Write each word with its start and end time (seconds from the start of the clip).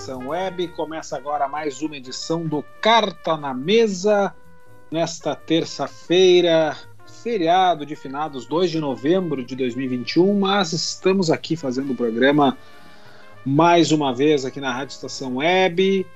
Estação 0.00 0.28
Web. 0.28 0.68
Começa 0.68 1.14
agora 1.14 1.46
mais 1.46 1.82
uma 1.82 1.94
edição 1.94 2.46
do 2.46 2.64
Carta 2.80 3.36
na 3.36 3.52
Mesa, 3.52 4.34
nesta 4.90 5.36
terça-feira, 5.36 6.74
feriado 7.22 7.84
de 7.84 7.94
finados 7.94 8.46
2 8.46 8.70
de 8.70 8.80
novembro 8.80 9.44
de 9.44 9.54
2021, 9.54 10.38
mas 10.38 10.72
estamos 10.72 11.30
aqui 11.30 11.54
fazendo 11.54 11.92
o 11.92 11.94
programa 11.94 12.56
mais 13.44 13.92
uma 13.92 14.14
vez 14.14 14.46
aqui 14.46 14.58
na 14.58 14.72
Rádio 14.72 14.94
Estação 14.94 15.36
Web, 15.36 16.06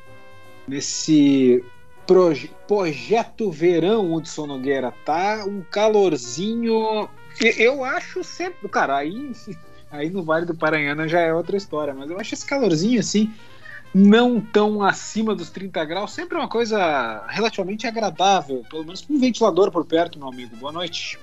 nesse 0.66 1.62
proje 2.06 2.50
projeto 2.66 3.50
verão, 3.50 4.14
Hudson 4.14 4.46
Nogueira, 4.46 4.94
tá 5.04 5.44
um 5.46 5.60
calorzinho. 5.60 7.06
Eu 7.38 7.84
acho 7.84 8.24
sempre. 8.24 8.66
Cara, 8.70 8.96
aí, 8.96 9.30
aí 9.92 10.08
no 10.08 10.22
Vale 10.22 10.46
do 10.46 10.54
Paranhana 10.54 11.06
já 11.06 11.20
é 11.20 11.34
outra 11.34 11.58
história, 11.58 11.92
mas 11.92 12.08
eu 12.08 12.18
acho 12.18 12.32
esse 12.32 12.46
calorzinho 12.46 12.98
assim 12.98 13.30
não 13.94 14.40
tão 14.40 14.82
acima 14.82 15.34
dos 15.34 15.50
30 15.50 15.84
graus, 15.84 16.12
sempre 16.12 16.36
é 16.36 16.40
uma 16.40 16.48
coisa 16.48 17.24
relativamente 17.28 17.86
agradável, 17.86 18.64
pelo 18.68 18.84
menos 18.84 19.02
com 19.02 19.14
um 19.14 19.20
ventilador 19.20 19.70
por 19.70 19.84
perto, 19.84 20.18
meu 20.18 20.28
amigo. 20.28 20.56
Boa 20.56 20.72
noite. 20.72 21.18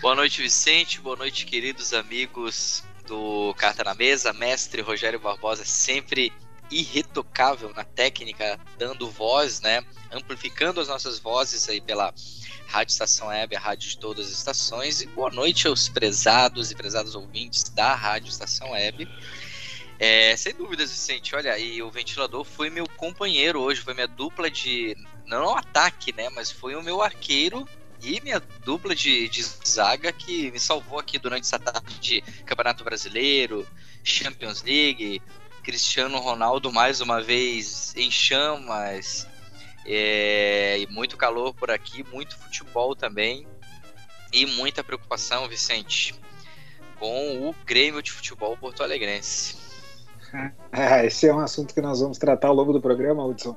Boa 0.00 0.14
noite, 0.14 0.40
Vicente. 0.40 1.00
Boa 1.00 1.16
noite, 1.16 1.44
queridos 1.44 1.92
amigos 1.92 2.84
do 3.08 3.52
Carta 3.54 3.82
na 3.82 3.94
Mesa. 3.94 4.32
Mestre 4.32 4.82
Rogério 4.82 5.18
Barbosa, 5.18 5.64
sempre 5.64 6.32
irretocável 6.70 7.72
na 7.74 7.82
técnica, 7.82 8.58
dando 8.78 9.10
voz, 9.10 9.60
né? 9.60 9.82
Amplificando 10.12 10.80
as 10.80 10.88
nossas 10.88 11.18
vozes 11.18 11.68
aí 11.68 11.80
pela 11.80 12.14
Rádio 12.68 12.92
Estação 12.92 13.28
Web, 13.28 13.56
a 13.56 13.60
rádio 13.60 13.88
de 13.88 13.98
todas 13.98 14.26
as 14.26 14.32
estações. 14.32 15.00
E 15.00 15.06
boa 15.06 15.30
noite 15.30 15.66
aos 15.66 15.88
prezados 15.88 16.70
e 16.70 16.74
prezados 16.76 17.14
ouvintes 17.16 17.64
da 17.64 17.94
Rádio 17.94 18.28
Estação 18.28 18.70
Web. 18.70 19.08
É, 19.98 20.36
sem 20.36 20.54
dúvidas, 20.54 20.90
Vicente. 20.90 21.34
Olha, 21.34 21.58
e 21.58 21.82
o 21.82 21.90
ventilador 21.90 22.44
foi 22.44 22.68
meu 22.68 22.86
companheiro 22.96 23.60
hoje, 23.60 23.80
foi 23.80 23.94
minha 23.94 24.08
dupla 24.08 24.50
de. 24.50 24.96
Não 25.26 25.56
ataque, 25.56 26.12
né? 26.12 26.28
Mas 26.30 26.50
foi 26.50 26.74
o 26.74 26.82
meu 26.82 27.02
arqueiro 27.02 27.66
e 28.02 28.20
minha 28.20 28.40
dupla 28.64 28.94
de, 28.94 29.28
de 29.28 29.42
zaga 29.42 30.12
que 30.12 30.50
me 30.50 30.60
salvou 30.60 30.98
aqui 30.98 31.18
durante 31.18 31.44
essa 31.44 31.58
tarde 31.58 31.98
de 31.98 32.20
Campeonato 32.44 32.84
Brasileiro, 32.84 33.66
Champions 34.04 34.62
League, 34.62 35.22
Cristiano 35.62 36.18
Ronaldo 36.18 36.70
mais 36.72 37.00
uma 37.00 37.22
vez 37.22 37.94
em 37.96 38.10
chamas. 38.10 39.26
É, 39.84 40.78
e 40.78 40.86
muito 40.88 41.16
calor 41.16 41.54
por 41.54 41.70
aqui, 41.70 42.04
muito 42.04 42.36
futebol 42.36 42.94
também. 42.94 43.46
E 44.32 44.44
muita 44.44 44.84
preocupação, 44.84 45.48
Vicente, 45.48 46.14
com 46.98 47.48
o 47.48 47.54
Grêmio 47.64 48.02
de 48.02 48.10
Futebol 48.10 48.56
Porto 48.56 48.82
Alegrense. 48.82 49.55
É, 50.72 51.06
esse 51.06 51.26
é 51.26 51.34
um 51.34 51.40
assunto 51.40 51.72
que 51.72 51.80
nós 51.80 52.00
vamos 52.00 52.18
tratar 52.18 52.48
ao 52.48 52.54
longo 52.54 52.72
do 52.72 52.80
programa, 52.80 53.24
Hudson. 53.24 53.56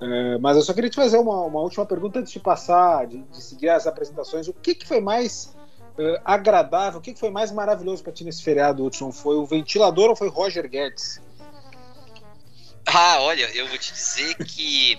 É, 0.00 0.38
mas 0.38 0.56
eu 0.56 0.62
só 0.62 0.74
queria 0.74 0.90
te 0.90 0.96
fazer 0.96 1.18
uma, 1.18 1.42
uma 1.44 1.60
última 1.60 1.86
pergunta 1.86 2.18
antes 2.18 2.32
de 2.32 2.40
passar, 2.40 3.06
de, 3.06 3.22
de 3.22 3.42
seguir 3.42 3.68
as 3.68 3.86
apresentações. 3.86 4.48
O 4.48 4.52
que, 4.52 4.74
que 4.74 4.86
foi 4.86 5.00
mais 5.00 5.56
uh, 5.98 6.20
agradável, 6.24 6.98
o 6.98 7.02
que, 7.02 7.14
que 7.14 7.20
foi 7.20 7.30
mais 7.30 7.50
maravilhoso 7.50 8.02
para 8.02 8.12
ti 8.12 8.24
nesse 8.24 8.42
feriado, 8.42 8.84
Hudson? 8.84 9.10
Foi 9.10 9.36
o 9.36 9.46
ventilador 9.46 10.10
ou 10.10 10.16
foi 10.16 10.28
Roger 10.28 10.68
Guedes? 10.68 11.20
Ah, 12.86 13.18
olha, 13.20 13.50
eu 13.56 13.66
vou 13.68 13.78
te 13.78 13.92
dizer 13.92 14.36
que, 14.36 14.98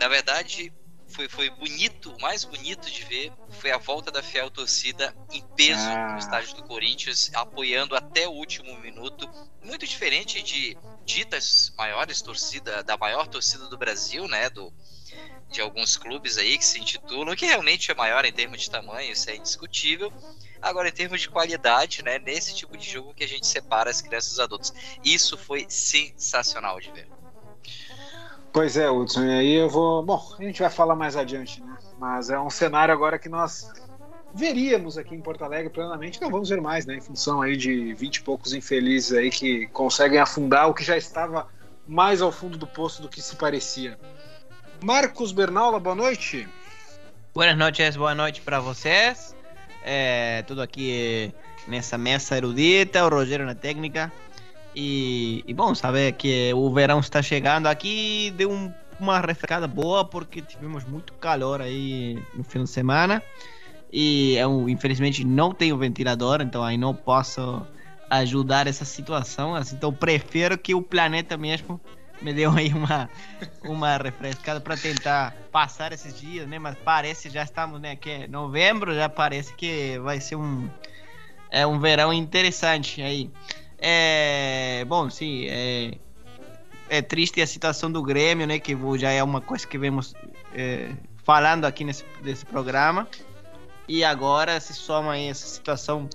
na 0.00 0.08
verdade, 0.08 0.72
foi, 1.20 1.28
foi 1.28 1.50
bonito, 1.50 2.12
o 2.12 2.20
mais 2.20 2.44
bonito 2.44 2.90
de 2.90 3.02
ver 3.04 3.32
foi 3.50 3.70
a 3.70 3.78
volta 3.78 4.10
da 4.10 4.22
fiel 4.22 4.50
torcida 4.50 5.14
em 5.30 5.42
peso 5.56 5.80
ah. 5.80 6.12
no 6.12 6.18
estádio 6.18 6.54
do 6.54 6.62
Corinthians, 6.62 7.30
apoiando 7.34 7.94
até 7.94 8.26
o 8.26 8.32
último 8.32 8.78
minuto. 8.78 9.28
Muito 9.62 9.86
diferente 9.86 10.42
de 10.42 10.76
ditas 11.04 11.72
maiores 11.76 12.22
torcida, 12.22 12.82
da 12.82 12.96
maior 12.96 13.26
torcida 13.26 13.66
do 13.66 13.76
Brasil, 13.76 14.26
né? 14.28 14.48
Do, 14.48 14.72
de 15.50 15.60
alguns 15.60 15.96
clubes 15.96 16.38
aí 16.38 16.56
que 16.56 16.64
se 16.64 16.78
intitulam, 16.78 17.34
que 17.34 17.44
realmente 17.44 17.90
é 17.90 17.94
maior 17.94 18.24
em 18.24 18.32
termos 18.32 18.62
de 18.62 18.70
tamanho, 18.70 19.12
isso 19.12 19.28
é 19.28 19.36
indiscutível. 19.36 20.12
Agora, 20.62 20.88
em 20.88 20.92
termos 20.92 21.20
de 21.20 21.28
qualidade, 21.28 22.02
né? 22.02 22.18
Nesse 22.18 22.54
tipo 22.54 22.76
de 22.76 22.88
jogo 22.88 23.14
que 23.14 23.24
a 23.24 23.28
gente 23.28 23.46
separa 23.46 23.90
as 23.90 24.00
crianças 24.00 24.30
dos 24.30 24.40
adultos. 24.40 24.72
Isso 25.04 25.36
foi 25.36 25.66
sensacional 25.68 26.78
de 26.80 26.90
ver. 26.92 27.19
Pois 28.52 28.76
é, 28.76 28.90
Hudson, 28.90 29.24
e 29.24 29.32
aí 29.32 29.52
eu 29.54 29.68
vou. 29.68 30.02
Bom, 30.02 30.20
a 30.38 30.42
gente 30.42 30.60
vai 30.60 30.70
falar 30.70 30.96
mais 30.96 31.16
adiante, 31.16 31.62
né? 31.62 31.76
Mas 31.98 32.30
é 32.30 32.40
um 32.40 32.50
cenário 32.50 32.92
agora 32.92 33.18
que 33.18 33.28
nós 33.28 33.70
veríamos 34.34 34.98
aqui 34.98 35.14
em 35.14 35.20
Porto 35.20 35.44
Alegre 35.44 35.70
plenamente, 35.70 36.20
não 36.20 36.30
vamos 36.30 36.48
ver 36.48 36.60
mais, 36.60 36.86
né? 36.86 36.96
Em 36.96 37.00
função 37.00 37.42
aí 37.42 37.56
de 37.56 37.94
vinte 37.94 38.16
e 38.16 38.22
poucos 38.22 38.52
infelizes 38.52 39.12
aí 39.12 39.30
que 39.30 39.66
conseguem 39.68 40.18
afundar 40.18 40.68
o 40.68 40.74
que 40.74 40.84
já 40.84 40.96
estava 40.96 41.48
mais 41.86 42.20
ao 42.20 42.32
fundo 42.32 42.58
do 42.58 42.66
poço 42.66 43.02
do 43.02 43.08
que 43.08 43.20
se 43.20 43.36
parecia. 43.36 43.98
Marcos 44.82 45.32
Bernaula, 45.32 45.78
boa 45.78 45.94
noite. 45.94 46.48
Boas 47.34 47.56
noites, 47.56 47.96
boa 47.96 48.14
noite 48.14 48.40
para 48.40 48.60
vocês. 48.60 49.36
É, 49.84 50.42
tudo 50.46 50.62
aqui 50.62 51.32
nessa 51.68 51.96
mesa 51.96 52.36
erudita, 52.36 53.04
o 53.04 53.08
Rogério 53.08 53.46
na 53.46 53.54
técnica. 53.54 54.12
E, 54.74 55.42
e, 55.46 55.52
bom, 55.52 55.74
saber 55.74 56.12
que 56.12 56.52
o 56.54 56.72
verão 56.72 57.00
está 57.00 57.20
chegando 57.20 57.66
aqui 57.66 58.32
deu 58.36 58.50
um, 58.50 58.72
uma 59.00 59.20
refrescada 59.20 59.66
boa 59.66 60.04
porque 60.04 60.40
tivemos 60.40 60.84
muito 60.84 61.12
calor 61.14 61.60
aí 61.60 62.22
no 62.34 62.44
fim 62.44 62.62
de 62.62 62.70
semana 62.70 63.22
e 63.92 64.36
eu 64.36 64.68
infelizmente 64.68 65.24
não 65.24 65.52
tenho 65.52 65.76
ventilador, 65.76 66.40
então 66.40 66.62
aí 66.62 66.78
não 66.78 66.94
posso 66.94 67.66
ajudar 68.08 68.66
essa 68.66 68.84
situação, 68.84 69.54
assim, 69.54 69.76
então 69.76 69.92
prefiro 69.92 70.56
que 70.56 70.74
o 70.74 70.82
planeta 70.82 71.36
mesmo 71.36 71.80
me 72.20 72.32
dê 72.32 72.44
aí 72.44 72.72
uma 72.72 73.08
uma 73.64 73.96
refrescada 73.96 74.60
para 74.60 74.76
tentar 74.76 75.34
passar 75.50 75.92
esses 75.92 76.18
dias, 76.18 76.46
né? 76.46 76.58
Mas 76.58 76.76
parece 76.84 77.30
já 77.30 77.42
estamos, 77.42 77.80
né, 77.80 77.96
que 77.96 78.10
é 78.10 78.28
novembro, 78.28 78.94
já 78.94 79.08
parece 79.08 79.54
que 79.54 79.98
vai 79.98 80.20
ser 80.20 80.36
um 80.36 80.68
é 81.50 81.66
um 81.66 81.80
verão 81.80 82.12
interessante 82.12 83.02
aí. 83.02 83.30
É, 83.80 84.84
bom, 84.86 85.08
sim, 85.08 85.46
é, 85.48 85.94
é 86.88 87.00
triste 87.00 87.40
a 87.40 87.46
situação 87.46 87.90
do 87.90 88.02
Grêmio, 88.02 88.46
né? 88.46 88.58
Que 88.58 88.76
já 88.98 89.10
é 89.10 89.22
uma 89.22 89.40
coisa 89.40 89.66
que 89.66 89.78
vemos 89.78 90.14
é, 90.54 90.90
falando 91.24 91.64
aqui 91.64 91.84
nesse, 91.84 92.04
nesse 92.22 92.44
programa. 92.44 93.08
E 93.88 94.04
agora 94.04 94.60
se 94.60 94.74
soma 94.74 95.12
aí 95.12 95.28
essa 95.28 95.46
situação 95.46 96.08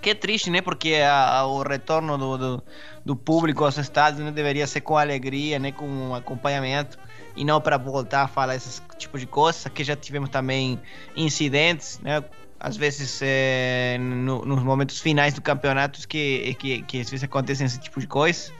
que 0.00 0.10
é 0.10 0.14
triste, 0.14 0.50
né? 0.50 0.60
Porque 0.60 0.94
a, 0.94 1.38
a, 1.38 1.46
o 1.46 1.62
retorno 1.62 2.18
do, 2.18 2.38
do, 2.38 2.62
do, 3.04 3.16
público 3.16 3.64
aos 3.64 3.78
estádios 3.78 4.24
né, 4.24 4.32
deveria 4.32 4.66
ser 4.66 4.80
com 4.80 4.96
alegria, 4.96 5.58
né? 5.58 5.70
Com 5.70 6.14
acompanhamento 6.14 6.98
e 7.36 7.44
não 7.44 7.60
para 7.60 7.76
voltar 7.76 8.22
a 8.22 8.28
falar 8.28 8.56
esses 8.56 8.82
tipos 8.98 9.20
de 9.20 9.26
coisas. 9.26 9.64
Que 9.72 9.84
já 9.84 9.94
tivemos 9.94 10.30
também 10.30 10.80
incidentes, 11.14 12.00
né? 12.00 12.24
Às 12.62 12.76
vezes 12.76 13.18
é, 13.20 13.98
no, 13.98 14.44
nos 14.44 14.62
momentos 14.62 15.00
finais 15.00 15.34
do 15.34 15.42
campeonato 15.42 16.06
que, 16.06 16.54
que, 16.60 16.82
que 16.82 17.00
às 17.00 17.10
vezes 17.10 17.24
acontecem 17.24 17.66
esse 17.66 17.80
tipo 17.80 17.98
de 17.98 18.06
coisa. 18.06 18.52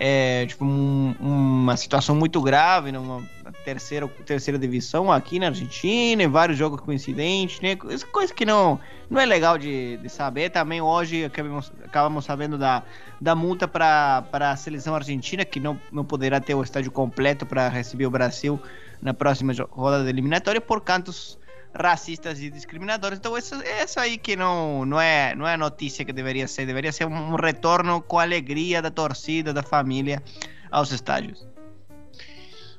É, 0.00 0.46
tipo 0.46 0.64
um, 0.64 1.12
uma 1.18 1.76
situação 1.76 2.14
muito 2.14 2.40
grave 2.40 2.92
numa 2.92 3.20
terceira 3.64 4.06
terceira 4.24 4.56
divisão 4.56 5.10
aqui 5.10 5.40
na 5.40 5.46
Argentina, 5.46 6.28
vários 6.28 6.56
jogos 6.56 6.80
coincidentes, 6.82 7.60
né? 7.60 7.74
Coisa 7.74 8.32
que 8.32 8.46
não 8.46 8.78
não 9.10 9.20
é 9.20 9.26
legal 9.26 9.58
de, 9.58 9.96
de 9.96 10.08
saber. 10.08 10.50
Também 10.50 10.80
hoje 10.80 11.24
acabamos, 11.24 11.72
acabamos 11.84 12.24
sabendo 12.24 12.56
da, 12.56 12.84
da 13.20 13.34
multa 13.34 13.66
para 13.66 14.24
a 14.32 14.56
seleção 14.56 14.94
argentina 14.94 15.44
que 15.44 15.58
não, 15.58 15.80
não 15.90 16.04
poderá 16.04 16.40
ter 16.40 16.54
o 16.54 16.62
estádio 16.62 16.92
completo 16.92 17.44
para 17.44 17.68
receber 17.68 18.06
o 18.06 18.10
Brasil 18.10 18.60
na 19.02 19.12
próxima 19.12 19.52
rodada 19.72 20.08
eliminatória 20.08 20.60
por 20.60 20.80
cantos 20.80 21.36
racistas 21.74 22.40
e 22.40 22.50
discriminadores. 22.50 23.18
Então, 23.18 23.36
isso, 23.36 23.54
isso 23.62 24.00
aí 24.00 24.18
que 24.18 24.36
não, 24.36 24.84
não, 24.84 25.00
é, 25.00 25.34
não 25.34 25.46
é 25.46 25.56
notícia 25.56 26.04
que 26.04 26.12
deveria 26.12 26.48
ser. 26.48 26.66
Deveria 26.66 26.92
ser 26.92 27.06
um 27.06 27.34
retorno 27.34 28.00
com 28.00 28.18
alegria 28.18 28.82
da 28.82 28.90
torcida, 28.90 29.52
da 29.52 29.62
família 29.62 30.22
aos 30.70 30.90
estádios. 30.92 31.46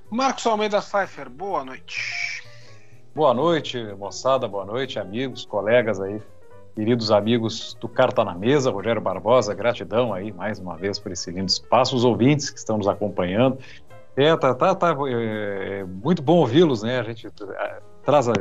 Marcos 0.09 0.45
Almeida 0.47 0.81
Pfeiffer, 0.81 1.30
boa 1.30 1.63
noite. 1.63 2.44
Boa 3.13 3.33
noite, 3.33 3.77
moçada, 3.97 4.47
boa 4.47 4.65
noite, 4.65 4.97
amigos, 4.97 5.45
colegas 5.45 6.00
aí 6.00 6.21
queridos 6.80 7.12
amigos 7.12 7.74
do 7.81 7.89
Carta 7.89 8.24
na 8.24 8.33
Mesa, 8.33 8.71
Rogério 8.71 9.01
Barbosa, 9.01 9.53
gratidão 9.53 10.13
aí 10.13 10.31
mais 10.31 10.59
uma 10.59 10.77
vez 10.77 10.97
por 10.97 11.12
esse 11.12 11.30
lindo 11.30 11.50
espaço, 11.50 11.94
os 11.94 12.06
ouvintes 12.06 12.50
que 12.50 12.57
estão 12.57 12.77
nos 12.77 12.88
acompanhando. 12.88 13.57
É, 14.15 14.33
tá, 14.38 14.56
tá, 14.56 14.74
tá 14.74 14.95
é, 15.07 15.80
é 15.80 15.83
muito 15.83 16.21
bom 16.21 16.38
ouvi-los, 16.38 16.81
né? 16.81 17.01
A 17.01 17.03
gente 17.03 17.27
é, 17.27 17.80
traz 18.09 18.27
é, 18.27 18.31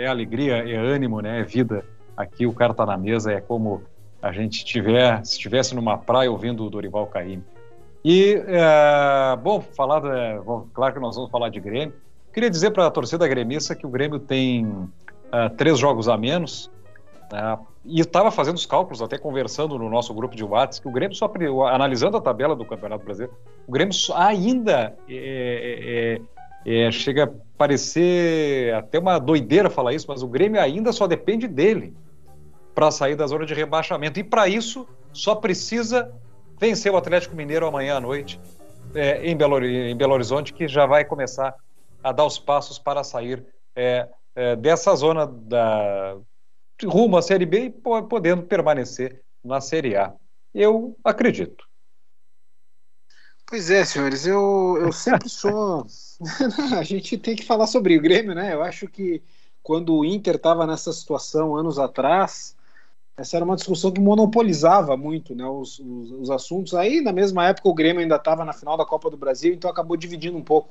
é, 0.00 0.06
alegria, 0.06 0.56
é 0.68 0.76
ânimo, 0.76 1.20
né? 1.20 1.40
É 1.40 1.42
vida. 1.44 1.84
Aqui 2.16 2.44
o 2.44 2.52
Carta 2.52 2.84
na 2.84 2.96
Mesa 2.96 3.32
é 3.32 3.40
como 3.40 3.82
a 4.20 4.32
gente 4.32 4.64
tiver, 4.64 5.24
se 5.24 5.34
estivesse 5.34 5.74
numa 5.76 5.96
praia 5.96 6.30
ouvindo 6.30 6.64
o 6.64 6.70
Dorival 6.70 7.06
Caymmi. 7.06 7.44
E, 8.04 8.42
é, 8.46 9.36
bom, 9.36 9.60
falar, 9.60 10.00
bom, 10.42 10.66
claro 10.74 10.94
que 10.94 11.00
nós 11.00 11.14
vamos 11.14 11.30
falar 11.30 11.50
de 11.50 11.60
Grêmio. 11.60 11.94
Queria 12.32 12.50
dizer 12.50 12.72
para 12.72 12.86
a 12.86 12.90
torcida 12.90 13.28
gremista 13.28 13.76
que 13.76 13.86
o 13.86 13.90
Grêmio 13.90 14.18
tem 14.18 14.66
uh, 14.66 15.50
três 15.56 15.78
jogos 15.78 16.08
a 16.08 16.16
menos, 16.16 16.68
né? 17.30 17.58
e 17.84 18.00
estava 18.00 18.30
fazendo 18.30 18.56
os 18.56 18.66
cálculos, 18.66 19.02
até 19.02 19.18
conversando 19.18 19.78
no 19.78 19.88
nosso 19.88 20.12
grupo 20.14 20.34
de 20.34 20.42
WhatsApp, 20.42 20.82
que 20.82 20.88
o 20.88 20.92
Grêmio 20.92 21.14
só, 21.14 21.30
analisando 21.68 22.16
a 22.16 22.20
tabela 22.20 22.56
do 22.56 22.64
Campeonato 22.64 23.04
Brasileiro, 23.04 23.36
o 23.66 23.70
Grêmio 23.70 23.94
ainda 24.14 24.96
é, 25.08 26.18
é, 26.18 26.20
é, 26.64 26.90
chega 26.90 27.24
a 27.24 27.30
parecer 27.56 28.74
até 28.74 28.98
uma 28.98 29.18
doideira 29.18 29.70
falar 29.70 29.94
isso, 29.94 30.06
mas 30.08 30.22
o 30.22 30.28
Grêmio 30.28 30.60
ainda 30.60 30.92
só 30.92 31.06
depende 31.06 31.46
dele 31.46 31.94
para 32.74 32.90
sair 32.90 33.16
da 33.16 33.26
zona 33.26 33.44
de 33.44 33.54
rebaixamento. 33.54 34.18
E 34.18 34.24
para 34.24 34.48
isso, 34.48 34.86
só 35.12 35.34
precisa 35.34 36.12
vencer 36.58 36.92
o 36.92 36.96
Atlético 36.96 37.36
Mineiro 37.36 37.66
amanhã 37.66 37.96
à 37.96 38.00
noite 38.00 38.40
é, 38.94 39.26
em, 39.26 39.36
Belo, 39.36 39.64
em, 39.64 39.96
Belo, 39.96 40.14
Horizonte, 40.14 40.52
que 40.52 40.68
já 40.68 40.86
vai 40.86 41.04
começar 41.04 41.54
a 42.02 42.12
dar 42.12 42.24
os 42.24 42.38
passos 42.38 42.78
para 42.78 43.04
sair 43.04 43.44
é, 43.74 44.08
é, 44.34 44.56
dessa 44.56 44.94
zona 44.94 45.26
da, 45.26 46.16
rumo 46.84 47.16
à 47.16 47.22
Série 47.22 47.46
B 47.46 47.64
e 47.64 47.70
podendo 47.70 48.42
permanecer 48.42 49.22
na 49.44 49.60
Série 49.60 49.96
A. 49.96 50.12
Eu 50.54 50.96
acredito. 51.04 51.64
Pois 53.52 53.68
é, 53.68 53.84
senhores, 53.84 54.26
eu, 54.26 54.78
eu 54.80 54.90
sempre 54.90 55.28
sou. 55.28 55.86
a 56.74 56.82
gente 56.82 57.18
tem 57.18 57.36
que 57.36 57.44
falar 57.44 57.66
sobre 57.66 57.98
o 57.98 58.00
Grêmio, 58.00 58.34
né? 58.34 58.54
Eu 58.54 58.62
acho 58.62 58.88
que 58.88 59.22
quando 59.62 59.94
o 59.94 60.06
Inter 60.06 60.36
estava 60.36 60.66
nessa 60.66 60.90
situação 60.90 61.54
anos 61.54 61.78
atrás, 61.78 62.56
essa 63.14 63.36
era 63.36 63.44
uma 63.44 63.54
discussão 63.54 63.92
que 63.92 64.00
monopolizava 64.00 64.96
muito 64.96 65.34
né, 65.34 65.44
os, 65.44 65.78
os, 65.80 66.12
os 66.12 66.30
assuntos. 66.30 66.72
Aí, 66.72 67.02
na 67.02 67.12
mesma 67.12 67.46
época, 67.46 67.68
o 67.68 67.74
Grêmio 67.74 68.00
ainda 68.00 68.16
estava 68.16 68.42
na 68.42 68.54
final 68.54 68.74
da 68.74 68.86
Copa 68.86 69.10
do 69.10 69.18
Brasil, 69.18 69.52
então 69.52 69.70
acabou 69.70 69.98
dividindo 69.98 70.38
um 70.38 70.42
pouco 70.42 70.70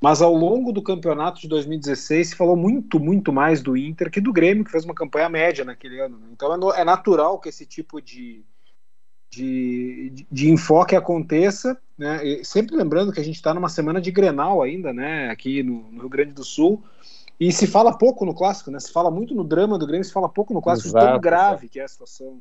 mas 0.00 0.22
ao 0.22 0.34
longo 0.34 0.72
do 0.72 0.82
campeonato 0.82 1.42
de 1.42 1.48
2016 1.48 2.28
se 2.28 2.34
falou 2.34 2.56
muito, 2.56 2.98
muito 2.98 3.32
mais 3.32 3.60
do 3.62 3.76
Inter 3.76 4.10
que 4.10 4.20
do 4.20 4.32
Grêmio, 4.32 4.64
que 4.64 4.70
fez 4.70 4.84
uma 4.84 4.94
campanha 4.94 5.28
média 5.28 5.64
naquele 5.64 6.00
ano. 6.00 6.18
Né? 6.18 6.28
Então 6.32 6.72
é, 6.72 6.80
é, 6.80 6.84
natural 6.84 7.38
que 7.38 7.50
esse 7.50 7.66
tipo 7.66 8.00
de, 8.00 8.42
de, 9.30 10.26
de 10.30 10.50
enfoque 10.50 10.96
aconteça, 10.96 11.78
né? 11.96 12.26
E 12.26 12.44
sempre 12.44 12.76
lembrando 12.76 13.12
que 13.12 13.20
a 13.20 13.24
gente 13.24 13.36
está 13.36 13.54
numa 13.54 13.68
semana 13.68 14.00
de 14.00 14.10
Grenal 14.10 14.60
ainda, 14.60 14.92
né? 14.92 15.30
Aqui 15.30 15.62
no, 15.62 15.90
no, 15.90 16.00
Rio 16.00 16.08
Grande 16.08 16.32
do 16.32 16.44
Sul. 16.44 16.82
E 17.38 17.52
se 17.52 17.66
fala 17.66 17.96
pouco 17.96 18.26
no 18.26 18.34
clássico, 18.34 18.70
né? 18.70 18.80
Se 18.80 18.92
fala 18.92 19.10
muito 19.10 19.34
no 19.34 19.44
drama 19.44 19.78
do 19.78 19.86
Grêmio, 19.86 20.04
se 20.04 20.12
fala 20.12 20.28
pouco 20.28 20.52
no 20.52 20.60
clássico, 20.60 20.88
exato, 20.88 21.06
tão 21.06 21.20
grave 21.20 21.66
exato. 21.66 21.72
que 21.72 21.80
é 21.80 21.84
a 21.84 21.88
situação. 21.88 22.34
Né? 22.34 22.40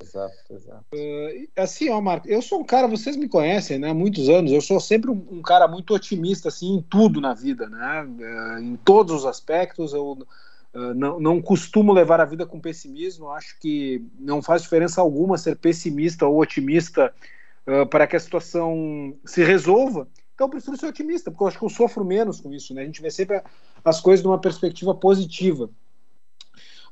Exato, 0.00 0.34
exato. 0.50 0.84
Uh, 0.94 1.48
assim, 1.56 1.90
ó, 1.90 2.00
Marco, 2.00 2.28
eu 2.28 2.40
sou 2.40 2.60
um 2.60 2.64
cara, 2.64 2.86
vocês 2.86 3.16
me 3.16 3.28
conhecem, 3.28 3.80
né, 3.80 3.90
há 3.90 3.94
muitos 3.94 4.28
anos, 4.28 4.52
eu 4.52 4.60
sou 4.60 4.78
sempre 4.78 5.10
um, 5.10 5.26
um 5.28 5.42
cara 5.42 5.66
muito 5.66 5.92
otimista, 5.92 6.48
assim, 6.48 6.76
em 6.76 6.82
tudo 6.82 7.20
na 7.20 7.34
vida, 7.34 7.68
né, 7.68 8.04
uh, 8.04 8.62
em 8.62 8.76
todos 8.76 9.12
os 9.12 9.26
aspectos, 9.26 9.92
eu 9.92 10.16
uh, 10.74 10.94
não, 10.94 11.20
não 11.20 11.42
costumo 11.42 11.92
levar 11.92 12.20
a 12.20 12.24
vida 12.24 12.46
com 12.46 12.60
pessimismo, 12.60 13.30
acho 13.30 13.58
que 13.60 14.04
não 14.18 14.42
faz 14.42 14.62
diferença 14.62 15.00
alguma 15.00 15.38
ser 15.38 15.56
pessimista 15.56 16.26
ou 16.26 16.40
otimista 16.40 17.12
para 17.90 18.06
que 18.06 18.16
a 18.16 18.20
situação 18.20 19.14
se 19.26 19.44
resolva, 19.44 20.08
então 20.34 20.46
eu 20.46 20.50
prefiro 20.50 20.74
ser 20.78 20.86
otimista, 20.86 21.30
porque 21.30 21.42
eu 21.42 21.48
acho 21.48 21.58
que 21.58 21.64
eu 21.66 21.68
sofro 21.68 22.02
menos 22.02 22.40
com 22.40 22.50
isso, 22.50 22.72
né, 22.72 22.80
a 22.80 22.84
gente 22.86 23.02
vê 23.02 23.10
sempre 23.10 23.42
as 23.84 24.00
coisas 24.00 24.22
de 24.22 24.28
uma 24.28 24.40
perspectiva 24.40 24.94
positiva. 24.94 25.68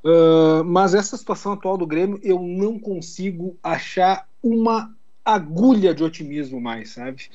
Uh, 0.04 0.62
mas 0.64 0.94
essa 0.94 1.16
situação 1.16 1.52
atual 1.52 1.76
do 1.76 1.86
Grêmio, 1.86 2.20
eu 2.22 2.40
não 2.40 2.78
consigo 2.78 3.58
achar 3.62 4.28
uma 4.42 4.94
agulha 5.24 5.94
de 5.94 6.04
otimismo 6.04 6.60
mais, 6.60 6.90
sabe? 6.90 7.28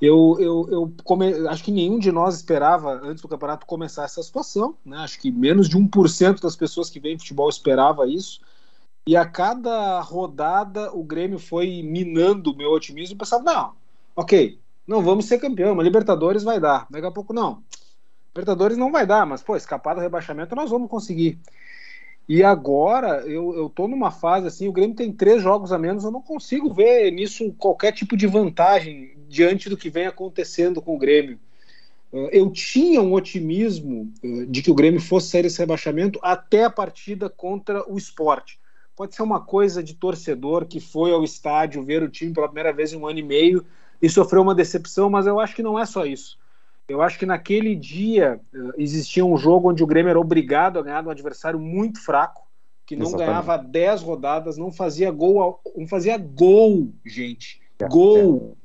Eu, 0.00 0.36
eu, 0.40 0.68
eu 0.70 0.94
come... 1.04 1.46
acho 1.48 1.62
que 1.62 1.70
nenhum 1.70 1.98
de 1.98 2.10
nós 2.10 2.36
esperava, 2.36 3.00
antes 3.02 3.20
do 3.20 3.28
campeonato, 3.28 3.66
começar 3.66 4.04
essa 4.04 4.22
situação. 4.22 4.74
Né? 4.84 4.96
Acho 4.96 5.20
que 5.20 5.30
menos 5.30 5.68
de 5.68 5.76
1% 5.76 6.40
das 6.40 6.56
pessoas 6.56 6.88
que 6.88 6.98
veem 6.98 7.18
futebol 7.18 7.48
esperava 7.48 8.06
isso. 8.06 8.40
E 9.06 9.16
a 9.16 9.26
cada 9.26 10.00
rodada 10.00 10.94
o 10.94 11.02
Grêmio 11.02 11.38
foi 11.38 11.82
minando 11.82 12.52
o 12.52 12.56
meu 12.56 12.70
otimismo 12.70 13.14
e 13.14 13.18
pensava, 13.18 13.42
não, 13.42 13.72
ok, 14.16 14.58
não 14.86 15.02
vamos 15.02 15.26
ser 15.26 15.38
campeão, 15.38 15.74
mas 15.74 15.84
Libertadores 15.84 16.42
vai 16.42 16.58
dar. 16.58 16.86
Daqui 16.90 17.06
a 17.06 17.10
pouco, 17.10 17.32
não. 17.32 17.62
Libertadores 18.34 18.76
não 18.76 18.92
vai 18.92 19.06
dar, 19.06 19.26
mas, 19.26 19.42
pô, 19.42 19.56
escapar 19.56 19.94
do 19.94 20.00
rebaixamento 20.00 20.54
nós 20.54 20.70
vamos 20.70 20.88
conseguir. 20.88 21.38
E 22.28 22.44
agora 22.44 23.26
eu, 23.26 23.54
eu 23.56 23.68
tô 23.68 23.88
numa 23.88 24.10
fase 24.10 24.46
assim, 24.46 24.68
o 24.68 24.72
Grêmio 24.72 24.94
tem 24.94 25.12
três 25.12 25.42
jogos 25.42 25.72
a 25.72 25.78
menos, 25.78 26.04
eu 26.04 26.10
não 26.10 26.22
consigo 26.22 26.72
ver 26.72 27.10
nisso 27.10 27.52
qualquer 27.58 27.92
tipo 27.92 28.16
de 28.16 28.26
vantagem 28.26 29.19
diante 29.30 29.68
do 29.68 29.76
que 29.76 29.88
vem 29.88 30.06
acontecendo 30.06 30.82
com 30.82 30.96
o 30.96 30.98
Grêmio. 30.98 31.38
Uh, 32.12 32.28
eu 32.32 32.50
tinha 32.50 33.00
um 33.00 33.12
otimismo 33.12 34.12
uh, 34.24 34.44
de 34.46 34.60
que 34.60 34.70
o 34.70 34.74
Grêmio 34.74 35.00
fosse 35.00 35.28
sair 35.28 35.42
desse 35.42 35.60
rebaixamento 35.60 36.18
até 36.20 36.64
a 36.64 36.70
partida 36.70 37.30
contra 37.30 37.88
o 37.88 37.96
esporte. 37.96 38.58
Pode 38.96 39.14
ser 39.14 39.22
uma 39.22 39.40
coisa 39.40 39.84
de 39.84 39.94
torcedor 39.94 40.66
que 40.66 40.80
foi 40.80 41.12
ao 41.12 41.22
estádio 41.22 41.84
ver 41.84 42.02
o 42.02 42.08
time 42.08 42.34
pela 42.34 42.48
primeira 42.48 42.72
vez 42.72 42.92
em 42.92 42.96
um 42.96 43.06
ano 43.06 43.20
e 43.20 43.22
meio 43.22 43.64
e 44.02 44.08
sofreu 44.10 44.42
uma 44.42 44.54
decepção, 44.54 45.08
mas 45.08 45.26
eu 45.28 45.38
acho 45.38 45.54
que 45.54 45.62
não 45.62 45.78
é 45.78 45.86
só 45.86 46.04
isso. 46.04 46.36
Eu 46.88 47.00
acho 47.00 47.16
que 47.16 47.24
naquele 47.24 47.76
dia 47.76 48.40
uh, 48.52 48.72
existia 48.76 49.24
um 49.24 49.36
jogo 49.36 49.70
onde 49.70 49.84
o 49.84 49.86
Grêmio 49.86 50.10
era 50.10 50.18
obrigado 50.18 50.76
a 50.76 50.82
ganhar 50.82 51.02
de 51.02 51.06
um 51.08 51.12
adversário 51.12 51.60
muito 51.60 52.02
fraco, 52.04 52.42
que 52.84 52.96
não 52.96 53.06
Exatamente. 53.06 53.28
ganhava 53.28 53.56
10 53.56 54.02
rodadas, 54.02 54.56
não 54.56 54.72
fazia 54.72 55.12
gol, 55.12 55.60
não 55.76 55.86
fazia 55.86 56.18
gol, 56.18 56.92
gente. 57.06 57.60
É, 57.78 57.86
gol 57.86 58.56
é. 58.56 58.59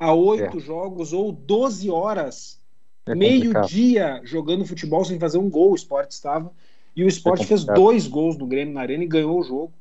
A 0.00 0.14
oito 0.14 0.56
é. 0.56 0.60
jogos 0.60 1.12
ou 1.12 1.30
12 1.30 1.90
horas, 1.90 2.58
é 3.06 3.14
meio-dia 3.14 4.22
jogando 4.24 4.64
futebol 4.64 5.04
sem 5.04 5.18
fazer 5.18 5.36
um 5.36 5.50
gol. 5.50 5.72
O 5.72 5.76
esporte 5.76 6.12
estava. 6.12 6.50
E 6.96 7.04
o 7.04 7.08
esporte 7.08 7.42
é 7.42 7.46
fez 7.46 7.64
dois 7.64 8.08
gols 8.08 8.38
no 8.38 8.46
Grêmio 8.46 8.72
na 8.72 8.80
Arena 8.80 9.04
e 9.04 9.06
ganhou 9.06 9.38
o 9.38 9.42
jogo. 9.42 9.72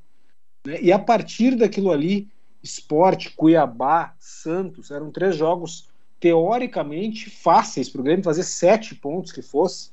Né? 0.67 0.79
E 0.81 0.91
a 0.91 0.99
partir 0.99 1.55
daquilo 1.55 1.89
ali, 1.89 2.27
esporte, 2.61 3.33
Cuiabá, 3.33 4.13
Santos, 4.19 4.91
eram 4.91 5.09
três 5.09 5.37
jogos 5.37 5.87
teoricamente 6.19 7.29
fáceis 7.29 7.89
para 7.89 8.01
o 8.01 8.03
Grêmio 8.03 8.23
fazer 8.23 8.43
sete 8.43 8.93
pontos 8.93 9.31
que 9.31 9.41
fosse. 9.41 9.89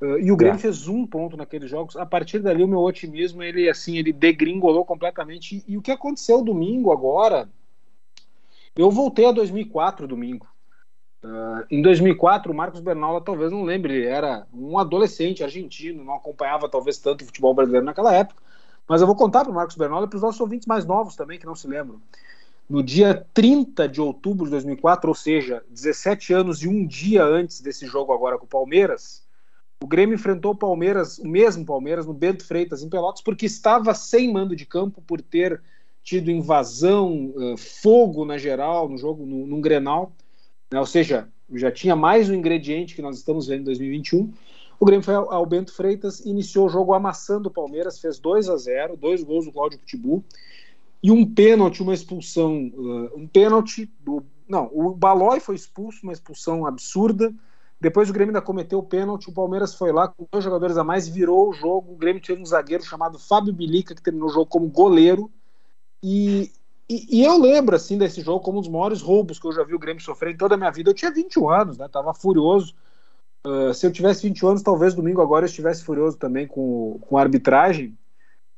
Uh, 0.00 0.18
e 0.20 0.30
o 0.30 0.36
Grêmio 0.36 0.58
é. 0.58 0.60
fez 0.60 0.86
um 0.86 1.04
ponto 1.04 1.36
naqueles 1.36 1.68
jogos. 1.68 1.96
A 1.96 2.06
partir 2.06 2.38
dali, 2.38 2.62
o 2.62 2.68
meu 2.68 2.78
otimismo 2.78 3.42
ele 3.42 3.68
assim 3.68 3.98
ele 3.98 4.12
degringolou 4.12 4.84
completamente. 4.84 5.56
E, 5.56 5.72
e 5.72 5.76
o 5.76 5.82
que 5.82 5.90
aconteceu 5.90 6.42
domingo 6.42 6.92
agora? 6.92 7.48
Eu 8.78 8.92
voltei 8.92 9.26
a 9.26 9.32
2004 9.32 10.06
domingo. 10.06 10.46
Uh, 11.20 11.66
em 11.68 11.82
2004, 11.82 12.52
o 12.52 12.54
Marcos 12.54 12.80
Bernaula 12.80 13.20
talvez 13.20 13.50
não 13.50 13.64
lembre, 13.64 14.06
era 14.06 14.46
um 14.54 14.78
adolescente 14.78 15.42
argentino, 15.42 16.04
não 16.04 16.14
acompanhava 16.14 16.68
talvez 16.68 16.96
tanto 16.96 17.22
o 17.22 17.26
futebol 17.26 17.52
brasileiro 17.52 17.84
naquela 17.84 18.14
época. 18.14 18.40
Mas 18.86 19.00
eu 19.00 19.06
vou 19.08 19.16
contar 19.16 19.42
para 19.42 19.50
o 19.50 19.54
Marcos 19.54 19.74
Bernaula 19.74 20.06
e 20.06 20.08
para 20.08 20.16
os 20.18 20.22
nossos 20.22 20.40
ouvintes 20.40 20.68
mais 20.68 20.86
novos 20.86 21.16
também 21.16 21.40
que 21.40 21.44
não 21.44 21.56
se 21.56 21.66
lembram. 21.66 22.00
No 22.70 22.80
dia 22.80 23.26
30 23.34 23.88
de 23.88 24.00
outubro 24.00 24.44
de 24.44 24.52
2004, 24.52 25.08
ou 25.08 25.14
seja, 25.14 25.64
17 25.68 26.32
anos 26.32 26.62
e 26.62 26.68
um 26.68 26.86
dia 26.86 27.24
antes 27.24 27.60
desse 27.60 27.84
jogo 27.84 28.12
agora 28.12 28.38
com 28.38 28.44
o 28.44 28.48
Palmeiras, 28.48 29.26
o 29.82 29.88
Grêmio 29.88 30.14
enfrentou 30.14 30.52
o 30.52 30.56
Palmeiras, 30.56 31.18
o 31.18 31.26
mesmo 31.26 31.66
Palmeiras, 31.66 32.06
no 32.06 32.14
Bento 32.14 32.46
Freitas, 32.46 32.80
em 32.80 32.88
Pelotas, 32.88 33.22
porque 33.22 33.46
estava 33.46 33.92
sem 33.92 34.32
mando 34.32 34.54
de 34.54 34.64
campo 34.64 35.02
por 35.02 35.20
ter 35.20 35.60
tido 36.08 36.30
invasão, 36.30 37.34
uh, 37.36 37.56
fogo 37.58 38.24
na 38.24 38.38
geral, 38.38 38.88
no 38.88 38.96
jogo, 38.96 39.26
no, 39.26 39.46
num 39.46 39.60
Grenal. 39.60 40.10
Né? 40.72 40.80
Ou 40.80 40.86
seja, 40.86 41.28
já 41.52 41.70
tinha 41.70 41.94
mais 41.94 42.30
um 42.30 42.34
ingrediente 42.34 42.94
que 42.94 43.02
nós 43.02 43.18
estamos 43.18 43.46
vendo 43.46 43.60
em 43.60 43.64
2021. 43.64 44.32
O 44.80 44.86
Grêmio 44.86 45.04
foi 45.04 45.14
ao, 45.14 45.44
Bento 45.44 45.70
Freitas, 45.74 46.20
iniciou 46.20 46.64
o 46.64 46.70
jogo 46.70 46.94
amassando 46.94 47.50
o 47.50 47.52
Palmeiras, 47.52 48.00
fez 48.00 48.18
2 48.18 48.48
a 48.48 48.56
0 48.56 48.96
dois 48.96 49.22
gols 49.22 49.44
do 49.44 49.52
Cláudio 49.52 49.78
Pitbull 49.80 50.24
e 51.02 51.10
um 51.10 51.26
pênalti, 51.26 51.82
uma 51.82 51.92
expulsão, 51.92 52.72
uh, 52.74 53.10
um 53.14 53.26
pênalti 53.26 53.92
do. 54.00 54.24
Não, 54.48 54.70
o 54.72 54.94
Balói 54.94 55.40
foi 55.40 55.56
expulso, 55.56 56.00
uma 56.04 56.12
expulsão 56.14 56.64
absurda. 56.64 57.30
Depois 57.78 58.08
o 58.08 58.14
Grêmio 58.14 58.30
ainda 58.30 58.40
cometeu 58.40 58.78
o 58.78 58.82
pênalti, 58.82 59.28
o 59.28 59.32
Palmeiras 59.34 59.74
foi 59.74 59.92
lá 59.92 60.08
com 60.08 60.26
dois 60.32 60.42
jogadores 60.42 60.78
a 60.78 60.84
mais, 60.84 61.06
virou 61.06 61.50
o 61.50 61.52
jogo. 61.52 61.92
O 61.92 61.96
Grêmio 61.96 62.22
teve 62.22 62.40
um 62.40 62.46
zagueiro 62.46 62.82
chamado 62.82 63.18
Fábio 63.18 63.52
Bilica, 63.52 63.94
que 63.94 64.02
terminou 64.02 64.30
o 64.30 64.32
jogo 64.32 64.46
como 64.46 64.66
goleiro. 64.68 65.30
E, 66.02 66.50
e, 66.88 67.20
e, 67.20 67.24
eu 67.24 67.38
lembro, 67.38 67.74
assim, 67.76 67.98
desse 67.98 68.20
jogo 68.20 68.40
como 68.40 68.58
um 68.58 68.60
dos 68.60 68.70
maiores 68.70 69.00
roubos 69.00 69.38
que 69.38 69.46
eu 69.46 69.52
já 69.52 69.62
vi 69.64 69.74
o 69.74 69.78
Grêmio 69.78 70.02
sofrer 70.02 70.34
em 70.34 70.36
toda 70.36 70.54
a 70.54 70.58
minha 70.58 70.70
vida. 70.70 70.90
Eu 70.90 70.94
tinha 70.94 71.10
21 71.10 71.48
anos, 71.48 71.78
né? 71.78 71.88
Tava 71.88 72.14
furioso. 72.14 72.74
Uh, 73.46 73.72
se 73.72 73.86
eu 73.86 73.92
tivesse 73.92 74.26
21 74.26 74.48
anos, 74.48 74.62
talvez 74.62 74.94
domingo 74.94 75.22
agora 75.22 75.44
eu 75.44 75.48
estivesse 75.48 75.84
furioso 75.84 76.16
também 76.16 76.46
com, 76.46 76.98
com 77.00 77.16
a 77.16 77.20
arbitragem. 77.20 77.96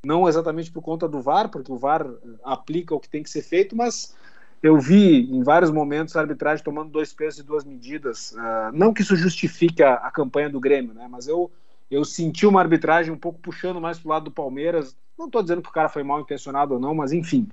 não 0.04 0.28
exatamente 0.28 0.70
por 0.70 0.82
conta 0.82 1.08
do 1.08 1.20
VAR, 1.20 1.50
porque 1.50 1.70
o 1.72 1.76
VAR 1.76 2.06
aplica 2.44 2.94
o 2.94 3.00
que 3.00 3.08
tem 3.08 3.22
que 3.22 3.30
ser 3.30 3.42
feito, 3.42 3.76
mas 3.76 4.14
eu 4.62 4.78
vi 4.78 5.30
em 5.30 5.42
vários 5.42 5.70
momentos 5.70 6.16
a 6.16 6.20
arbitragem 6.20 6.64
tomando 6.64 6.90
dois 6.90 7.12
pesos 7.12 7.40
e 7.40 7.42
duas 7.42 7.64
medidas. 7.64 8.32
Uh, 8.32 8.72
não 8.72 8.92
que 8.92 9.02
isso 9.02 9.16
justifique 9.16 9.82
a, 9.82 9.94
a, 9.94 10.10
campanha 10.10 10.50
do 10.50 10.60
Grêmio, 10.60 10.94
né? 10.94 11.08
Mas 11.10 11.26
eu, 11.26 11.50
eu 11.90 12.04
senti 12.04 12.46
uma 12.46 12.60
arbitragem 12.60 13.12
um 13.12 13.18
pouco 13.18 13.38
puxando 13.38 13.80
mais 13.80 13.98
para 13.98 14.06
o 14.06 14.10
lado 14.10 14.24
do 14.24 14.30
Palmeiras. 14.30 14.94
Não 15.20 15.26
estou 15.26 15.42
dizendo 15.42 15.60
que 15.60 15.68
o 15.68 15.72
cara 15.72 15.90
foi 15.90 16.02
mal 16.02 16.18
intencionado 16.18 16.72
ou 16.74 16.80
não, 16.80 16.94
mas 16.94 17.12
enfim. 17.12 17.46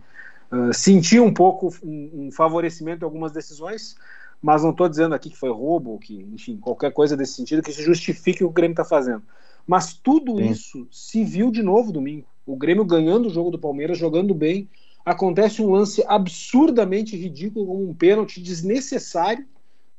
Uh, 0.50 0.74
senti 0.74 1.20
um 1.20 1.34
pouco 1.34 1.76
um, 1.84 2.28
um 2.28 2.32
favorecimento 2.32 3.04
em 3.04 3.06
algumas 3.06 3.34
decisões, 3.34 3.98
mas 4.42 4.64
não 4.64 4.72
estou 4.72 4.88
dizendo 4.88 5.14
aqui 5.14 5.30
que 5.30 5.38
foi 5.38 5.52
roubo, 5.52 6.00
que, 6.00 6.26
enfim, 6.34 6.56
qualquer 6.56 6.94
coisa 6.94 7.18
desse 7.18 7.34
sentido 7.34 7.62
que 7.62 7.70
isso 7.70 7.82
justifique 7.82 8.38
o 8.44 8.48
que 8.48 8.52
o 8.52 8.54
Grêmio 8.54 8.72
está 8.72 8.86
fazendo. 8.86 9.22
Mas 9.68 9.94
tudo 9.94 10.38
Sim. 10.38 10.50
isso 10.50 10.88
se 10.90 11.26
viu 11.26 11.52
de 11.52 11.62
novo 11.62 11.92
domingo. 11.92 12.26
O 12.46 12.56
Grêmio 12.56 12.86
ganhando 12.86 13.26
o 13.26 13.30
jogo 13.30 13.52
do 13.52 13.60
Palmeiras, 13.60 13.98
jogando 13.98 14.34
bem, 14.34 14.70
acontece 15.04 15.62
um 15.62 15.70
lance 15.70 16.02
absurdamente 16.08 17.18
ridículo, 17.18 17.66
como 17.66 17.90
um 17.90 17.94
pênalti 17.94 18.42
desnecessário 18.42 19.46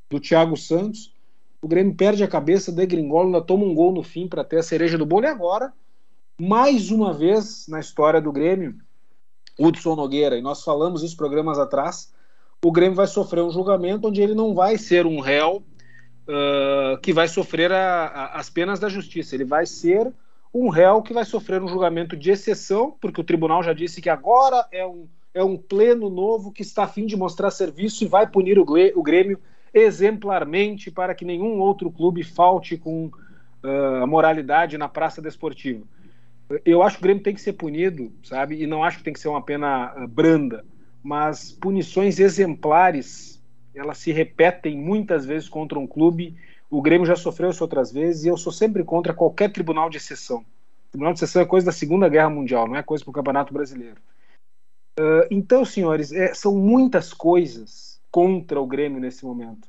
do 0.09 0.19
Thiago 0.19 0.57
Santos. 0.57 1.13
O 1.61 1.67
Grêmio 1.67 1.93
perde 1.93 2.23
a 2.23 2.27
cabeça, 2.27 2.71
degringola, 2.71 3.25
ainda 3.25 3.41
toma 3.41 3.63
um 3.63 3.75
gol 3.75 3.93
no 3.93 4.01
fim 4.01 4.27
para 4.27 4.43
ter 4.43 4.57
a 4.57 4.63
cereja 4.63 4.97
do 4.97 5.05
bolo. 5.05 5.25
E 5.25 5.27
agora, 5.27 5.71
mais 6.39 6.89
uma 6.89 7.13
vez 7.13 7.67
na 7.67 7.79
história 7.81 8.21
do 8.21 8.31
Grêmio, 8.31 8.75
Hudson 9.59 9.95
Nogueira, 9.95 10.37
e 10.37 10.41
nós 10.41 10.63
falamos 10.63 11.03
isso 11.03 11.17
programas 11.17 11.59
atrás, 11.59 12.13
o 12.63 12.71
Grêmio 12.71 12.95
vai 12.95 13.07
sofrer 13.07 13.43
um 13.43 13.51
julgamento 13.51 14.07
onde 14.07 14.21
ele 14.21 14.33
não 14.33 14.53
vai 14.55 14.77
ser 14.77 15.05
um 15.05 15.19
réu 15.19 15.61
uh, 16.27 16.97
que 17.01 17.11
vai 17.11 17.27
sofrer 17.27 17.71
a, 17.71 18.05
a, 18.05 18.39
as 18.39 18.49
penas 18.49 18.79
da 18.79 18.87
justiça. 18.87 19.35
Ele 19.35 19.43
vai 19.43 19.65
ser 19.65 20.11
um 20.53 20.69
réu 20.69 21.01
que 21.01 21.13
vai 21.13 21.25
sofrer 21.25 21.61
um 21.61 21.67
julgamento 21.67 22.15
de 22.15 22.31
exceção, 22.31 22.95
porque 23.01 23.19
o 23.19 23.23
tribunal 23.23 23.61
já 23.61 23.73
disse 23.73 24.01
que 24.01 24.09
agora 24.09 24.65
é 24.71 24.85
um, 24.85 25.07
é 25.33 25.43
um 25.43 25.57
pleno 25.57 26.09
novo 26.09 26.51
que 26.51 26.61
está 26.61 26.83
a 26.83 26.87
fim 26.87 27.05
de 27.05 27.17
mostrar 27.17 27.51
serviço 27.51 28.03
e 28.03 28.07
vai 28.07 28.27
punir 28.27 28.57
o, 28.57 28.65
o 28.95 29.03
Grêmio 29.03 29.39
exemplarmente 29.73 30.89
para 30.89 31.13
que 31.13 31.25
nenhum 31.25 31.59
outro 31.59 31.91
clube 31.91 32.23
falte 32.23 32.77
com 32.77 33.05
uh, 33.05 34.03
a 34.03 34.07
moralidade 34.07 34.77
na 34.77 34.87
praça 34.87 35.21
desportiva. 35.21 35.85
Eu 36.65 36.81
acho 36.81 36.97
que 36.97 37.01
o 37.01 37.03
Grêmio 37.03 37.23
tem 37.23 37.33
que 37.33 37.41
ser 37.41 37.53
punido, 37.53 38.11
sabe? 38.23 38.61
E 38.61 38.65
não 38.65 38.83
acho 38.83 38.97
que 38.97 39.03
tem 39.03 39.13
que 39.13 39.19
ser 39.19 39.27
uma 39.27 39.41
pena 39.41 39.93
uh, 39.95 40.07
branda, 40.07 40.65
mas 41.03 41.51
punições 41.51 42.19
exemplares 42.19 43.39
elas 43.75 43.99
se 43.99 44.11
repetem 44.11 44.77
muitas 44.77 45.25
vezes 45.25 45.47
contra 45.47 45.77
um 45.77 45.87
clube 45.87 46.35
o 46.69 46.81
Grêmio 46.81 47.07
já 47.07 47.15
sofreu 47.15 47.49
isso 47.49 47.63
outras 47.63 47.91
vezes 47.91 48.23
e 48.23 48.27
eu 48.27 48.37
sou 48.37 48.51
sempre 48.51 48.83
contra 48.83 49.13
qualquer 49.13 49.51
tribunal 49.51 49.89
de 49.89 49.97
exceção. 49.97 50.45
Tribunal 50.91 51.13
de 51.13 51.19
exceção 51.19 51.41
é 51.41 51.45
coisa 51.45 51.65
da 51.65 51.71
Segunda 51.71 52.07
Guerra 52.07 52.29
Mundial, 52.29 52.67
não 52.67 52.75
é 52.75 52.83
coisa 52.83 53.03
para 53.03 53.11
o 53.11 53.13
Campeonato 53.13 53.53
Brasileiro. 53.53 53.99
Uh, 54.99 55.25
então, 55.31 55.65
senhores, 55.65 56.11
é, 56.11 56.33
são 56.33 56.55
muitas 56.55 57.11
coisas 57.13 57.99
contra 58.11 58.61
o 58.61 58.67
Grêmio 58.67 58.99
nesse 58.99 59.25
momento. 59.25 59.67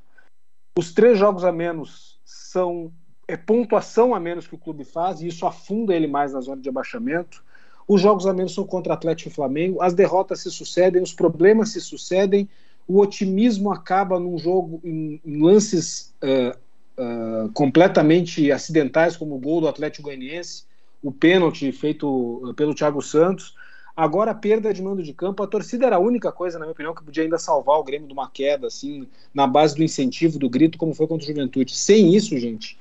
Os 0.78 0.92
três 0.92 1.18
jogos 1.18 1.44
a 1.44 1.52
menos 1.52 2.20
são 2.24 2.92
é 3.30 3.36
pontuação 3.36 4.14
a 4.14 4.20
menos 4.20 4.46
que 4.46 4.54
o 4.54 4.58
clube 4.58 4.84
faz 4.84 5.20
e 5.20 5.28
isso 5.28 5.46
afunda 5.46 5.94
ele 5.94 6.06
mais 6.06 6.32
na 6.32 6.40
zona 6.40 6.60
de 6.60 6.68
abaixamento. 6.68 7.42
Os 7.86 8.00
jogos 8.00 8.26
a 8.26 8.32
menos 8.32 8.54
são 8.54 8.64
contra 8.64 8.94
Atlético 8.94 9.30
e 9.30 9.32
Flamengo, 9.32 9.82
as 9.82 9.94
derrotas 9.94 10.40
se 10.40 10.50
sucedem, 10.50 11.02
os 11.02 11.12
problemas 11.12 11.70
se 11.70 11.80
sucedem, 11.80 12.48
o 12.86 13.00
otimismo 13.00 13.72
acaba 13.72 14.18
num 14.18 14.38
jogo 14.38 14.80
em, 14.84 15.20
em 15.24 15.42
lances 15.42 16.12
uh, 16.22 16.58
uh, 17.00 17.52
completamente 17.52 18.50
acidentais, 18.50 19.16
como 19.16 19.36
o 19.36 19.38
gol 19.38 19.60
do 19.60 19.68
Atlético 19.68 20.04
Goianiense, 20.04 20.64
o 21.02 21.10
pênalti 21.10 21.70
feito 21.72 22.42
ah, 22.48 22.54
pelo 22.54 22.74
Thiago 22.74 23.00
Santos. 23.00 23.54
Agora 23.96 24.30
a 24.30 24.34
perda 24.34 24.72
de 24.72 24.82
mando 24.82 25.02
de 25.02 25.12
campo, 25.12 25.42
a 25.42 25.46
torcida 25.46 25.86
era 25.86 25.96
a 25.96 26.00
única 26.00 26.30
coisa, 26.32 26.58
na 26.58 26.64
minha 26.64 26.72
opinião, 26.72 26.94
que 26.94 27.02
podia 27.02 27.22
ainda 27.22 27.38
salvar 27.38 27.78
o 27.78 27.84
Grêmio 27.84 28.06
de 28.06 28.12
uma 28.12 28.30
queda, 28.30 28.66
assim, 28.66 29.06
na 29.34 29.46
base 29.46 29.74
do 29.74 29.82
incentivo, 29.82 30.38
do 30.38 30.48
grito, 30.48 30.78
como 30.78 30.94
foi 30.94 31.06
contra 31.06 31.24
o 31.24 31.28
Juventude. 31.28 31.76
Sem 31.76 32.14
isso, 32.14 32.38
gente, 32.38 32.78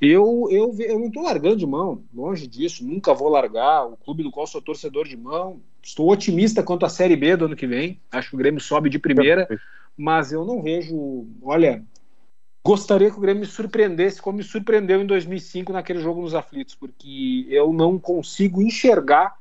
eu, 0.00 0.48
eu, 0.50 0.74
eu 0.78 0.98
não 0.98 1.08
estou 1.08 1.22
largando 1.22 1.56
de 1.56 1.66
mão, 1.66 2.02
longe 2.14 2.46
disso, 2.46 2.86
nunca 2.86 3.14
vou 3.14 3.28
largar. 3.28 3.86
O 3.86 3.96
clube 3.96 4.22
do 4.22 4.30
qual 4.30 4.46
sou 4.46 4.62
torcedor 4.62 5.06
de 5.06 5.16
mão. 5.16 5.60
Estou 5.82 6.10
otimista 6.10 6.62
quanto 6.62 6.86
à 6.86 6.88
Série 6.88 7.16
B 7.16 7.36
do 7.36 7.46
ano 7.46 7.56
que 7.56 7.66
vem. 7.66 8.00
Acho 8.10 8.30
que 8.30 8.34
o 8.34 8.38
Grêmio 8.38 8.60
sobe 8.60 8.90
de 8.90 8.98
primeira, 8.98 9.48
mas 9.96 10.32
eu 10.32 10.44
não 10.44 10.62
vejo. 10.62 11.26
Olha, 11.42 11.84
Gostaria 12.68 13.10
que 13.10 13.16
o 13.16 13.20
Grêmio 13.20 13.40
me 13.40 13.46
surpreendesse 13.46 14.20
como 14.20 14.36
me 14.36 14.44
surpreendeu 14.44 15.00
em 15.00 15.06
2005 15.06 15.72
naquele 15.72 16.00
jogo 16.00 16.20
nos 16.20 16.34
aflitos, 16.34 16.74
porque 16.74 17.46
eu 17.48 17.72
não 17.72 17.98
consigo 17.98 18.60
enxergar 18.60 19.36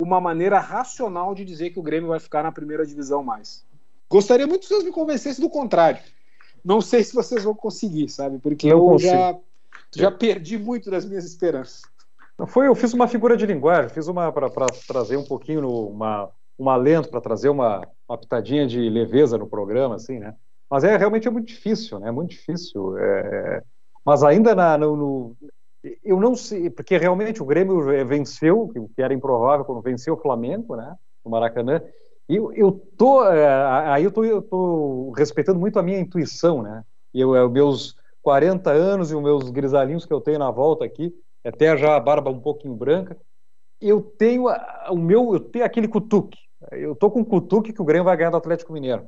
uma 0.00 0.18
maneira 0.18 0.58
racional 0.58 1.34
de 1.34 1.44
dizer 1.44 1.68
que 1.68 1.78
o 1.78 1.82
Grêmio 1.82 2.08
vai 2.08 2.18
ficar 2.18 2.42
na 2.42 2.50
primeira 2.50 2.86
divisão 2.86 3.22
mais. 3.22 3.62
Gostaria 4.08 4.46
muito 4.46 4.62
que 4.62 4.68
vocês 4.68 4.84
me 4.84 4.90
convencessem 4.90 5.44
do 5.44 5.50
contrário. 5.50 6.00
Não 6.64 6.80
sei 6.80 7.04
se 7.04 7.14
vocês 7.14 7.44
vão 7.44 7.54
conseguir, 7.54 8.08
sabe? 8.08 8.38
Porque 8.38 8.68
eu 8.68 8.98
já, 8.98 9.36
já 9.94 10.10
perdi 10.10 10.58
muito 10.58 10.90
das 10.90 11.04
minhas 11.04 11.24
esperanças. 11.24 11.82
Foi, 12.48 12.66
eu 12.66 12.74
fiz 12.74 12.92
uma 12.92 13.06
figura 13.06 13.36
de 13.36 13.46
linguagem, 13.46 13.90
fiz 13.90 14.08
uma 14.08 14.32
para 14.32 14.48
trazer 14.86 15.16
um 15.16 15.24
pouquinho 15.24 15.68
uma, 15.68 16.30
um 16.58 16.68
alento, 16.68 17.08
para 17.08 17.20
trazer 17.20 17.48
uma, 17.48 17.86
uma 18.08 18.18
pitadinha 18.18 18.66
de 18.66 18.88
leveza 18.88 19.38
no 19.38 19.46
programa, 19.46 19.96
assim, 19.96 20.18
né? 20.18 20.34
Mas 20.70 20.84
é 20.84 20.96
realmente 20.96 21.28
é 21.28 21.30
muito 21.30 21.48
difícil, 21.48 21.98
né? 21.98 22.08
É 22.08 22.12
muito 22.12 22.30
difícil. 22.30 22.96
É... 22.98 23.62
Mas 24.04 24.24
ainda 24.24 24.54
na, 24.54 24.78
no, 24.78 24.96
no, 24.96 25.36
eu 26.02 26.18
não 26.18 26.34
sei, 26.34 26.70
porque 26.70 26.96
realmente 26.96 27.42
o 27.42 27.46
Grêmio 27.46 27.84
venceu, 28.06 28.70
o 28.74 28.88
que 28.88 29.02
era 29.02 29.14
improvável 29.14 29.64
quando 29.64 29.82
venceu 29.82 30.14
o 30.14 30.20
Flamengo, 30.20 30.76
né? 30.76 30.96
No 31.24 31.30
Maracanã. 31.30 31.82
E 32.28 32.36
eu, 32.36 32.52
eu 32.52 32.72
tô, 32.96 33.24
é, 33.28 33.46
aí 33.90 34.04
eu 34.04 34.10
tô, 34.10 34.24
eu 34.24 34.40
tô 34.40 35.12
respeitando 35.16 35.58
muito 35.58 35.78
a 35.78 35.82
minha 35.82 35.98
intuição, 35.98 36.62
né? 36.62 36.82
Eu, 37.12 37.36
eu, 37.36 37.50
meus 37.50 37.96
40 38.22 38.70
anos 38.70 39.10
e 39.10 39.14
os 39.14 39.22
meus 39.22 39.50
grisalhinhos 39.50 40.06
que 40.06 40.12
eu 40.12 40.20
tenho 40.20 40.38
na 40.38 40.50
volta 40.50 40.84
aqui, 40.84 41.12
até 41.44 41.76
já 41.76 41.96
a 41.96 42.00
barba 42.00 42.30
um 42.30 42.40
pouquinho 42.40 42.74
branca, 42.74 43.16
eu 43.80 44.00
tenho 44.00 44.44
o 44.88 44.96
meu, 44.96 45.34
eu 45.34 45.40
tenho 45.40 45.64
aquele 45.64 45.88
cutuque. 45.88 46.38
Eu 46.70 46.94
tô 46.94 47.10
com 47.10 47.20
um 47.20 47.24
cutuque 47.24 47.72
que 47.72 47.82
o 47.82 47.84
Grêmio 47.84 48.04
vai 48.04 48.16
ganhar 48.16 48.30
do 48.30 48.36
Atlético 48.36 48.72
Mineiro. 48.72 49.04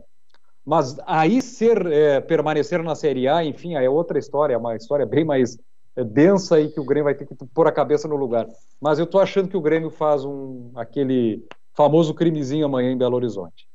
Mas 0.67 0.99
aí 1.07 1.41
ser 1.41 1.87
é, 1.87 2.21
permanecer 2.21 2.83
na 2.83 2.95
Série 2.95 3.29
A, 3.29 3.45
enfim, 3.45 3.75
é 3.75 3.89
outra 3.89 4.19
história, 4.19 4.55
é 4.55 4.59
uma 4.59 4.75
história 4.75 5.07
bem 5.07 5.25
mais 5.25 5.57
é, 5.95 6.03
densa 6.03 6.61
e 6.61 6.71
que 6.71 6.81
o 6.81 6.85
Grêmio 6.85 7.05
vai 7.05 7.15
ter 7.15 7.27
que 7.27 7.35
pôr 7.55 7.69
a 7.69 7.73
cabeça 7.73 8.09
no 8.09 8.17
lugar. 8.17 8.49
Mas 8.81 8.99
eu 8.99 9.05
estou 9.05 9.21
achando 9.21 9.49
que 9.49 9.57
o 9.57 9.61
Grêmio 9.61 9.91
faz 9.91 10.25
um 10.25 10.73
aquele 10.75 11.47
famoso 11.75 12.15
crimezinho 12.15 12.67
amanhã 12.67 12.91
em 12.91 12.99
Belo 12.99 13.15
Horizonte. 13.15 13.69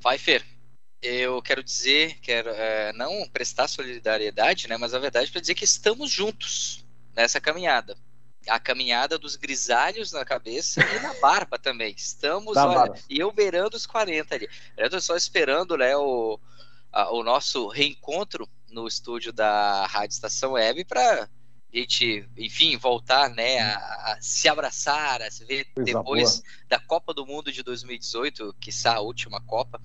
Pfeiffer, 0.00 0.44
eu 1.02 1.40
quero 1.42 1.62
dizer, 1.62 2.18
quero 2.20 2.50
é, 2.50 2.92
não 2.92 3.28
prestar 3.28 3.68
solidariedade, 3.68 4.68
né, 4.68 4.76
mas 4.76 4.94
a 4.94 4.98
verdade 4.98 5.30
para 5.30 5.40
dizer 5.40 5.54
que 5.54 5.64
estamos 5.64 6.10
juntos 6.10 6.84
nessa 7.14 7.40
caminhada 7.40 7.96
a 8.48 8.58
caminhada 8.58 9.18
dos 9.18 9.36
grisalhos 9.36 10.12
na 10.12 10.24
cabeça 10.24 10.80
e 10.80 11.00
na 11.00 11.14
barba 11.14 11.58
também. 11.58 11.94
Estamos, 11.96 12.54
tá 12.54 12.66
olha, 12.66 12.94
e 13.08 13.18
eu 13.18 13.30
beirando 13.32 13.76
os 13.76 13.86
40 13.86 14.34
ali. 14.34 14.48
Eu 14.76 14.86
estou 14.86 15.00
só 15.00 15.16
esperando 15.16 15.76
né, 15.76 15.96
o, 15.96 16.38
a, 16.92 17.10
o 17.12 17.22
nosso 17.22 17.68
reencontro 17.68 18.48
no 18.68 18.86
estúdio 18.86 19.32
da 19.32 19.86
Rádio 19.86 20.14
Estação 20.14 20.52
Web 20.52 20.84
para 20.84 21.28
a 21.72 21.76
gente, 21.76 22.26
enfim, 22.36 22.76
voltar 22.76 23.28
né, 23.30 23.60
a, 23.60 23.76
a, 24.12 24.18
se 24.20 24.48
abraçar, 24.48 25.20
a 25.20 25.30
se 25.30 25.44
ver 25.44 25.66
Coisa 25.66 25.84
depois 25.84 26.40
boa. 26.40 26.54
da 26.68 26.80
Copa 26.80 27.12
do 27.12 27.26
Mundo 27.26 27.52
de 27.52 27.62
2018, 27.62 28.56
que 28.58 28.70
a 28.86 29.00
última 29.00 29.40
Copa. 29.40 29.80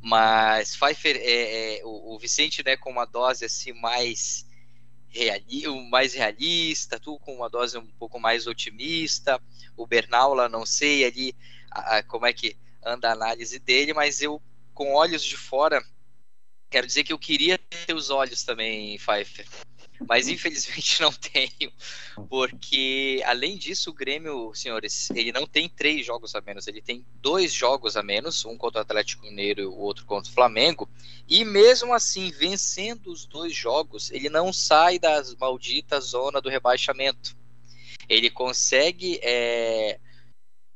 Mas 0.00 0.76
Pfeiffer, 0.76 1.16
é, 1.16 1.78
é, 1.78 1.84
o, 1.84 2.14
o 2.14 2.18
Vicente 2.18 2.62
né, 2.62 2.76
com 2.76 2.90
uma 2.90 3.06
dose 3.06 3.44
assim 3.46 3.72
mais 3.72 4.46
reali 5.08 5.66
mais 5.90 6.14
realista, 6.14 6.98
tu 6.98 7.18
com 7.18 7.34
uma 7.36 7.48
dose 7.48 7.76
um 7.76 7.86
pouco 7.86 8.18
mais 8.18 8.46
otimista, 8.46 9.40
o 9.76 9.86
Bernal 9.86 10.34
lá 10.34 10.48
não 10.48 10.64
sei 10.64 11.04
ali 11.04 11.36
a, 11.70 11.98
a, 11.98 12.02
como 12.02 12.26
é 12.26 12.32
que 12.32 12.56
anda 12.84 13.08
a 13.08 13.12
análise 13.12 13.58
dele, 13.58 13.92
mas 13.92 14.20
eu 14.22 14.40
com 14.74 14.94
olhos 14.94 15.22
de 15.22 15.36
fora 15.36 15.82
quero 16.70 16.86
dizer 16.86 17.04
que 17.04 17.12
eu 17.12 17.18
queria 17.18 17.58
ter 17.58 17.94
os 17.94 18.08
olhos 18.08 18.42
também, 18.42 18.96
Pfeiffer 18.98 19.46
mas 20.08 20.28
infelizmente 20.28 21.00
não 21.02 21.12
tenho, 21.12 21.72
porque 22.28 23.22
além 23.24 23.56
disso 23.56 23.90
o 23.90 23.94
Grêmio, 23.94 24.52
senhores, 24.54 25.10
ele 25.10 25.32
não 25.32 25.46
tem 25.46 25.68
três 25.68 26.04
jogos 26.04 26.34
a 26.34 26.40
menos, 26.40 26.66
ele 26.66 26.82
tem 26.82 27.04
dois 27.20 27.52
jogos 27.52 27.96
a 27.96 28.02
menos, 28.02 28.44
um 28.44 28.56
contra 28.56 28.80
o 28.80 28.82
Atlético 28.82 29.24
Mineiro 29.24 29.62
e 29.62 29.66
o 29.66 29.76
outro 29.76 30.04
contra 30.04 30.30
o 30.30 30.34
Flamengo, 30.34 30.88
e 31.28 31.44
mesmo 31.44 31.94
assim, 31.94 32.30
vencendo 32.30 33.10
os 33.10 33.26
dois 33.26 33.54
jogos, 33.54 34.10
ele 34.10 34.28
não 34.28 34.52
sai 34.52 34.98
da 34.98 35.22
maldita 35.38 36.00
zona 36.00 36.40
do 36.40 36.48
rebaixamento. 36.48 37.36
Ele 38.08 38.28
consegue, 38.28 39.18
é... 39.22 39.98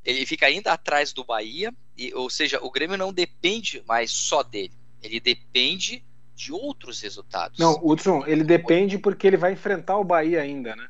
ele 0.04 0.24
fica 0.24 0.46
ainda 0.46 0.72
atrás 0.72 1.12
do 1.12 1.24
Bahia, 1.24 1.74
e, 1.96 2.14
ou 2.14 2.30
seja, 2.30 2.58
o 2.62 2.70
Grêmio 2.70 2.96
não 2.96 3.12
depende 3.12 3.82
mais 3.86 4.12
só 4.12 4.42
dele, 4.42 4.74
ele 5.02 5.18
depende 5.18 6.04
de 6.36 6.52
outros 6.52 7.00
resultados. 7.00 7.58
Não, 7.58 7.80
Hudson, 7.82 8.22
ele 8.26 8.44
depende 8.44 8.98
porque 8.98 9.26
ele 9.26 9.36
vai 9.36 9.52
enfrentar 9.52 9.98
o 9.98 10.04
Bahia 10.04 10.40
ainda, 10.42 10.76
né? 10.76 10.86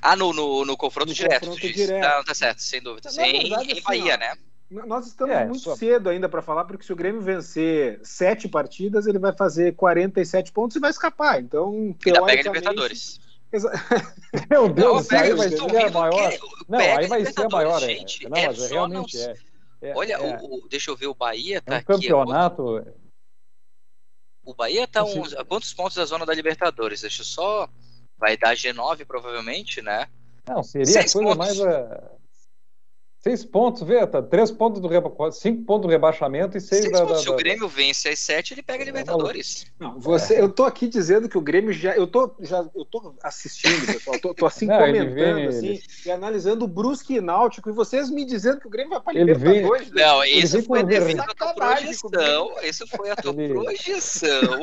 Ah, 0.00 0.14
no, 0.14 0.32
no, 0.32 0.64
no 0.64 0.76
confronto 0.76 1.08
No 1.08 1.14
direto. 1.14 1.40
confronto 1.40 1.60
tu 1.60 1.66
diz. 1.66 1.76
direto. 1.76 2.02
Não, 2.04 2.24
tá 2.24 2.34
certo, 2.34 2.60
sem 2.60 2.80
dúvida. 2.82 3.10
Na 3.14 3.26
Em, 3.26 3.48
verdade, 3.48 3.68
em 3.68 3.72
assim, 3.72 3.82
Bahia, 3.82 4.14
ó, 4.14 4.18
né? 4.18 4.34
Nós 4.86 5.06
estamos 5.06 5.34
É, 5.34 5.44
muito 5.46 5.60
só- 5.60 5.76
cedo 5.76 6.08
ainda 6.08 6.28
para 6.28 6.42
falar, 6.42 6.64
porque 6.64 6.84
se 6.84 6.92
o 6.92 6.96
Grêmio 6.96 7.20
vencer 7.20 8.00
sete 8.02 8.48
partidas, 8.48 9.06
ele 9.06 9.18
vai 9.18 9.32
fazer 9.32 9.74
47 9.74 10.52
pontos 10.52 10.76
e 10.76 10.80
vai 10.80 10.90
escapar. 10.90 11.40
Então, 11.40 11.94
Ainda 12.04 12.24
pega. 12.24 12.42
Libertadores. 12.42 13.20
Exa- 13.52 13.70
Meu 14.50 14.62
Não, 14.68 14.74
Deus, 14.74 15.06
velho, 15.06 15.24
aí 15.24 15.34
vai 15.34 15.48
ser 15.50 15.60
a 15.86 15.90
maior. 15.90 16.30
que- 16.30 16.40
Não, 16.68 16.78
aí 16.78 17.06
vai 17.06 17.24
ser 17.24 17.42
a 17.44 17.48
maior. 17.48 17.82
é. 17.82 17.86
gente. 17.86 18.28
Não, 18.28 18.36
É 18.36 18.46
mas 18.48 18.62
é 18.62 18.68
realmente 18.68 19.16
não- 19.18 19.24
é. 19.24 19.34
É- 19.82 19.92
Olha, 19.94 20.14
é, 20.14 20.18
o, 20.18 20.64
o- 20.64 20.68
deixa 20.68 20.90
eu 20.90 20.96
ver, 20.96 21.06
o 21.06 21.14
Bahia 21.14 21.58
é 21.58 21.60
tá 21.60 21.74
um 21.74 21.76
aqui. 21.76 21.92
ó. 21.92 21.94
campeonato. 21.94 22.86
O 24.46 24.54
Bahia 24.54 24.86
tá 24.86 25.02
Assim- 25.02 25.18
uns, 25.20 25.34
a 25.34 25.44
quantos 25.44 25.74
pontos 25.74 25.96
da 25.96 26.04
zona 26.06 26.24
da 26.24 26.32
Libertadores? 26.32 27.00
Deixa 27.02 27.20
eu 27.22 27.26
só. 27.26 27.68
Vai 28.16 28.36
dar 28.38 28.54
G9, 28.56 29.04
provavelmente, 29.04 29.82
né? 29.82 30.08
Não, 30.48 30.62
seria 30.62 30.86
Seis 30.86 31.10
a 31.14 31.18
coisa 31.18 31.36
pontos. 31.36 31.58
mais. 31.58 31.60
é, 31.60 32.02
Seis 33.26 33.44
pontos, 33.44 33.82
vê, 33.82 34.06
tá? 34.06 34.22
Três 34.22 34.52
pontos 34.52 34.80
do 34.80 34.86
reba... 34.86 35.10
cinco 35.32 35.64
pontos 35.64 35.82
do 35.82 35.88
rebaixamento 35.90 36.56
e 36.56 36.60
seis 36.60 36.82
Seis 36.82 36.92
da, 36.92 37.00
pontos. 37.00 37.16
da- 37.16 37.22
Se 37.22 37.28
o 37.28 37.32
da- 37.32 37.38
Grêmio 37.38 37.66
vence 37.68 38.08
as 38.08 38.20
sete, 38.20 38.54
ele 38.54 38.62
pega 38.62 38.78
a 38.78 38.84
É, 38.84 38.86
Libertadores. 38.86 39.66
Não, 39.80 39.98
você, 39.98 40.40
eu 40.40 40.48
tô 40.48 40.62
aqui 40.62 40.86
dizendo 40.86 41.28
que 41.28 41.36
o 41.36 41.40
Grêmio 41.40 41.72
já. 41.72 41.96
Eu 41.96 42.06
tô, 42.06 42.32
já, 42.38 42.58
eu 42.72 42.84
tô 42.84 43.14
assistindo, 43.24 43.84
pessoal. 43.84 44.20
Tô, 44.20 44.32
tô 44.32 44.46
assim 44.46 44.66
Não, 44.66 44.78
comentando 44.78 45.14
vem, 45.14 45.46
assim, 45.48 45.66
ele- 45.70 45.82
e 46.06 46.10
analisando 46.12 46.64
o 46.64 46.68
Brusque 46.68 47.14
e 47.16 47.20
Náutico, 47.20 47.68
e 47.68 47.72
vocês 47.72 48.08
me 48.10 48.24
dizendo 48.24 48.60
que 48.60 48.68
o 48.68 48.70
Grêmio 48.70 48.90
vai 48.90 49.00
para 49.00 49.18
Ele 49.18 49.34
vem- 49.34 49.54
Libertadores. 49.54 49.90
né? 49.90 50.04
Não, 50.06 50.24
Ele 50.24 50.38
isso 50.38 50.56
vem 50.58 50.66
foi 50.66 50.82
devido 50.84 51.20
à 51.20 51.26
tua 51.26 51.52
projeção. 51.52 52.52
Isso 52.62 52.86
foi 52.86 53.10
a 53.10 53.16
tua 53.16 53.34
Ele- 53.36 53.52
projeção. 53.54 54.62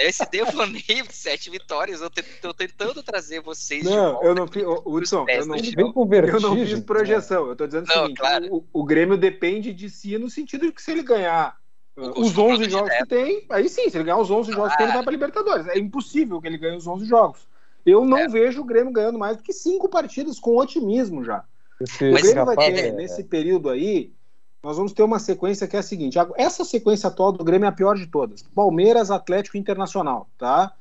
Esse 0.00 0.28
devaneio 0.28 1.06
de 1.06 1.14
sete 1.14 1.50
vitórias. 1.50 2.00
Eu 2.00 2.10
tô 2.40 2.52
tentando 2.52 3.00
trazer 3.02 3.40
vocês 3.42 3.82
de 3.84 3.90
Não, 3.90 4.20
eu 4.24 4.34
não 4.34 4.48
fiz. 4.48 4.64
Hudson, 4.84 5.24
eu 5.28 5.46
não, 5.46 5.54
vem 5.56 6.28
eu 6.28 6.40
não 6.40 6.56
fiz 6.56 6.72
né? 6.72 6.80
projeção. 6.84 7.46
Eu 7.46 7.54
tô 7.54 7.64
dizendo 7.66 7.91
Não, 7.94 8.02
seguinte: 8.02 8.18
claro. 8.18 8.48
o, 8.54 8.64
o 8.72 8.84
Grêmio 8.84 9.16
depende 9.16 9.72
de 9.72 9.88
si 9.88 10.16
no 10.18 10.30
sentido 10.30 10.66
de 10.66 10.72
que 10.72 10.82
se 10.82 10.90
ele 10.90 11.02
ganhar 11.02 11.56
O 11.96 12.02
os 12.02 12.12
confronto 12.14 12.62
11 12.62 12.70
jogos 12.70 12.94
que 12.96 13.06
tem, 13.06 13.46
aí 13.50 13.68
sim, 13.68 13.88
se 13.90 13.96
ele 13.96 14.04
ganhar 14.04 14.18
os 14.18 14.30
11 14.30 14.52
jogos 14.52 14.72
que 14.72 14.78
tem, 14.78 14.86
ele 14.86 14.94
vai 14.94 15.02
para 15.02 15.12
Libertadores. 15.12 15.66
É 15.68 15.78
impossível 15.78 16.40
que 16.40 16.46
ele 16.46 16.58
ganhe 16.58 16.76
os 16.76 16.86
11 16.86 17.04
jogos. 17.06 17.46
Eu 17.84 18.04
não 18.04 18.18
É. 18.18 18.28
vejo 18.28 18.60
o 18.60 18.64
Grêmio 18.64 18.92
ganhando 18.92 19.18
mais 19.18 19.36
do 19.36 19.42
que 19.42 19.52
cinco 19.52 19.88
partidas 19.88 20.38
com 20.38 20.56
otimismo 20.56 21.24
já. 21.24 21.44
Esse, 21.80 22.10
O 22.10 22.14
Grêmio 22.14 22.44
vai 22.44 22.56
ter, 22.56 22.78
é- 22.78 22.92
nesse 22.92 23.24
período 23.24 23.68
aí, 23.68 24.12
nós 24.62 24.76
vamos 24.76 24.92
ter 24.92 25.02
uma 25.02 25.18
sequência 25.18 25.66
que 25.66 25.76
é 25.76 25.80
a 25.80 25.82
seguinte: 25.82 26.16
essa 26.36 26.64
sequência 26.64 27.08
atual 27.08 27.32
do 27.32 27.42
Grêmio 27.42 27.66
é 27.66 27.68
a 27.68 27.72
pior 27.72 27.96
de 27.96 28.06
todas. 28.06 28.42
Palmeiras, 28.42 29.10
Atlético 29.10 29.56
e 29.56 29.60
Internacional, 29.60 30.30
tá? 30.38 30.72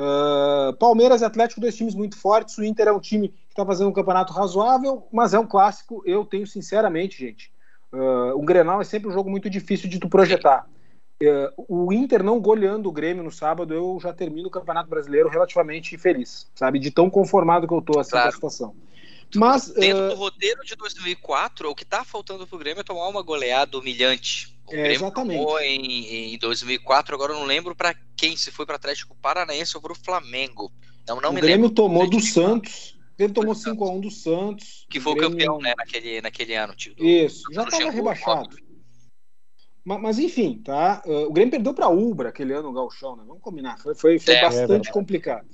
Ah, 0.00 0.74
Palmeiras 0.78 1.20
e 1.20 1.24
Atlético, 1.26 1.60
dois 1.60 1.76
times 1.76 1.94
muito 1.94 2.16
fortes. 2.16 2.56
O 2.56 2.64
Inter 2.64 2.88
é 2.88 2.92
um 2.92 3.00
time 3.00 3.28
que 3.28 3.50
está 3.50 3.66
fazendo 3.66 3.90
um 3.90 3.92
campeonato 3.92 4.32
razoável, 4.32 5.06
mas 5.12 5.34
é 5.34 5.38
um 5.38 5.46
clássico. 5.46 6.02
Eu 6.06 6.24
tenho, 6.24 6.46
sinceramente, 6.46 7.18
gente. 7.18 7.52
ah, 7.92 8.32
o 8.34 8.42
Grenal 8.42 8.80
é 8.80 8.84
sempre 8.84 9.08
um 9.08 9.12
jogo 9.12 9.28
muito 9.28 9.50
difícil 9.50 9.90
de 9.90 9.98
tu 9.98 10.08
projetar. 10.08 10.66
Ah, 11.22 11.52
o 11.68 11.92
Inter 11.92 12.22
não 12.22 12.40
goleando 12.40 12.88
o 12.88 12.92
Grêmio 12.92 13.22
no 13.22 13.30
sábado, 13.30 13.74
eu 13.74 13.98
já 14.00 14.10
termino 14.10 14.48
o 14.48 14.50
Campeonato 14.50 14.88
Brasileiro 14.88 15.28
relativamente 15.28 15.98
feliz, 15.98 16.50
sabe? 16.54 16.78
De 16.78 16.90
tão 16.90 17.10
conformado 17.10 17.68
que 17.68 17.74
eu 17.74 17.82
tô 17.82 17.98
assim 17.98 18.12
com 18.12 18.16
a 18.16 18.20
Claro. 18.22 18.34
situação. 18.34 18.74
Mas 19.36 19.68
Dentro 19.68 20.08
do 20.08 20.14
roteiro 20.14 20.64
de 20.64 20.74
2004, 20.74 21.70
o 21.70 21.74
que 21.74 21.84
tá 21.84 22.04
faltando 22.04 22.46
pro 22.46 22.58
Grêmio 22.58 22.80
é 22.80 22.84
tomar 22.84 23.06
uma 23.06 23.22
goleada 23.22 23.78
humilhante. 23.78 24.56
O 24.70 24.74
É, 24.74 24.76
Grêmio 24.76 24.92
exatamente. 24.96 25.38
tomou 25.42 25.60
em, 25.60 26.34
em 26.34 26.38
2004, 26.38 27.14
agora 27.14 27.32
eu 27.32 27.38
não 27.40 27.46
lembro 27.46 27.74
pra 27.74 27.94
quem, 28.16 28.36
se 28.36 28.50
foi 28.52 28.64
pro 28.64 28.76
Atlético 28.76 29.16
Paranaense 29.20 29.76
ou 29.76 29.82
pro 29.82 29.94
Flamengo. 29.94 30.70
Não, 31.08 31.20
não 31.20 31.30
o 31.30 31.32
me 31.32 31.40
Grêmio 31.40 31.62
lembro. 31.66 31.74
tomou 31.74 32.04
do 32.04 32.10
2004, 32.12 32.70
Santos. 32.72 33.00
Ele 33.18 33.32
tomou 33.32 33.54
Foi 33.54 33.74
do 33.74 33.78
5x1 33.78 34.00
do 34.00 34.10
Santos. 34.10 34.86
Que 34.88 34.98
foi 35.00 35.12
o 35.12 35.14
Grêmio- 35.16 35.30
campeão, 35.36 35.58
né, 35.60 35.74
naquele, 35.76 36.20
naquele 36.22 36.54
ano. 36.54 36.74
Tio, 36.74 36.94
Isso, 36.98 37.42
já 37.52 37.64
estava 37.64 37.90
rebaixado. 37.90 38.42
óbvio. 38.42 38.64
Ma- 39.84 39.98
Mas, 39.98 40.18
enfim, 40.18 40.60
tá? 40.64 41.02
Uh, 41.04 41.26
o 41.26 41.32
Grêmio 41.32 41.50
perdeu 41.50 41.74
para 41.74 41.88
Ubra 41.88 42.28
aquele 42.28 42.52
ano 42.52 42.68
no 42.68 42.72
Gauchão, 42.72 43.16
né? 43.16 43.24
Vamos 43.26 43.42
combinar. 43.42 43.78
Foi, 43.78 43.94
foi, 43.94 44.18
foi 44.18 44.34
É, 44.34 44.38
é 44.38 44.42
bastante 44.42 44.68
verdade. 44.68 44.92
complicado. 44.92 45.46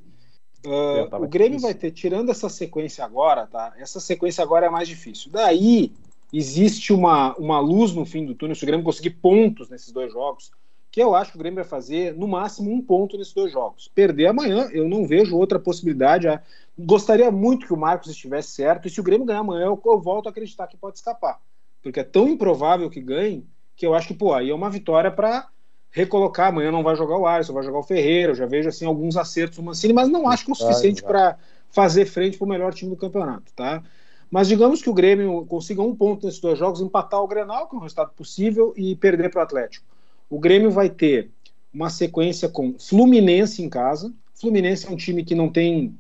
Uh, 0.65 0.71
É, 0.71 1.03
o 1.17 1.29
Grêmio 1.29 1.59
difícil. 1.59 1.61
vai 1.61 1.75
ter, 1.75 1.91
tirando 1.93 2.31
essa 2.31 2.49
sequência 2.49 3.05
agora, 3.05 3.47
tá? 3.47 3.73
Essa 3.79 3.99
sequência 4.01 4.43
agora 4.43 4.67
é 4.67 4.71
mais 4.71 4.87
difícil. 4.89 5.31
Daí 5.31 5.93
existe 6.37 6.93
uma, 6.93 7.35
uma 7.37 7.59
luz 7.59 7.93
no 7.93 8.05
fim 8.05 8.25
do 8.25 8.35
túnel 8.35 8.55
se 8.55 8.65
o 8.65 8.67
Grêmio 8.67 8.85
conseguir 8.85 9.11
pontos 9.11 9.69
nesses 9.69 9.93
dois 9.93 10.13
jogos, 10.13 10.51
que 10.91 11.03
eu 11.03 11.15
acho 11.15 11.31
que 11.31 11.37
o 11.37 11.39
Grêmio 11.39 11.57
vai 11.57 11.65
fazer 11.65 12.15
no 12.15 12.27
máximo 12.27 12.73
um 12.73 12.81
ponto 12.81 13.19
nesses 13.19 13.35
dois 13.35 13.53
jogos. 13.53 13.89
Perder 13.95 14.29
amanhã, 14.29 14.69
eu 14.73 14.89
não 14.89 15.07
vejo 15.07 15.37
outra 15.37 15.59
possibilidade. 15.59 16.27
Ah, 16.27 16.43
Gostaria 16.79 17.31
muito 17.31 17.67
que 17.67 17.73
o 17.73 17.77
Marcos 17.77 18.11
estivesse 18.11 18.51
certo, 18.51 18.87
e 18.87 18.91
se 18.91 19.01
o 19.01 19.03
Grêmio 19.03 19.27
ganhar 19.27 19.41
amanhã, 19.41 19.67
eu, 19.67 19.81
eu 19.85 20.01
volto 20.01 20.27
a 20.27 20.31
acreditar 20.31 20.67
que 20.67 20.77
pode 20.77 20.97
escapar. 20.97 21.39
Porque 21.83 22.01
é 22.01 22.05
tão 22.05 22.29
improvável 22.29 22.91
que 22.91 23.01
ganhe 23.01 23.47
que 23.77 23.87
eu 23.87 23.95
acho 23.95 24.09
que, 24.09 24.15
pô, 24.15 24.33
aí 24.33 24.51
é 24.51 24.55
uma 24.55 24.71
vitória 24.71 25.11
para 25.11 25.49
recolocar. 25.91 26.49
Amanhã 26.49 26.73
não 26.73 26.83
vai 26.83 26.97
jogar 26.97 27.17
o 27.17 27.27
Alisson, 27.27 27.53
vai 27.53 27.63
jogar 27.63 27.79
o 27.79 27.83
Ferreira. 27.83 28.33
Eu 28.33 28.37
já 28.37 28.47
vejo 28.47 28.69
assim 28.69 28.87
alguns 28.87 29.17
acertos 29.17 29.59
no 29.59 29.65
Mancini, 29.65 29.93
mas 29.93 30.09
não 30.09 30.29
acho 30.29 30.45
que 30.45 30.51
é 30.51 30.53
o 30.53 30.57
suficiente 30.57 31.01
exato. 31.01 31.07
para 31.07 31.39
fazer 31.71 32.07
frente 32.07 32.39
para 32.39 32.45
o 32.45 32.49
melhor 32.49 32.73
time 32.73 32.91
do 32.91 32.97
campeonato, 32.97 33.53
tá? 33.55 33.83
Mas 34.31 34.49
digamos 34.49 34.83
que 34.83 34.91
o 34.91 34.95
Grêmio 34.95 35.45
consiga 35.47 35.83
um 35.83 35.95
ponto 35.95 36.27
nesses 36.27 36.41
dois 36.41 36.59
jogos, 36.59 36.81
empatar 36.81 37.21
o 37.23 37.29
Grenal, 37.29 37.69
que 37.69 37.75
é 37.75 37.79
um 37.79 37.83
resultado 37.83 38.11
possível, 38.13 38.73
e 38.77 38.97
perder 38.97 39.31
para 39.31 39.41
o 39.41 39.43
Atlético. 39.43 39.87
O 40.29 40.39
Grêmio 40.39 40.71
vai 40.71 40.91
ter 40.91 41.31
uma 41.73 41.89
sequência 41.91 42.49
com 42.49 42.75
Fluminense 42.79 43.63
em 43.63 43.69
casa. 43.69 44.13
Fluminense 44.35 44.87
é 44.87 44.91
um 44.91 44.97
time 44.97 45.25
que 45.25 45.35
não 45.35 45.49
tem. 45.49 45.97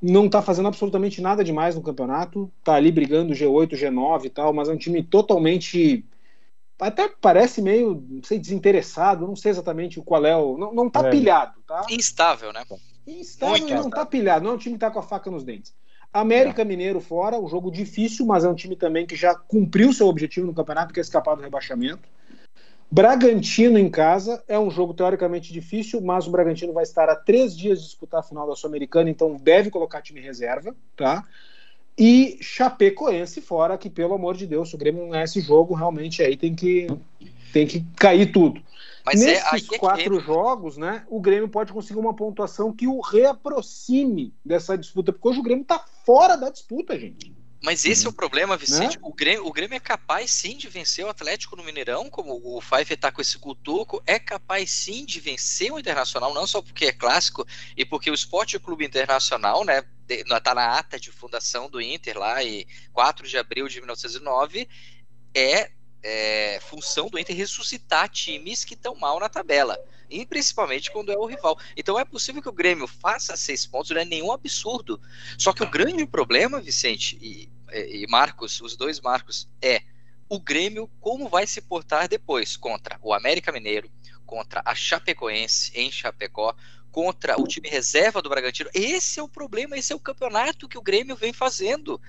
Não 0.00 0.26
está 0.26 0.40
fazendo 0.40 0.68
absolutamente 0.68 1.20
nada 1.20 1.42
demais 1.42 1.74
no 1.74 1.82
campeonato. 1.82 2.50
Tá 2.62 2.74
ali 2.74 2.92
brigando 2.92 3.34
G8, 3.34 3.70
G9 3.72 4.26
e 4.26 4.30
tal, 4.30 4.52
mas 4.52 4.68
é 4.68 4.72
um 4.72 4.76
time 4.76 5.02
totalmente. 5.02 6.04
Até 6.78 7.08
parece 7.20 7.60
meio, 7.60 8.00
não 8.08 8.22
sei, 8.22 8.38
desinteressado, 8.38 9.26
não 9.26 9.34
sei 9.34 9.50
exatamente 9.50 10.00
qual 10.00 10.24
é 10.24 10.36
o. 10.36 10.56
Não, 10.56 10.72
não 10.72 10.88
tá 10.88 11.08
É. 11.08 11.10
pilhado, 11.10 11.60
tá? 11.66 11.84
Instável, 11.90 12.52
né? 12.52 12.62
Instável 13.04 13.56
Muito 13.58 13.70
não 13.70 13.76
instável. 13.78 13.90
tá 13.90 14.06
pilhado, 14.06 14.44
não 14.44 14.52
é 14.52 14.54
um 14.54 14.58
time 14.58 14.74
que 14.76 14.80
tá 14.80 14.90
com 14.90 15.00
a 15.00 15.02
faca 15.02 15.28
nos 15.28 15.42
dentes. 15.42 15.74
América 16.12 16.64
Mineiro 16.64 17.00
fora, 17.00 17.38
um 17.38 17.48
jogo 17.48 17.70
difícil, 17.70 18.24
mas 18.24 18.44
é 18.44 18.48
um 18.48 18.54
time 18.54 18.74
também 18.74 19.06
que 19.06 19.14
já 19.14 19.34
cumpriu 19.34 19.92
seu 19.92 20.06
objetivo 20.06 20.46
no 20.46 20.54
campeonato, 20.54 20.92
que 20.92 21.00
é 21.00 21.02
escapar 21.02 21.36
do 21.36 21.42
rebaixamento. 21.42 22.08
Bragantino 22.90 23.78
em 23.78 23.90
casa 23.90 24.42
é 24.48 24.58
um 24.58 24.70
jogo 24.70 24.94
teoricamente 24.94 25.52
difícil, 25.52 26.00
mas 26.00 26.26
o 26.26 26.30
Bragantino 26.30 26.72
vai 26.72 26.84
estar 26.84 27.08
a 27.10 27.14
três 27.14 27.54
dias 27.54 27.80
de 27.80 27.84
disputar 27.84 28.20
a 28.20 28.22
final 28.22 28.48
da 28.48 28.56
Sul-Americana, 28.56 29.10
então 29.10 29.36
deve 29.36 29.70
colocar 29.70 30.00
time 30.00 30.20
reserva, 30.20 30.74
tá? 30.96 31.22
E 31.98 32.38
Chapecoense 32.40 33.42
fora, 33.42 33.76
que 33.76 33.90
pelo 33.90 34.14
amor 34.14 34.36
de 34.36 34.46
Deus, 34.46 34.70
se 34.70 34.74
o 34.74 34.78
Grêmio 34.78 35.02
não 35.02 35.10
ganhar 35.10 35.24
esse 35.24 35.40
jogo, 35.40 35.74
realmente 35.74 36.22
aí 36.22 36.36
tem 36.36 36.54
que, 36.54 36.86
tem 37.52 37.66
que 37.66 37.84
cair 37.96 38.32
tudo. 38.32 38.62
Mas 39.04 39.22
é 39.22 39.26
Nesses 39.26 39.52
é 39.52 39.60
que 39.60 39.78
quatro 39.78 40.14
entra. 40.16 40.20
jogos, 40.26 40.76
né, 40.76 41.04
o 41.08 41.20
Grêmio 41.20 41.48
pode 41.48 41.72
conseguir 41.72 41.98
uma 41.98 42.14
pontuação 42.14 42.72
que 42.74 42.86
o 42.86 43.00
reaproxime 43.00 44.34
dessa 44.44 44.76
disputa, 44.76 45.12
porque 45.12 45.28
hoje 45.28 45.40
o 45.40 45.42
Grêmio 45.42 45.64
tá 45.64 45.84
fora 46.04 46.36
da 46.36 46.50
disputa, 46.50 46.98
gente. 46.98 47.36
Mas 47.60 47.84
esse 47.84 48.04
Uhum. 48.04 48.10
é 48.10 48.12
o 48.12 48.14
problema, 48.14 48.56
Vicente. 48.56 48.96
Né? 48.96 49.02
O, 49.02 49.12
Grêmio, 49.12 49.44
o 49.46 49.52
Grêmio 49.52 49.74
é 49.74 49.80
capaz 49.80 50.30
sim 50.30 50.56
de 50.56 50.68
vencer 50.68 51.04
o 51.04 51.08
Atlético 51.08 51.56
no 51.56 51.64
Mineirão, 51.64 52.08
como 52.08 52.34
o 52.34 52.60
Pfeiffer 52.60 52.96
tá 52.96 53.10
com 53.10 53.20
esse 53.20 53.36
cutuco, 53.36 54.00
é 54.06 54.16
capaz 54.18 54.70
sim 54.70 55.04
de 55.04 55.18
vencer 55.18 55.72
o 55.72 55.78
Internacional, 55.78 56.32
não 56.32 56.46
só 56.46 56.62
porque 56.62 56.84
é 56.86 56.92
clássico, 56.92 57.44
e 57.76 57.84
porque 57.84 58.10
o 58.10 58.14
Esporte 58.14 58.58
Clube 58.60 58.84
Internacional, 58.84 59.64
né, 59.64 59.82
de- 60.06 60.22
tá 60.40 60.54
na 60.54 60.78
ata 60.78 61.00
de 61.00 61.10
fundação 61.10 61.68
do 61.68 61.80
Inter 61.80 62.16
lá, 62.16 62.42
e 62.44 62.64
4 62.92 63.26
de 63.26 63.36
abril 63.36 63.66
de 63.66 63.80
1909, 63.80 64.68
é, 65.34 65.72
é 66.02 66.58
função 66.60 67.08
do 67.08 67.18
Inter 67.18 67.36
ressuscitar 67.36 68.08
times 68.08 68.64
que 68.64 68.74
estão 68.74 68.94
mal 68.94 69.18
na 69.18 69.28
tabela, 69.28 69.78
e 70.08 70.24
principalmente 70.24 70.90
quando 70.90 71.12
é 71.12 71.16
o 71.16 71.26
rival. 71.26 71.58
Então 71.76 71.98
é 71.98 72.04
possível 72.04 72.40
que 72.40 72.48
o 72.48 72.52
Grêmio 72.52 72.86
faça 72.86 73.36
seis 73.36 73.66
pontos, 73.66 73.90
não 73.90 74.00
é 74.00 74.04
nenhum 74.04 74.32
absurdo. 74.32 75.00
Só 75.36 75.52
que 75.52 75.62
o 75.62 75.70
grande 75.70 76.06
problema, 76.06 76.60
Vicente 76.60 77.18
e, 77.20 77.50
e 77.72 78.06
Marcos, 78.08 78.60
os 78.60 78.76
dois 78.76 79.00
Marcos, 79.00 79.48
é 79.60 79.82
o 80.28 80.38
Grêmio 80.38 80.90
como 81.00 81.28
vai 81.28 81.46
se 81.46 81.60
portar 81.60 82.08
depois 82.08 82.56
contra 82.56 82.98
o 83.02 83.12
América 83.12 83.50
Mineiro, 83.50 83.90
contra 84.26 84.62
a 84.64 84.74
Chapecoense 84.74 85.72
em 85.74 85.90
Chapecó, 85.90 86.54
contra 86.90 87.40
o 87.40 87.46
time 87.46 87.68
reserva 87.68 88.20
do 88.20 88.28
Bragantino. 88.28 88.70
Esse 88.74 89.20
é 89.20 89.22
o 89.22 89.28
problema, 89.28 89.76
esse 89.76 89.92
é 89.92 89.96
o 89.96 90.00
campeonato 90.00 90.68
que 90.68 90.78
o 90.78 90.82
Grêmio 90.82 91.16
vem 91.16 91.32
fazendo. 91.32 92.00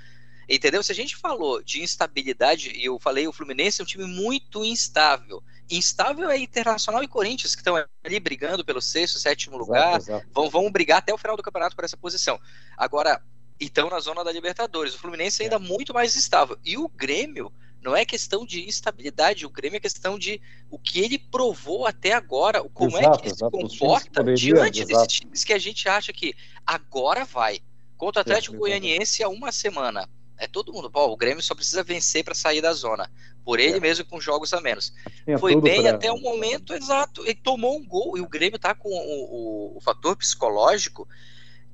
Entendeu? 0.50 0.82
Se 0.82 0.92
a 0.92 0.96
gente 0.96 1.16
falou 1.16 1.62
de 1.62 1.82
instabilidade, 1.84 2.72
e 2.76 2.86
eu 2.86 2.98
falei, 3.00 3.28
o 3.28 3.32
Fluminense 3.34 3.80
é 3.80 3.84
um 3.84 3.88
time 3.88 4.06
muito 4.06 4.66
instável. 4.66 5.44
Instável 5.70 6.30
é 6.30 6.38
Internacional 6.40 7.04
e 7.04 7.08
Corinthians, 7.08 7.54
que 7.54 7.62
estão 7.62 7.76
ali 8.04 8.20
brigando 8.20 8.66
pelo 8.66 8.82
sexto, 8.82 9.20
sétimo 9.20 9.58
lugar, 9.58 9.98
Exato, 9.98 10.12
exato. 10.12 10.28
vão, 10.34 10.50
vão 10.50 10.72
brigar 10.72 10.98
até 10.98 11.14
o 11.14 11.18
final 11.18 11.38
do 11.38 11.44
campeonato 11.44 11.76
por 11.76 11.86
essa 11.86 11.96
posição. 11.96 12.40
Agora, 12.76 13.22
então 13.60 13.90
na 13.90 14.00
zona 14.00 14.24
da 14.24 14.32
Libertadores, 14.32 14.96
o 14.96 15.00
Fluminense 15.00 15.44
ainda 15.44 15.58
É. 15.58 15.60
muito 15.60 15.94
mais 15.94 16.16
estável. 16.16 16.58
E 16.66 16.78
o 16.78 16.90
Grêmio 16.90 17.54
não 17.82 17.96
é 17.96 18.04
questão 18.04 18.44
de 18.46 18.68
instabilidade, 18.68 19.46
o 19.46 19.50
Grêmio 19.52 19.78
é 19.78 19.80
questão 19.80 20.18
de 20.18 20.42
o 20.72 20.80
que 20.80 21.00
ele 21.00 21.20
provou 21.20 21.86
até 21.86 22.14
agora, 22.14 22.64
como 22.74 22.98
é 22.98 23.02
Exato, 23.02 23.20
que 23.20 23.28
ele 23.28 23.34
exato. 23.36 23.70
se 23.70 23.78
comporta 23.78 24.12
poderiam, 24.12 24.38
diante 24.64 24.82
exato. 24.82 24.94
desses 25.06 25.08
times 25.20 25.44
que 25.44 25.54
a 25.54 25.60
gente 25.60 25.88
acha 25.88 26.12
que 26.12 26.34
agora 26.66 27.24
vai. 27.24 27.60
Contra 27.96 28.20
o 28.20 28.22
Atlético 28.22 28.56
É, 28.56 28.60
Goianiense 28.60 29.22
há 29.22 29.30
uma 29.30 29.52
semana. 29.52 30.10
É 30.42 30.48
todo 30.48 30.72
mundo, 30.72 30.90
pô, 30.90 31.06
o 31.08 31.18
Grêmio 31.18 31.44
só 31.44 31.54
precisa 31.54 31.84
vencer 31.84 32.24
para 32.24 32.34
sair 32.34 32.62
da 32.62 32.72
zona. 32.74 33.12
Por 33.44 33.60
ele 33.60 33.78
É. 33.78 33.80
mesmo 33.80 34.06
com 34.06 34.22
jogos 34.22 34.54
a 34.54 34.62
menos. 34.62 34.94
Tinha 35.26 35.38
Foi 35.38 35.54
bem 35.60 35.82
pra- 35.82 35.92
até 35.92 36.12
o 36.12 36.18
momento 36.18 36.74
exato. 36.74 37.24
Ele 37.24 37.36
tomou 37.36 37.78
um 37.78 37.86
gol 37.86 38.18
e 38.18 38.22
o 38.22 38.28
Grêmio 38.30 38.58
tá 38.58 38.74
com 38.74 38.88
o, 38.90 39.74
o- 39.74 39.78
o 39.78 39.82
fator 39.82 40.16
psicológico 40.16 41.08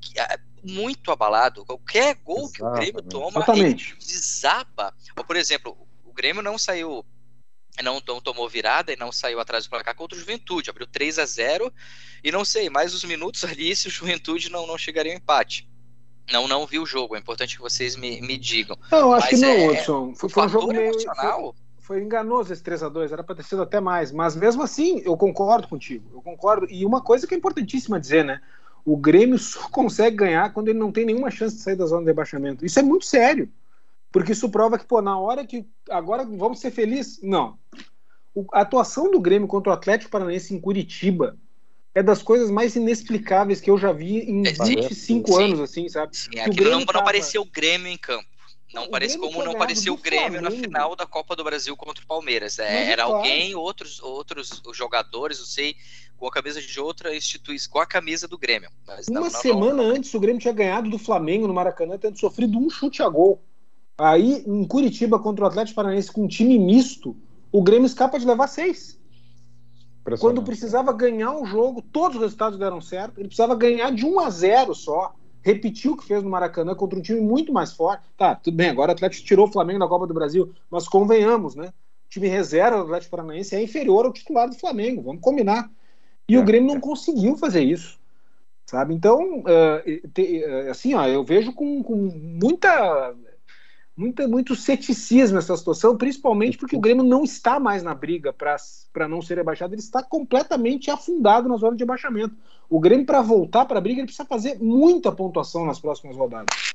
que 0.01 0.19
é 0.19 0.38
muito 0.63 1.12
abalado. 1.12 1.63
Qualquer 1.65 2.15
gol 2.15 2.51
que 2.51 2.63
o 2.63 2.71
Grêmio 2.71 3.01
Exatamente. 3.01 3.10
toma, 3.10 3.38
Exatamente. 3.39 3.91
ele 3.91 3.99
desaba. 3.99 4.95
Ou, 5.15 5.23
por 5.23 5.36
exemplo, 5.36 5.78
o 6.04 6.12
Grêmio 6.12 6.41
não 6.41 6.58
saiu, 6.58 7.06
não, 7.84 8.01
não 8.08 8.19
tomou 8.19 8.49
virada 8.49 8.91
e 8.91 8.95
não 8.95 9.12
saiu 9.12 9.39
atrás 9.39 9.65
do 9.65 9.69
placar 9.69 9.93
contra 9.95 10.17
o 10.17 10.19
Juventude. 10.19 10.69
Abriu 10.71 10.88
3 10.88 11.19
a 11.19 11.25
0 11.25 11.71
e 12.23 12.32
não 12.32 12.43
sei, 12.43 12.67
mais 12.69 12.93
os 12.95 13.04
minutos 13.04 13.43
ali 13.45 13.75
se 13.75 13.88
o 13.88 13.91
Juventude 13.91 14.49
não, 14.49 14.65
não 14.65 14.78
chegaria 14.78 15.12
ao 15.12 15.17
empate. 15.17 15.69
Não, 16.31 16.47
não 16.47 16.65
vi 16.65 16.79
o 16.79 16.85
jogo. 16.85 17.15
É 17.15 17.19
importante 17.19 17.55
que 17.55 17.61
vocês 17.61 17.95
me, 17.95 18.19
me 18.21 18.38
digam. 18.38 18.77
Não, 18.91 19.13
acho 19.13 19.27
Mas 19.31 19.39
que 19.39 19.45
não, 19.45 19.49
é- 19.51 19.67
Hudson. 19.71 20.13
Foi, 20.15 20.29
foi 20.29 20.45
um 20.45 20.49
jogo 20.49 20.67
meio. 20.67 20.89
emocional. 20.89 21.55
Foi, 21.77 21.97
foi 21.97 22.03
enganoso 22.03 22.51
esse 22.51 22.63
3x2, 22.63 23.11
era 23.11 23.23
pra 23.23 23.35
ter 23.35 23.43
sido 23.43 23.61
até 23.61 23.79
mais. 23.79 24.11
Mas 24.11 24.35
mesmo 24.35 24.63
assim, 24.63 25.01
eu 25.05 25.15
concordo 25.15 25.67
contigo. 25.67 26.03
Eu 26.13 26.21
concordo. 26.21 26.67
E 26.69 26.85
uma 26.85 27.01
coisa 27.01 27.27
que 27.27 27.33
é 27.35 27.38
importantíssima 27.38 27.99
dizer, 27.99 28.25
né? 28.25 28.41
O 28.83 28.97
Grêmio 28.97 29.38
só 29.38 29.67
consegue 29.69 30.15
ganhar 30.15 30.51
quando 30.53 30.69
ele 30.69 30.79
não 30.79 30.91
tem 30.91 31.05
nenhuma 31.05 31.29
chance 31.29 31.55
de 31.55 31.61
sair 31.61 31.75
da 31.75 31.85
zona 31.85 32.01
de 32.01 32.07
rebaixamento. 32.07 32.65
Isso 32.65 32.79
é 32.79 32.83
muito 32.83 33.05
sério. 33.05 33.49
Porque 34.11 34.31
isso 34.31 34.49
prova 34.49 34.79
que, 34.79 34.85
pô, 34.85 35.01
na 35.01 35.19
hora 35.19 35.45
que. 35.45 35.65
Agora 35.89 36.23
vamos 36.25 36.59
ser 36.59 36.71
felizes? 36.71 37.19
Não. 37.21 37.57
O- 38.33 38.45
a 38.53 38.61
atuação 38.61 39.11
do 39.11 39.19
Grêmio 39.19 39.47
contra 39.47 39.71
o 39.71 39.73
Atlético 39.73 40.09
Paranaense 40.11 40.53
em 40.55 40.59
Curitiba 40.59 41.38
é 41.95 42.03
das 42.03 42.21
coisas 42.21 42.51
mais 42.51 42.75
inexplicáveis 42.75 43.62
que 43.62 43.71
eu 43.71 43.77
já 43.77 43.93
vi 43.93 44.19
em 44.19 44.45
É, 44.45 44.51
25 44.51 45.31
sim. 45.31 45.43
anos, 45.43 45.60
assim, 45.62 45.88
sabe? 45.88 46.15
Sim, 46.15 46.29
o 46.36 46.39
aquilo 46.41 46.55
Grêmio 46.55 46.71
não, 46.71 46.79
não 46.81 46.86
tava- 46.86 46.99
apareceu 46.99 47.41
o 47.41 47.45
Grêmio 47.45 47.88
em 47.88 47.97
campo. 47.97 48.25
Não 48.73 48.89
parece 48.89 49.17
como 49.17 49.41
não 49.41 49.53
apareceu 49.53 49.93
o 49.93 49.97
Grêmio 49.97 50.41
na 50.41 50.51
final 50.51 50.97
da 50.97 51.05
Copa 51.05 51.34
do 51.34 51.45
Brasil 51.45 51.77
contra 51.77 52.03
o 52.03 52.08
Palmeiras. 52.08 52.60
É, 52.60 52.63
é 52.89 52.91
era 52.91 53.05
claro. 53.05 53.19
alguém, 53.19 53.55
outros, 53.55 54.01
outros 54.03 54.62
jogadores, 54.73 55.39
não 55.39 55.45
sei, 55.45 55.75
com 56.17 56.27
a 56.27 56.31
camisa 56.31 56.62
de 56.62 56.77
outra 56.77 57.15
instituição, 57.15 57.71
com 57.71 57.79
a 57.79 57.86
camisa 57.86 58.27
do 58.27 58.38
Grêmio. 58.38 58.69
Não, 58.86 58.95
Uma 58.95 59.03
não, 59.13 59.21
não- 59.21 59.29
semana 59.29 59.81
antes, 59.81 60.13
o 60.13 60.19
Grêmio 60.19 60.41
tinha 60.41 60.53
ganhado 60.53 60.89
do 60.89 60.99
Flamengo 60.99 61.47
no 61.47 61.53
Maracanã, 61.53 61.97
tendo 61.97 62.19
sofrido 62.19 62.58
um 62.60 62.69
chute 62.69 63.01
a 63.01 63.08
gol. 63.08 63.41
Aí, 63.97 64.43
em 64.45 64.67
Curitiba, 64.67 65.17
contra 65.19 65.45
o 65.45 65.47
Atlético 65.47 65.77
Paranaense, 65.77 66.12
com 66.12 66.25
um 66.25 66.27
time 66.27 66.60
misto, 66.60 67.15
o 67.53 67.63
Grêmio 67.63 67.86
escapa 67.86 68.19
de 68.19 68.25
levar 68.27 68.47
seis. 68.47 68.99
Quando 70.20 70.44
precisava 70.44 70.94
ganhar 70.94 71.32
um 71.32 71.46
jogo, 71.46 71.82
todos 71.82 72.18
os 72.18 72.22
resultados 72.24 72.60
deram 72.60 72.80
certo. 72.80 73.20
Ele 73.20 73.28
precisava 73.28 73.56
ganhar 73.56 73.91
de 73.91 74.06
1 74.06 74.20
a 74.20 74.30
0 74.30 74.76
só. 74.76 75.13
Repetiu 75.41 75.94
o 75.94 75.98
que 75.98 76.06
fez 76.06 76.24
no 76.24 76.30
Maracanã 76.30 76.76
contra 76.76 76.98
um 76.98 77.02
time 77.02 77.20
muito 77.20 77.52
mais 77.52 77.74
forte. 77.74 78.04
Tá, 78.18 78.36
tudo 78.36 78.56
bem, 78.56 78.70
agora 78.70 78.91
o 78.91 78.94
Atlético 78.94 79.26
tirou 79.26 79.48
o 79.48 79.52
Flamengo 79.52 79.80
da 79.80 79.88
Copa 79.88 80.08
do 80.08 80.13
Brasil, 80.13 80.52
mas 80.70 80.88
convenhamos, 80.88 81.56
né? 81.56 81.68
O 82.06 82.10
time 82.10 82.28
reserva 82.28 82.78
do 82.78 82.84
Atlético 82.84 83.12
Paranaense 83.12 83.56
é 83.56 83.62
inferior 83.62 84.06
ao 84.06 84.13
titular 84.13 84.50
do 84.50 84.56
Flamengo, 84.56 85.02
vamos 85.02 85.22
combinar. 85.22 85.70
E 86.28 86.36
É, 86.36 86.39
o 86.39 86.44
Grêmio 86.44 86.70
não 86.70 86.78
é. 86.78 86.80
conseguiu 86.80 87.38
fazer 87.38 87.62
isso. 87.62 88.00
Sabe? 88.65 88.96
Então, 88.96 89.44
eh, 89.48 90.02
eh, 90.18 90.70
assim, 90.72 90.96
ó, 90.96 91.06
eu 91.06 91.24
vejo 91.24 91.54
com, 91.54 91.84
com 91.84 91.96
muita, 91.96 93.13
muita, 93.95 94.27
muito 94.27 94.55
ceticismo 94.55 95.38
essa 95.38 95.55
situação, 95.55 95.97
principalmente 95.97 96.58
porque 96.58 96.75
o 96.75 96.79
Grêmio 96.79 97.03
não 97.03 97.23
está 97.23 97.60
mais 97.60 97.81
na 97.81 97.95
briga 97.95 98.34
para 98.34 99.08
não 99.08 99.21
ser 99.21 99.36
rebaixado, 99.36 99.73
ele 99.73 99.81
está 99.81 100.03
completamente 100.03 100.91
afundado 100.91 101.47
na 101.47 101.58
zona 101.58 101.75
de 101.75 101.84
rebaixamento. 101.84 102.36
O 102.69 102.79
Grêmio, 102.79 103.05
para 103.05 103.21
voltar 103.21 103.65
para 103.65 103.77
a 103.77 103.81
briga, 103.81 103.99
ele 103.99 104.08
precisa 104.08 104.27
fazer 104.27 104.60
muita 104.62 105.12
pontuação 105.12 105.65
nas 105.65 105.79
próximas 105.79 106.17
rodadas, 106.17 106.73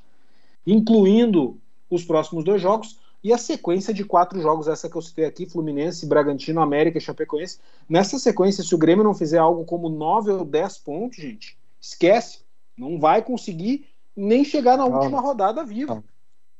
incluindo 0.66 1.59
os 1.90 2.04
próximos 2.04 2.44
dois 2.44 2.62
jogos 2.62 2.98
e 3.22 3.33
a 3.35 3.38
sequência 3.38 3.92
de 3.92 4.02
quatro 4.02 4.40
jogos, 4.40 4.66
essa 4.66 4.88
que 4.88 4.96
eu 4.96 5.02
citei 5.02 5.26
aqui, 5.26 5.44
Fluminense, 5.44 6.06
Bragantino, 6.06 6.61
América 6.61 6.96
e 6.96 7.00
Chapecoense. 7.02 7.59
Nessa 7.87 8.18
sequência, 8.18 8.64
se 8.64 8.74
o 8.74 8.78
Grêmio 8.78 9.04
não 9.04 9.12
fizer 9.14 9.37
algo 9.37 9.64
como 9.64 9.90
9 9.90 10.30
ou 10.30 10.44
10 10.44 10.78
pontos, 10.78 11.18
gente, 11.18 11.59
esquece. 11.78 12.38
Não 12.78 12.98
vai 12.98 13.20
conseguir 13.20 13.87
nem 14.16 14.42
chegar 14.42 14.78
na 14.78 14.88
Não. 14.88 14.96
última 14.96 15.20
rodada 15.20 15.62
vivo. 15.62 15.96
Não. 15.96 16.04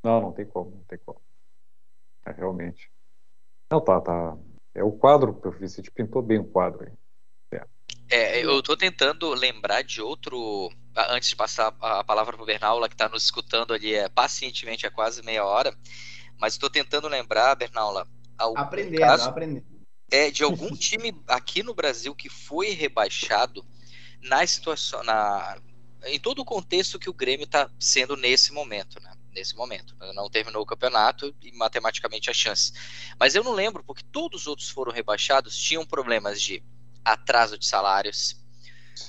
Não, 0.03 0.21
não 0.21 0.31
tem 0.31 0.45
como, 0.45 0.71
não 0.71 0.83
tem 0.83 0.99
como. 1.05 1.21
É, 2.25 2.31
realmente. 2.31 2.91
Não, 3.69 3.79
tá, 3.81 4.01
tá. 4.01 4.37
É 4.73 4.83
o 4.83 4.91
quadro, 4.91 5.39
o 5.43 5.51
Vicente 5.51 5.91
pintou 5.91 6.21
bem 6.21 6.39
o 6.39 6.45
quadro 6.45 6.85
aí. 6.85 6.93
É, 8.09 8.43
eu 8.43 8.61
tô 8.61 8.75
tentando 8.75 9.33
lembrar 9.33 9.83
de 9.83 10.01
outro. 10.01 10.69
Antes 11.09 11.29
de 11.29 11.35
passar 11.37 11.73
a 11.79 12.03
palavra 12.03 12.35
pro 12.35 12.45
Bernaula, 12.45 12.89
que 12.89 12.95
tá 12.95 13.07
nos 13.07 13.23
escutando 13.23 13.73
ali 13.73 13.93
é, 13.93 14.09
pacientemente 14.09 14.85
há 14.85 14.91
quase 14.91 15.23
meia 15.23 15.45
hora. 15.45 15.73
Mas 16.37 16.53
estou 16.53 16.69
tentando 16.69 17.07
lembrar, 17.07 17.55
Bernaula, 17.55 18.05
Aprendendo, 18.57 18.99
caso 18.99 19.29
aprendendo. 19.29 19.65
é, 20.11 20.29
de 20.29 20.43
algum 20.43 20.75
time 20.75 21.15
aqui 21.27 21.63
no 21.63 21.73
Brasil 21.73 22.13
que 22.13 22.27
foi 22.27 22.71
rebaixado 22.71 23.63
na 24.21 24.45
situação, 24.45 25.01
na, 25.03 25.61
em 26.07 26.19
todo 26.19 26.39
o 26.39 26.45
contexto 26.45 26.99
que 26.99 27.09
o 27.09 27.13
Grêmio 27.13 27.45
está 27.45 27.69
sendo 27.79 28.17
nesse 28.17 28.51
momento, 28.51 29.01
né? 29.01 29.13
Nesse 29.33 29.55
momento. 29.55 29.95
Não 30.13 30.29
terminou 30.29 30.61
o 30.61 30.65
campeonato 30.65 31.33
e 31.41 31.51
matematicamente 31.53 32.29
a 32.29 32.33
chance. 32.33 32.73
Mas 33.19 33.33
eu 33.33 33.43
não 33.43 33.53
lembro, 33.53 33.83
porque 33.83 34.03
todos 34.11 34.41
os 34.41 34.47
outros 34.47 34.69
foram 34.69 34.91
rebaixados, 34.91 35.55
tinham 35.55 35.85
problemas 35.85 36.41
de 36.41 36.61
atraso 37.03 37.57
de 37.57 37.65
salários, 37.65 38.35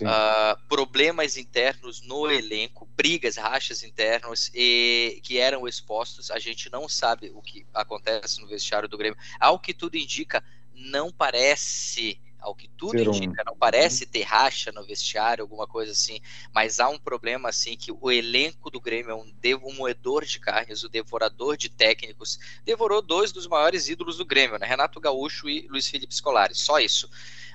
ah, 0.05 0.57
problemas 0.69 1.37
internos 1.37 2.01
no 2.03 2.31
elenco, 2.31 2.89
brigas, 2.97 3.37
rachas 3.37 3.83
internos 3.83 4.51
e 4.55 5.21
que 5.23 5.39
eram 5.39 5.67
expostos. 5.67 6.31
A 6.31 6.39
gente 6.39 6.71
não 6.71 6.89
sabe 6.89 7.31
o 7.35 7.43
que 7.43 7.67
acontece 7.75 8.41
no 8.41 8.47
vestiário 8.47 8.89
do 8.89 8.97
Grêmio. 8.97 9.19
Ao 9.39 9.59
que 9.59 9.75
tudo 9.75 9.97
indica, 9.97 10.43
não 10.75 11.13
parece, 11.13 12.21
ao 12.43 12.55
que 12.55 12.69
tudo 12.77 12.97
um- 12.99 13.15
indica, 13.15 13.43
não 13.47 13.57
parece 13.57 14.05
ter 14.05 14.23
racha 14.23 14.71
no 14.73 14.85
vestiário, 14.85 15.43
alguma 15.43 15.67
coisa 15.67 15.93
assim, 15.93 16.21
mas 16.53 16.81
há 16.81 16.89
um 16.89 16.99
problema 16.99 17.49
assim 17.49 17.77
que 17.77 17.93
o 17.93 18.11
elenco 18.11 18.71
do 18.71 18.81
Grêmio 18.81 19.13
é 19.13 19.15
um, 19.15 19.31
devo- 19.41 19.69
um 19.69 19.75
moedor 19.75 20.25
de 20.25 20.39
carnes, 20.41 20.83
o 20.83 20.89
devorador 20.89 21.57
de 21.57 21.69
técnicos, 21.69 22.39
devorou 22.65 23.01
dois 23.01 23.33
dos 23.33 23.47
maiores 23.47 23.89
ídolos 23.89 24.19
do 24.19 24.27
Grêmio, 24.27 24.59
né? 24.59 24.67
Renato 24.67 25.01
Gaúcho 25.01 25.49
e 25.49 25.67
Luiz 25.69 25.89
Felipe 25.89 26.15
Scolari, 26.15 26.55
só 26.55 26.79
isso. 26.79 27.09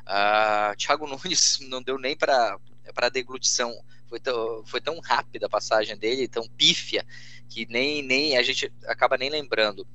Ah, 0.06 0.74
Thiago 0.78 1.06
Nunes 1.08 1.60
não 1.70 1.82
deu 1.82 2.00
nem 2.00 2.16
para 2.16 2.58
para 2.94 3.10
deglutição. 3.10 3.74
Foi 4.08 4.20
tão, 4.20 4.66
foi 4.66 4.80
tão 4.80 4.98
rápida 5.02 5.48
a 5.48 5.50
passagem 5.50 5.98
dele, 5.98 6.28
tão 6.30 6.48
pífia, 6.48 7.06
que 7.50 7.66
nem, 7.70 8.02
nem 8.02 8.38
a 8.38 8.42
gente 8.42 8.72
acaba 8.86 9.18
nem 9.18 9.30
lembrando. 9.30 9.86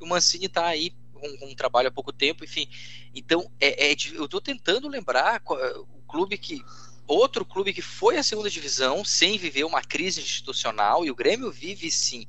O 0.00 0.06
Mancini 0.06 0.48
tá 0.48 0.66
aí 0.66 0.92
um, 1.22 1.48
um, 1.48 1.54
trabalho 1.54 1.88
há 1.88 1.90
pouco 1.90 2.12
tempo, 2.12 2.44
enfim. 2.44 2.68
Então, 3.14 3.50
é, 3.60 3.92
é, 3.92 3.96
eu 4.14 4.28
tô 4.28 4.40
tentando 4.40 4.88
lembrar 4.88 5.42
o 5.46 6.02
clube 6.06 6.36
que. 6.38 6.62
Outro 7.06 7.44
clube 7.44 7.72
que 7.72 7.82
foi 7.82 8.18
à 8.18 8.22
segunda 8.22 8.48
divisão 8.48 9.04
sem 9.04 9.36
viver 9.36 9.64
uma 9.64 9.82
crise 9.82 10.20
institucional, 10.20 11.04
e 11.04 11.10
o 11.10 11.14
Grêmio 11.14 11.50
vive 11.50 11.90
sim 11.90 12.24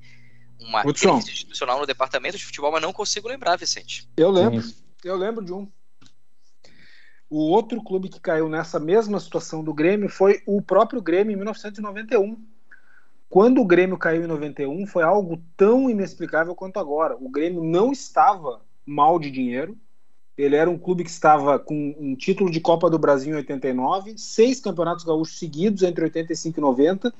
uma 0.60 0.86
Hudson. 0.86 1.16
crise 1.16 1.32
institucional 1.32 1.80
no 1.80 1.86
departamento 1.86 2.38
de 2.38 2.46
futebol, 2.46 2.72
mas 2.72 2.82
não 2.82 2.94
consigo 2.94 3.28
lembrar, 3.28 3.58
Vicente. 3.58 4.10
Eu 4.18 4.32
lembro, 4.32 4.62
Sim. 4.62 4.76
eu 5.04 5.16
lembro 5.16 5.44
de 5.44 5.54
um. 5.54 5.68
O 7.30 7.50
outro 7.50 7.82
clube 7.84 8.10
que 8.10 8.20
caiu 8.20 8.50
nessa 8.50 8.80
mesma 8.80 9.20
situação 9.20 9.64
do 9.64 9.74
Grêmio 9.74 10.10
foi 10.10 10.42
o 10.46 10.62
próprio 10.62 11.02
Grêmio 11.02 11.34
em 11.34 11.38
1991. 11.38 12.38
Quando 13.30 13.62
o 13.62 13.66
Grêmio 13.66 13.98
caiu 13.98 14.26
em 14.26 14.28
91, 14.28 14.86
foi 14.86 15.04
algo 15.04 15.42
tão 15.56 15.90
inexplicável 15.90 16.54
quanto 16.54 16.78
agora. 16.78 17.16
O 17.16 17.30
Grêmio 17.30 17.64
não 17.64 17.92
estava 17.92 18.62
mal 18.92 19.18
de 19.18 19.32
dinheiro. 19.32 19.78
Ele 20.38 20.56
era 20.56 20.70
um 20.70 20.78
clube 20.78 21.04
que 21.04 21.10
estava 21.10 21.58
com 21.60 21.96
um 22.00 22.16
título 22.16 22.50
de 22.50 22.60
Copa 22.60 22.90
do 22.90 22.98
Brasil 23.00 23.34
em 23.34 23.38
89, 23.38 24.18
seis 24.18 24.60
campeonatos 24.60 25.04
gaúchos 25.04 25.38
seguidos 25.38 25.84
entre 25.84 26.04
85 26.04 26.60
e 26.60 26.62
90, 26.62 27.14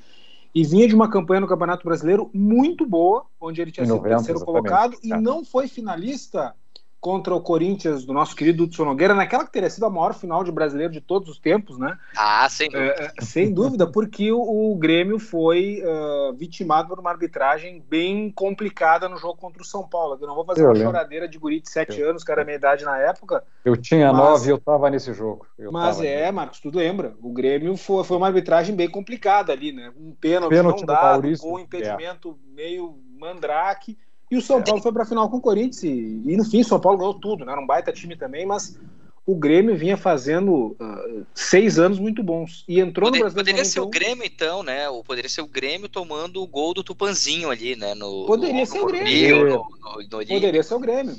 e 0.54 0.64
vinha 0.66 0.88
de 0.88 0.96
uma 0.96 1.10
campanha 1.10 1.42
no 1.42 1.48
Campeonato 1.48 1.86
Brasileiro 1.86 2.30
muito 2.34 2.86
boa, 2.86 3.26
onde 3.40 3.62
ele 3.62 3.72
tinha 3.72 3.84
Em 3.84 3.88
sido 3.88 3.98
90, 3.98 4.16
terceiro 4.18 4.46
colocado 4.46 4.98
e 5.04 5.14
É. 5.14 5.20
não 5.20 5.46
foi 5.46 5.68
finalista 5.68 6.54
contra 7.02 7.34
o 7.34 7.42
Corinthians 7.42 8.06
do 8.06 8.14
nosso 8.14 8.36
querido 8.36 8.64
Hudson 8.64 8.86
Nogueira, 8.86 9.16
naquela 9.16 9.44
que 9.44 9.52
teria 9.52 9.72
sido 9.72 9.88
a 9.88 9.90
maior 9.90 10.14
final 10.14 10.44
de 10.44 10.52
brasileiro 10.52 10.94
de 10.94 11.02
todos 11.02 11.28
os 11.30 11.40
tempos, 11.40 11.80
né? 11.80 11.98
Ah, 12.16 12.48
sem 12.48 12.70
dúvida. 12.70 12.94
É, 13.00 13.12
é, 13.18 13.26
sem 13.26 13.52
dúvida, 13.52 13.88
porque 13.88 14.32
o, 14.32 14.72
o 14.72 14.76
Grêmio 14.76 15.18
foi 15.18 15.82
ah, 15.84 16.32
vitimado 16.38 16.90
por 16.90 17.00
uma 17.00 17.10
arbitragem 17.10 17.84
bem 17.90 18.32
complicada 18.32 19.10
no 19.10 19.18
jogo 19.18 19.36
contra 19.36 19.64
o 19.64 19.66
São 19.66 19.88
Paulo. 19.88 20.16
Eu 20.22 20.28
não 20.28 20.36
vou 20.36 20.46
fazer 20.46 20.62
Eu 20.62 20.68
uma 20.68 20.74
lembro. 20.74 20.90
choradeira 20.90 21.28
de 21.28 21.40
guri 21.40 21.60
de 21.60 21.72
7 21.72 22.00
anos, 22.04 22.24
que 22.24 22.32
era 22.32 22.44
a 22.44 22.46
minha 22.46 22.58
idade 22.58 22.86
na 22.86 22.96
época, 23.00 23.44
Eu 23.66 23.76
tinha 23.76 24.14
Mas- 24.14 24.22
nove 24.22 24.48
e 24.48 24.52
eu 24.52 24.60
tava 24.60 24.88
nesse 24.92 25.12
jogo. 25.12 25.48
Eu 25.58 25.72
mas 25.72 25.96
tava 25.98 26.08
é, 26.08 26.20
nele. 26.20 26.32
Marcos, 26.32 26.60
tu 26.60 26.70
lembra? 26.70 27.16
O 27.20 27.34
Grêmio 27.34 27.76
foi, 27.78 28.04
foi 28.04 28.18
uma 28.18 28.28
arbitragem 28.28 28.76
bem 28.76 28.88
complicada 28.88 29.52
ali, 29.52 29.72
né? 29.72 29.92
Um 29.98 30.14
pênalti, 30.14 30.52
Pênalti 30.52 30.80
não 30.82 30.86
do 30.86 30.94
dado, 30.94 31.28
um 31.46 31.58
impedimento 31.58 32.38
meio 32.54 32.96
mandrake. 33.18 33.98
E 34.32 34.38
o 34.38 34.42
São 34.42 34.60
É. 34.60 34.64
Paulo 34.64 34.82
foi 34.82 34.94
pra 34.94 35.06
final 35.06 35.30
com 35.30 35.38
o 35.38 35.42
Corinthians. 35.42 35.84
E, 35.84 36.22
e 36.26 36.38
no 36.38 36.46
fim, 36.46 36.62
o 36.62 36.66
São 36.66 36.80
Paulo 36.80 36.98
ganhou 36.98 37.14
tudo, 37.14 37.44
né? 37.44 37.52
Era 37.52 37.62
um 37.62 37.68
baita 37.68 37.92
time 37.92 38.16
também, 38.16 38.46
mas 38.46 38.80
o 39.26 39.36
Grêmio 39.36 39.76
vinha 39.76 39.98
fazendo 39.98 40.76
uh, 40.80 41.26
seis 41.36 41.78
anos 41.78 42.00
muito 42.00 42.24
bons. 42.24 42.64
E 42.68 42.80
entrou 42.80 43.08
Poder, 43.08 43.20
no 43.20 43.26
Brasileiro 43.26 43.52
Poderia 43.52 43.64
91. 43.64 43.72
ser 43.72 43.80
o 43.82 43.90
Grêmio, 43.90 44.26
então, 44.26 44.64
né? 44.64 44.90
Ou 44.90 45.04
poderia 45.04 45.30
ser 45.30 45.42
o 45.42 45.48
Grêmio 45.48 45.90
tomando 45.90 46.42
o 46.42 46.48
gol 46.48 46.74
do 46.74 46.84
Tupanzinho 46.84 47.52
ali, 47.52 47.76
né? 47.76 47.94
No, 47.94 48.26
Poderia 48.26 48.62
no, 48.62 48.66
ser 48.66 48.78
no 48.80 48.86
o 48.86 48.88
Grêmio. 48.88 49.08
Rio, 49.08 49.38
no, 49.38 49.46
no, 49.46 49.58
no 49.60 50.18
Olímpico. 50.18 50.34
Poderia 50.34 50.64
ser 50.64 50.74
o 50.74 50.80
Grêmio. 50.80 51.16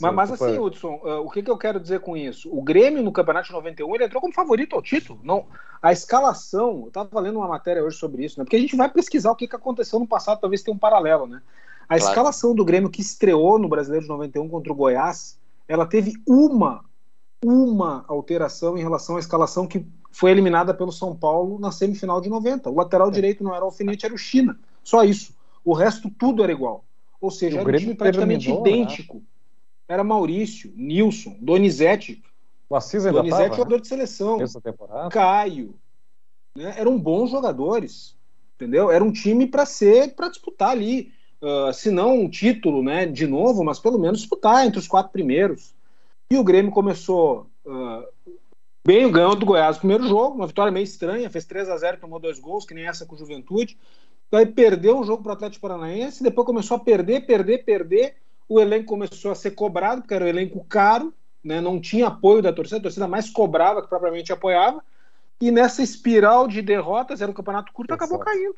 mas 0.00 0.32
assim, 0.32 0.58
Hudson, 0.58 0.94
uh, 1.04 1.20
o 1.20 1.30
que, 1.30 1.42
que 1.42 1.50
eu 1.50 1.58
quero 1.58 1.78
dizer 1.78 2.00
com 2.00 2.16
isso? 2.16 2.48
O 2.50 2.62
Grêmio 2.62 3.02
no 3.02 3.12
Campeonato 3.12 3.48
de 3.48 3.52
91 3.52 3.94
ele 3.94 4.04
entrou 4.04 4.22
como 4.22 4.32
favorito 4.32 4.74
ao 4.74 4.80
título. 4.80 5.20
Não, 5.22 5.44
a 5.82 5.92
escalação, 5.92 6.80
eu 6.82 6.88
estava 6.88 7.20
lendo 7.20 7.38
uma 7.38 7.48
matéria 7.48 7.84
hoje 7.84 7.98
sobre 7.98 8.24
isso, 8.24 8.38
né? 8.38 8.44
Porque 8.44 8.56
a 8.56 8.58
gente 8.58 8.74
vai 8.74 8.88
pesquisar 8.88 9.30
o 9.30 9.36
que, 9.36 9.46
que 9.46 9.54
aconteceu 9.54 9.98
no 9.98 10.06
passado, 10.06 10.40
talvez 10.40 10.62
tenha 10.62 10.74
um 10.74 10.78
paralelo, 10.78 11.26
né? 11.26 11.42
A 11.88 11.96
Claro. 11.96 12.10
escalação 12.10 12.54
do 12.54 12.64
Grêmio 12.64 12.90
que 12.90 13.00
estreou 13.00 13.58
no 13.58 13.68
Brasileiro 13.68 14.04
de 14.04 14.08
91 14.10 14.48
contra 14.48 14.72
o 14.72 14.76
Goiás, 14.76 15.38
ela 15.68 15.86
teve 15.86 16.14
uma, 16.26 16.84
uma 17.44 18.04
alteração 18.08 18.76
em 18.76 18.80
relação 18.82 19.16
à 19.16 19.20
escalação 19.20 19.66
que 19.66 19.86
foi 20.10 20.30
eliminada 20.30 20.72
pelo 20.74 20.90
São 20.90 21.14
Paulo 21.14 21.58
na 21.58 21.70
semifinal 21.70 22.20
de 22.20 22.28
90. 22.28 22.70
O 22.70 22.74
lateral 22.74 23.10
direito 23.10 23.44
não 23.44 23.54
era 23.54 23.64
o 23.64 23.66
Alfinete, 23.68 24.04
era 24.04 24.14
o 24.14 24.18
China. 24.18 24.58
Só 24.82 25.04
isso. 25.04 25.34
O 25.64 25.72
resto 25.74 26.10
tudo 26.10 26.42
era 26.42 26.52
igual. 26.52 26.84
Ou 27.20 27.30
seja, 27.30 27.56
O 27.56 27.60
era 27.60 27.68
um 27.68 27.80
time 27.80 27.94
praticamente 27.94 28.46
terminou, 28.46 28.64
né? 28.64 28.70
idêntico. 28.70 29.22
Era 29.88 30.02
Maurício, 30.02 30.72
Nilson, 30.74 31.36
Donizete. 31.40 32.22
O 32.68 32.74
Assis 32.74 33.06
ainda 33.06 33.18
Donizete, 33.18 33.42
estava 33.42 33.56
jogador 33.56 33.80
de 33.80 33.88
seleção. 33.88 34.38
Caio. 35.10 35.74
Né? 36.56 36.74
Eram 36.76 36.98
bons 36.98 37.30
jogadores. 37.30 38.16
Entendeu? 38.56 38.90
Era 38.90 39.04
um 39.04 39.12
time 39.12 39.46
para 39.46 39.66
ser, 39.66 40.14
para 40.14 40.28
disputar 40.28 40.70
ali. 40.70 41.12
Ah, 41.46 41.72
se 41.72 41.92
não 41.92 42.22
um 42.22 42.28
título, 42.28 42.82
né, 42.82 43.06
de 43.06 43.24
novo, 43.24 43.62
mas 43.62 43.78
pelo 43.78 43.98
menos 43.98 44.18
disputar 44.18 44.66
entre 44.66 44.80
os 44.80 44.88
quatro 44.88 45.12
primeiros. 45.12 45.72
E 46.28 46.36
o 46.36 46.42
Grêmio 46.42 46.72
começou 46.72 47.46
ah, 47.64 48.04
bem, 48.84 49.10
ganhou 49.12 49.36
do 49.36 49.46
Goiás 49.46 49.76
o 49.76 49.80
primeiro 49.80 50.08
jogo, 50.08 50.34
uma 50.34 50.48
vitória 50.48 50.72
meio 50.72 50.82
estranha, 50.82 51.30
fez 51.30 51.44
3 51.44 51.68
a 51.68 51.76
0 51.76 51.98
tomou 52.00 52.18
dois 52.18 52.40
gols, 52.40 52.64
que 52.64 52.74
nem 52.74 52.88
essa 52.88 53.06
com 53.06 53.14
o 53.14 53.18
Juventude. 53.18 53.78
Daí 54.28 54.44
perdeu 54.44 54.98
um 54.98 55.04
jogo 55.04 55.22
para 55.22 55.30
o 55.30 55.32
Atlético 55.34 55.62
Paranaense, 55.62 56.20
depois 56.20 56.44
começou 56.44 56.78
a 56.78 56.80
perder, 56.80 57.26
perder, 57.26 57.64
perder. 57.64 58.16
O 58.48 58.60
elenco 58.60 58.86
começou 58.86 59.30
a 59.30 59.36
ser 59.36 59.52
cobrado, 59.52 60.02
porque 60.02 60.14
era 60.14 60.24
um 60.24 60.28
elenco 60.28 60.64
caro, 60.68 61.14
né, 61.44 61.60
não 61.60 61.80
tinha 61.80 62.08
apoio 62.08 62.42
da 62.42 62.52
torcida, 62.52 62.78
a 62.78 62.82
torcida 62.82 63.06
mais 63.06 63.30
cobrava 63.30 63.82
que 63.82 63.88
propriamente 63.88 64.32
apoiava. 64.32 64.82
E 65.40 65.52
nessa 65.52 65.80
espiral 65.80 66.48
de 66.48 66.60
derrotas, 66.60 67.20
era 67.20 67.30
um 67.30 67.34
campeonato 67.34 67.72
curto, 67.72 67.94
acabou 67.94 68.18
caindo. 68.18 68.56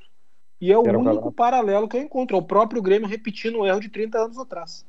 E 0.60 0.72
é 0.72 0.78
o 0.78 0.82
único 0.82 1.32
paralelo 1.32 1.88
que 1.88 1.96
eu 1.96 2.02
encontro, 2.02 2.36
é 2.36 2.40
o 2.40 2.42
próprio 2.42 2.82
Grêmio 2.82 3.08
repetindo 3.08 3.58
o 3.60 3.66
erro 3.66 3.80
de 3.80 3.88
30 3.88 4.18
anos 4.18 4.38
atrás. 4.38 4.84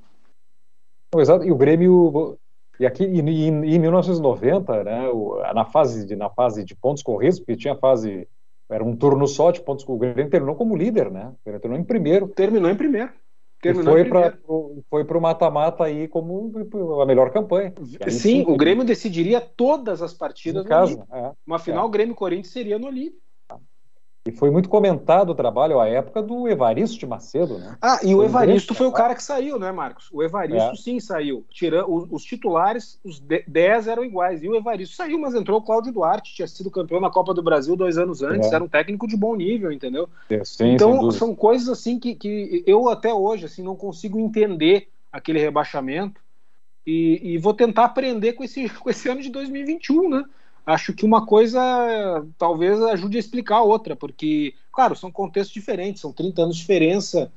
Exato. 1.15 1.45
E 1.45 1.51
o 1.51 1.55
Grêmio 1.55 2.37
e 2.79 2.85
aqui 2.85 3.03
e, 3.03 3.19
e- 3.19 3.47
em 3.47 3.79
1990, 3.79 4.83
né, 4.83 5.09
o- 5.09 5.37
na 5.53 5.65
fase 5.65 6.05
de 6.05 6.15
na 6.15 6.29
fase 6.29 6.63
de 6.63 6.75
pontos 6.75 7.03
corridos, 7.03 7.39
porque 7.39 7.55
tinha 7.57 7.75
fase 7.75 8.27
era 8.69 8.83
um 8.83 8.95
turno 8.95 9.27
só 9.27 9.49
de 9.51 9.61
pontos 9.61 9.83
corridos, 9.83 10.11
o 10.11 10.13
Grêmio 10.13 10.29
terminou 10.31 10.55
como 10.55 10.75
líder, 10.75 11.09
né? 11.11 11.27
O 11.29 11.39
Grêmio 11.43 11.61
terminou 11.61 11.81
em 11.81 11.85
primeiro. 11.85 12.27
Terminou 12.29 12.69
em 12.69 12.75
primeiro. 12.75 13.11
E 13.59 13.61
Terminou 13.61 14.05
para 14.05 14.33
foi 14.89 15.03
para 15.03 15.17
o 15.17 15.21
mata-mata 15.21 15.83
aí 15.83 16.07
como 16.07 16.53
a 17.01 17.05
melhor 17.05 17.31
campanha. 17.31 17.73
E 17.77 17.97
aí 18.01 18.11
Sim, 18.11 18.45
o 18.47 18.55
Grêmio 18.55 18.85
decidiria 18.85 19.41
todas 19.41 20.01
as 20.01 20.13
partidas 20.13 20.63
no 20.63 20.69
casa, 20.69 21.05
é. 21.11 21.31
Uma 21.45 21.59
final 21.59 21.89
Grêmio-Corinthians 21.89 22.53
seria 22.53 22.79
no 22.79 22.87
Olímpico. 22.87 23.21
E 24.27 24.31
foi 24.31 24.51
muito 24.51 24.67
comentado 24.67 25.29
o 25.29 25.35
trabalho 25.35 25.79
à 25.79 25.87
época 25.87 26.21
do 26.21 26.47
Evaristo 26.47 26.99
de 26.99 27.07
Macedo, 27.07 27.57
né? 27.57 27.77
Ah, 27.81 27.99
e 28.03 28.13
o 28.13 28.17
Foi 28.17 28.25
Evaristo 28.25 28.75
foi 28.75 28.85
o 28.85 28.91
cara 28.91 29.15
que 29.15 29.23
saiu, 29.23 29.57
né, 29.57 29.71
Marcos? 29.71 30.09
O 30.11 30.21
Evaristo 30.21 30.73
É. 30.73 30.75
sim 30.75 30.99
saiu. 30.99 31.45
Tirando 31.49 31.89
os, 31.89 32.07
os 32.11 32.23
titulares, 32.23 32.99
os 33.03 33.19
10 33.19 33.87
eram 33.87 34.03
iguais. 34.03 34.43
E 34.43 34.49
o 34.49 34.55
Evaristo 34.55 34.95
saiu, 34.95 35.17
mas 35.17 35.33
entrou 35.33 35.59
o 35.59 35.61
Cláudio 35.63 35.93
Duarte, 35.93 36.35
tinha 36.35 36.47
sido 36.47 36.69
campeão 36.69 36.99
na 36.99 37.09
Copa 37.09 37.33
do 37.33 37.41
Brasil 37.41 37.77
dois 37.77 37.97
anos 37.97 38.21
antes, 38.21 38.51
É. 38.51 38.55
era 38.55 38.63
um 38.63 38.67
técnico 38.67 39.07
de 39.07 39.15
bom 39.15 39.35
nível, 39.35 39.71
entendeu? 39.71 40.09
Sim, 40.29 40.43
sem 40.43 40.73
então 40.73 41.09
são 41.11 41.33
coisas 41.33 41.69
assim 41.69 41.97
que, 41.97 42.13
que 42.13 42.61
eu 42.67 42.89
até 42.89 43.13
hoje 43.13 43.45
assim 43.45 43.63
não 43.63 43.75
consigo 43.75 44.19
entender 44.19 44.89
aquele 45.11 45.39
rebaixamento 45.39 46.21
e, 46.85 47.21
e 47.23 47.37
vou 47.37 47.53
tentar 47.53 47.85
aprender 47.85 48.33
com 48.33 48.43
esse, 48.43 48.67
com 48.79 48.89
esse 48.89 49.07
ano 49.07 49.21
de 49.21 49.29
2021, 49.29 50.09
né? 50.09 50.23
Acho 50.65 50.93
que 50.93 51.05
uma 51.05 51.25
coisa 51.25 51.59
talvez 52.37 52.81
ajude 52.81 53.17
a 53.17 53.19
explicar 53.19 53.57
a 53.57 53.63
outra, 53.63 53.95
porque, 53.95 54.53
claro, 54.71 54.95
são 54.95 55.11
contextos 55.11 55.53
diferentes, 55.53 56.01
são 56.01 56.11
30 56.13 56.43
anos 56.43 56.55
de 56.55 56.61
diferença, 56.61 57.31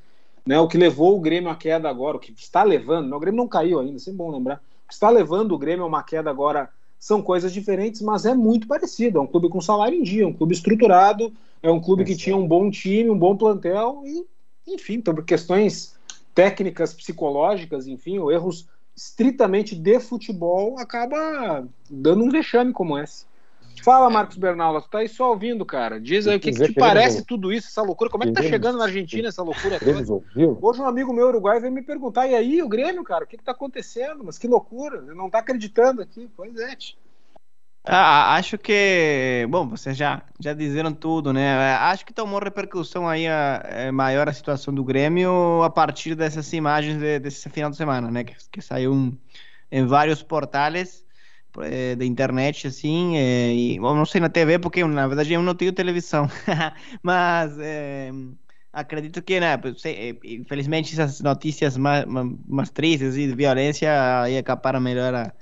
né? 0.45 0.59
O 0.59 0.67
que 0.67 0.77
levou 0.77 1.17
o 1.17 1.21
Grêmio 1.21 1.49
à 1.49 1.55
queda 1.55 1.89
agora, 1.89 2.17
o 2.17 2.19
que 2.19 2.33
está 2.37 2.63
levando, 2.63 3.09
né? 3.09 3.15
o 3.15 3.19
Grêmio 3.19 3.37
não 3.37 3.47
caiu 3.47 3.79
ainda, 3.79 3.97
sempre 3.99 4.17
bom 4.17 4.31
lembrar. 4.31 4.61
O 4.85 4.87
que 4.87 4.93
está 4.93 5.09
levando 5.09 5.53
o 5.53 5.57
Grêmio 5.57 5.83
a 5.83 5.87
uma 5.87 6.03
queda 6.03 6.29
agora 6.29 6.69
são 6.99 7.21
coisas 7.21 7.51
diferentes, 7.51 8.01
mas 8.01 8.25
é 8.25 8.33
muito 8.33 8.67
parecido. 8.67 9.17
É 9.19 9.21
um 9.21 9.27
clube 9.27 9.49
com 9.49 9.59
salário 9.59 9.97
em 9.97 10.03
dia, 10.03 10.27
um 10.27 10.33
clube 10.33 10.53
estruturado, 10.53 11.33
é 11.61 11.69
um 11.71 11.79
clube 11.79 12.03
que 12.03 12.11
Exato. 12.11 12.23
tinha 12.23 12.37
um 12.37 12.47
bom 12.47 12.69
time, 12.69 13.09
um 13.09 13.17
bom 13.17 13.35
plantel, 13.35 14.03
e, 14.05 14.25
enfim, 14.73 15.01
por 15.01 15.23
questões 15.25 15.95
técnicas, 16.33 16.93
psicológicas, 16.93 17.87
enfim, 17.87 18.19
ou 18.19 18.31
erros 18.31 18.67
estritamente 18.95 19.75
de 19.75 19.99
futebol, 19.99 20.77
acaba 20.79 21.67
dando 21.89 22.23
um 22.23 22.29
vexame 22.29 22.71
como 22.71 22.97
esse. 22.97 23.25
Fala, 23.83 24.09
Marcos 24.09 24.37
Bernaula, 24.37 24.81
tu 24.81 24.89
tá 24.89 24.99
aí 24.99 25.09
só 25.09 25.31
ouvindo, 25.31 25.65
cara. 25.65 25.99
Diz 25.99 26.27
aí 26.27 26.37
o 26.37 26.39
que, 26.39 26.51
que 26.51 26.67
te 26.67 26.73
parece 26.73 27.25
tudo 27.25 27.51
isso, 27.51 27.67
essa 27.67 27.81
loucura. 27.81 28.09
Como 28.09 28.23
é 28.23 28.27
que 28.27 28.33
tá 28.33 28.41
chegando 28.41 28.77
na 28.77 28.85
Argentina 28.85 29.27
essa 29.27 29.43
loucura 29.43 29.79
toda? 29.79 30.23
Hoje 30.61 30.81
um 30.81 30.85
amigo 30.85 31.11
meu 31.11 31.27
uruguai 31.27 31.59
veio 31.59 31.73
me 31.73 31.81
perguntar, 31.81 32.27
e 32.27 32.35
aí, 32.35 32.63
o 32.63 32.69
Grêmio, 32.69 33.03
cara, 33.03 33.25
o 33.25 33.27
que 33.27 33.37
que 33.37 33.43
tá 33.43 33.51
acontecendo? 33.51 34.23
Mas 34.23 34.37
que 34.37 34.47
loucura, 34.47 34.97
ele 34.97 35.15
não 35.15 35.29
tá 35.29 35.39
acreditando 35.39 36.01
aqui. 36.01 36.29
Pois 36.35 36.55
é, 36.55 36.75
tio. 36.75 37.02
Ah, 37.85 38.35
acho 38.37 38.57
que, 38.57 39.45
bom, 39.49 39.67
vocês 39.67 39.97
já, 39.97 40.25
já 40.39 40.53
disseram 40.53 40.93
tudo, 40.93 41.33
né? 41.33 41.53
Acho 41.75 42.05
que 42.05 42.13
tomou 42.13 42.39
repercussão 42.39 43.09
aí 43.09 43.27
a, 43.27 43.61
é, 43.65 43.91
maior 43.91 44.29
a 44.29 44.33
situação 44.33 44.73
do 44.73 44.83
Grêmio 44.85 45.61
a 45.63 45.69
partir 45.69 46.15
dessas 46.15 46.51
imagens 46.53 46.97
de- 46.97 47.19
desse 47.19 47.49
final 47.49 47.69
de 47.69 47.75
semana, 47.75 48.09
né? 48.09 48.23
Que, 48.23 48.35
que 48.51 48.61
saiu 48.61 48.93
um- 48.93 49.17
em 49.71 49.85
vários 49.85 50.23
portais 50.23 51.03
eh, 51.61 51.95
da 51.95 52.05
internet, 52.05 52.67
assim, 52.67 53.17
eh, 53.17 53.53
e 53.53 53.79
bom, 53.79 53.93
não 53.95 54.05
sei 54.05 54.21
na 54.21 54.29
TV, 54.29 54.59
porque 54.59 54.83
na 54.85 55.05
verdade 55.07 55.33
eu 55.33 55.43
não 55.43 55.53
tenho 55.55 55.73
televisão, 55.73 56.27
mas 57.03 57.57
eh, 57.59 58.11
acredito 58.71 59.21
que, 59.21 59.39
né, 59.39 59.53
eh, 59.85 60.17
infelizmente 60.23 60.93
essas 60.93 61.19
notícias 61.21 61.77
mais, 61.77 62.05
mais 62.47 62.69
tristes 62.71 63.15
e 63.17 63.27
de 63.27 63.35
violência 63.35 64.21
aí 64.23 64.37
acaparam 64.37 64.79
melhor 64.81 65.13
a 65.13 65.33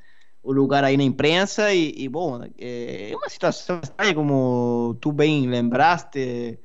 o 0.43 0.51
lugar 0.51 0.83
aí 0.83 0.97
na 0.97 1.03
imprensa 1.03 1.73
e, 1.73 1.93
e, 1.95 2.09
bom, 2.09 2.41
é 2.57 3.11
uma 3.15 3.29
situação 3.29 3.79
estranha, 3.83 4.13
como 4.13 4.97
tu 4.99 5.11
bem 5.11 5.47
lembraste, 5.47 6.59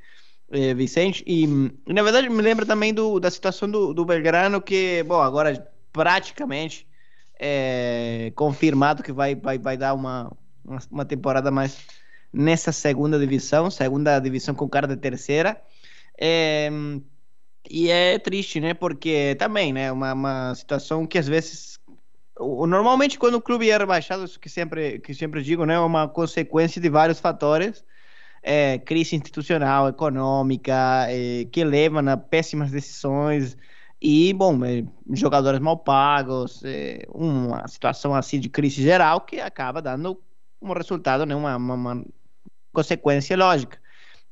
eh, 0.50 0.74
Vicente, 0.74 1.22
e, 1.26 1.46
na 1.86 2.02
verdade 2.02 2.28
me 2.28 2.40
lembra 2.40 2.64
também 2.64 2.94
do, 2.94 3.20
da 3.20 3.30
situação 3.30 3.70
do, 3.70 3.92
do 3.92 4.04
Belgrano, 4.04 4.62
que, 4.62 5.02
bom, 5.02 5.20
agora 5.20 5.70
praticamente 5.92 6.86
é 7.38 8.32
confirmado 8.34 9.02
que 9.02 9.12
vai, 9.12 9.34
vai, 9.34 9.58
vai 9.58 9.76
dar 9.76 9.92
uma, 9.92 10.32
uma, 10.90 11.04
temporada 11.04 11.50
mais 11.50 11.78
nessa 12.32 12.72
segunda 12.72 13.18
divisão, 13.18 13.70
segunda 13.70 14.18
divisão 14.18 14.54
com 14.54 14.68
cara 14.68 14.86
de 14.86 14.96
terceira, 14.96 15.60
é, 16.18 16.70
e 17.68 17.90
é 17.90 18.18
triste, 18.18 18.58
né, 18.60 18.72
porque 18.72 19.34
também, 19.38 19.72
né, 19.72 19.92
uma, 19.92 20.14
uma 20.14 20.54
situação 20.54 21.06
que 21.06 21.18
às 21.18 21.28
vezes 21.28 21.75
Normalmente, 22.38 23.18
quando 23.18 23.36
o 23.36 23.40
clube 23.40 23.70
é 23.70 23.78
rebaixado, 23.78 24.24
isso 24.24 24.38
que 24.38 24.48
sempre, 24.48 24.98
que 24.98 25.14
sempre 25.14 25.42
digo, 25.42 25.64
né, 25.64 25.74
é 25.74 25.78
uma 25.78 26.06
consequência 26.06 26.80
de 26.80 26.90
vários 26.90 27.18
fatores, 27.18 27.82
é, 28.42 28.78
crise 28.78 29.16
institucional, 29.16 29.88
econômica, 29.88 31.06
é, 31.08 31.46
que 31.46 31.64
levam 31.64 32.06
a 32.08 32.16
péssimas 32.16 32.70
decisões 32.70 33.56
e, 34.00 34.34
bom, 34.34 34.62
é, 34.64 34.84
jogadores 35.14 35.60
mal 35.60 35.78
pagos, 35.78 36.62
é, 36.62 37.06
uma 37.08 37.66
situação 37.68 38.14
assim 38.14 38.38
de 38.38 38.50
crise 38.50 38.82
geral 38.82 39.22
que 39.22 39.40
acaba 39.40 39.80
dando 39.80 40.20
um 40.60 40.72
resultado, 40.72 41.24
né, 41.24 41.34
uma, 41.34 41.56
uma, 41.56 41.74
uma 41.74 42.04
consequência 42.72 43.36
lógica. 43.36 43.80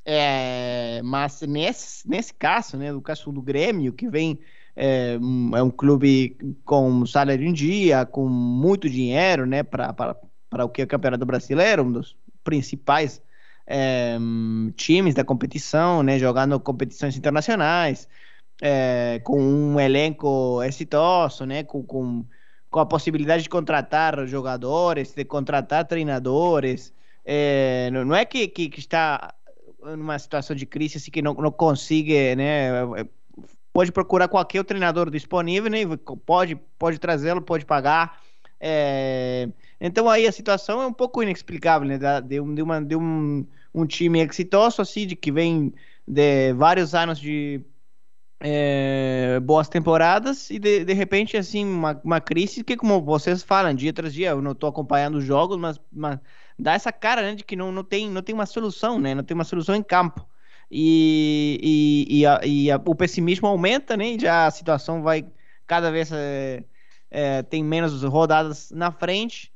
É, 0.05 1.01
mas 1.03 1.41
nesse, 1.41 2.07
nesse 2.07 2.35
caso, 2.35 2.77
né, 2.77 2.93
do 2.93 3.01
caso 3.01 3.33
do 3.33 3.41
Grêmio, 3.41 3.95
que 3.95 4.09
vem 4.09 4.39
é 4.77 5.15
é 5.15 5.63
um 5.63 5.71
clube 5.71 6.37
com 6.65 7.07
salário 7.07 7.47
em 7.47 7.53
dia, 7.53 8.05
com 8.05 8.29
muito 8.29 8.89
dinheiro, 8.89 9.47
né, 9.47 9.63
para 9.63 10.05
o 10.65 10.69
que 10.69 10.83
é 10.83 10.85
o 10.85 10.89
Campeonato 10.89 11.25
Brasileiro, 11.25 11.85
um 11.85 11.93
dos 11.93 12.17
principais 12.43 13.23
é, 13.67 14.17
times 14.77 15.15
da 15.15 15.25
competição, 15.25 16.03
né, 16.03 16.19
jogando 16.19 16.59
competições 16.61 17.17
internacionais, 17.17 18.09
é, 18.63 19.21
com 19.25 19.41
um 19.41 19.81
elenco 19.81 20.63
exitoso, 20.63 21.45
né, 21.47 21.65
com, 21.65 21.83
com, 21.83 22.25
com 22.71 22.81
a 22.81 22.87
possibilidade 22.87 23.43
de 23.43 23.49
contratar 23.49 24.27
jogadores, 24.27 25.13
de 25.13 25.25
contratar 25.25 25.87
treinadores. 25.87 26.93
É, 27.25 27.91
não, 27.93 28.05
não 28.05 28.15
é 28.15 28.25
que, 28.25 28.47
que, 28.49 28.69
que 28.69 28.81
está 28.81 29.35
numa 29.83 30.19
situação 30.19 30.55
de 30.55 30.67
crise 30.67 30.99
assim, 30.99 31.11
que 31.11 31.23
não, 31.23 31.35
não 31.35 31.51
consiga, 31.51 32.35
né, 32.37 32.71
pode 33.75 33.93
procurar 33.93 34.29
qualquer 34.29 34.65
treinador 34.65 35.11
disponível, 35.11 35.71
né? 35.71 35.79
Pode, 36.27 36.57
pode 36.79 36.99
trazê-lo, 37.01 37.43
pode 37.43 37.67
pagar 37.67 38.23
É, 38.61 39.49
então 39.81 40.09
aí 40.09 40.27
a 40.27 40.33
situação 40.33 40.81
é 40.83 40.87
um 40.87 40.93
pouco 40.95 41.23
inexplicável, 41.23 41.89
né? 41.89 41.99
De, 42.23 42.41
um, 42.41 42.55
de, 42.55 42.63
uma, 42.63 42.81
de 42.83 42.97
um, 42.97 43.47
um 43.75 43.87
time 43.87 44.21
exitoso, 44.21 44.83
assim, 44.83 45.07
de 45.07 45.17
que 45.17 45.33
vem 45.33 45.75
de 46.07 46.55
vários 46.55 46.95
anos 46.95 47.19
de 47.21 47.63
é, 48.41 49.41
boas 49.41 49.69
temporadas 49.69 50.51
e 50.51 50.59
de, 50.59 50.85
de 50.85 50.93
repente, 50.95 51.37
assim, 51.37 51.65
uma, 51.65 52.01
uma 52.05 52.21
crise 52.21 52.65
que, 52.65 52.77
como 52.77 53.03
vocês 53.03 53.43
falam, 53.43 53.75
dia 53.75 53.93
tras 53.93 54.15
dia, 54.15 54.31
eu 54.31 54.43
não 54.43 54.53
estou 54.53 54.69
acompanhando 54.69 55.17
os 55.19 55.25
jogos, 55.25 55.57
mas, 55.59 55.81
mas 55.93 56.19
dá 56.59 56.75
essa 56.75 56.93
cara 56.93 57.23
né, 57.23 57.35
de 57.35 57.45
que 57.45 57.57
não, 57.57 57.73
não, 57.73 57.85
tem, 57.85 58.11
não 58.11 58.23
tem 58.23 58.35
uma 58.35 58.47
solução, 58.47 59.01
né? 59.01 59.15
Não 59.15 59.25
tem 59.25 59.35
uma 59.35 59.45
solução 59.45 59.75
em 59.75 59.83
campo. 59.83 60.27
E, 60.71 61.59
e, 61.63 61.94
e, 62.09 62.27
a, 62.27 62.41
e 62.45 62.71
a, 62.71 62.81
o 62.85 62.95
pessimismo 62.95 63.47
aumenta, 63.47 63.97
né? 63.97 64.17
Já 64.19 64.47
a 64.47 64.51
situação 64.51 65.03
vai 65.03 65.25
cada 65.67 65.91
vez 65.91 66.11
é, 66.13 66.65
é, 67.11 67.43
tem 67.43 67.63
menos 67.63 68.03
rodadas 68.03 68.71
na 68.71 68.91
frente. 68.91 69.53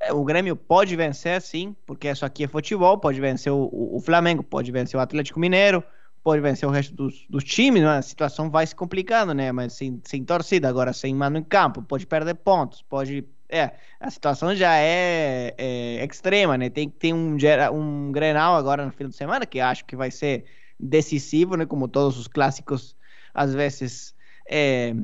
É, 0.00 0.12
o 0.12 0.24
Grêmio 0.24 0.56
pode 0.56 0.94
vencer, 0.96 1.40
sim, 1.40 1.76
porque 1.86 2.08
isso 2.08 2.24
aqui 2.24 2.44
é 2.44 2.48
futebol. 2.48 2.98
Pode 2.98 3.20
vencer 3.20 3.52
o, 3.52 3.68
o, 3.72 4.00
Flamengo, 4.00 4.42
pode 4.42 4.70
vencer 4.72 4.98
o 4.98 5.02
Atlético 5.02 5.38
Mineiro, 5.38 5.82
pode 6.22 6.40
vencer 6.40 6.68
o 6.68 6.72
resto 6.72 6.94
dos, 6.94 7.26
dos 7.28 7.44
times, 7.44 7.82
a 7.84 8.00
situação 8.02 8.50
vai 8.50 8.66
se 8.66 8.74
complicando, 8.74 9.34
né? 9.34 9.52
Mas 9.52 9.74
sem, 9.74 10.00
sem 10.04 10.24
torcida, 10.24 10.68
agora 10.68 10.92
sem 10.92 11.14
mano 11.14 11.38
em 11.38 11.44
campo, 11.44 11.82
pode 11.82 12.06
perder 12.06 12.34
pontos, 12.34 12.82
pode. 12.82 13.24
É, 13.48 13.72
a 14.00 14.10
situação 14.10 14.54
já 14.54 14.76
é, 14.78 15.54
é 15.58 16.04
extrema, 16.04 16.56
né? 16.56 16.70
Tem 16.70 16.88
que 16.88 16.96
ter 16.96 17.12
um, 17.12 17.36
um 17.72 18.10
Grenal 18.10 18.56
agora 18.56 18.84
no 18.84 18.92
fim 18.92 19.08
de 19.08 19.14
semana, 19.14 19.44
que 19.44 19.60
acho 19.60 19.84
que 19.84 19.94
vai 19.94 20.10
ser 20.10 20.44
decisivo, 20.82 21.56
né? 21.56 21.66
Como 21.66 21.88
todos 21.88 22.18
os 22.18 22.28
clássicos, 22.28 22.96
às 23.32 23.54
vezes 23.54 24.14
é, 24.48 24.94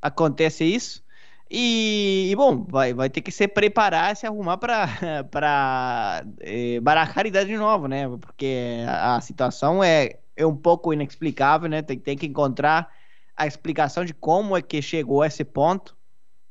acontece 0.00 0.64
isso. 0.64 1.02
E, 1.50 2.30
e, 2.30 2.36
bom, 2.36 2.64
vai, 2.64 2.94
vai 2.94 3.10
ter 3.10 3.20
que 3.20 3.30
se 3.30 3.46
preparar, 3.46 4.16
se 4.16 4.26
arrumar 4.26 4.56
para 4.56 6.24
é, 6.40 6.80
barajar 6.80 7.26
idade 7.26 7.50
de 7.50 7.56
novo, 7.56 7.86
né? 7.86 8.08
Porque 8.08 8.84
a, 8.88 9.16
a 9.16 9.20
situação 9.20 9.84
é 9.84 10.18
é 10.36 10.46
um 10.46 10.56
pouco 10.56 10.92
inexplicável, 10.92 11.68
né? 11.68 11.82
Tem, 11.82 11.98
tem 11.98 12.16
que 12.16 12.26
encontrar 12.26 12.90
a 13.36 13.46
explicação 13.46 14.04
de 14.04 14.14
como 14.14 14.56
é 14.56 14.62
que 14.62 14.80
chegou 14.82 15.22
a 15.22 15.26
esse 15.26 15.44
ponto. 15.44 15.96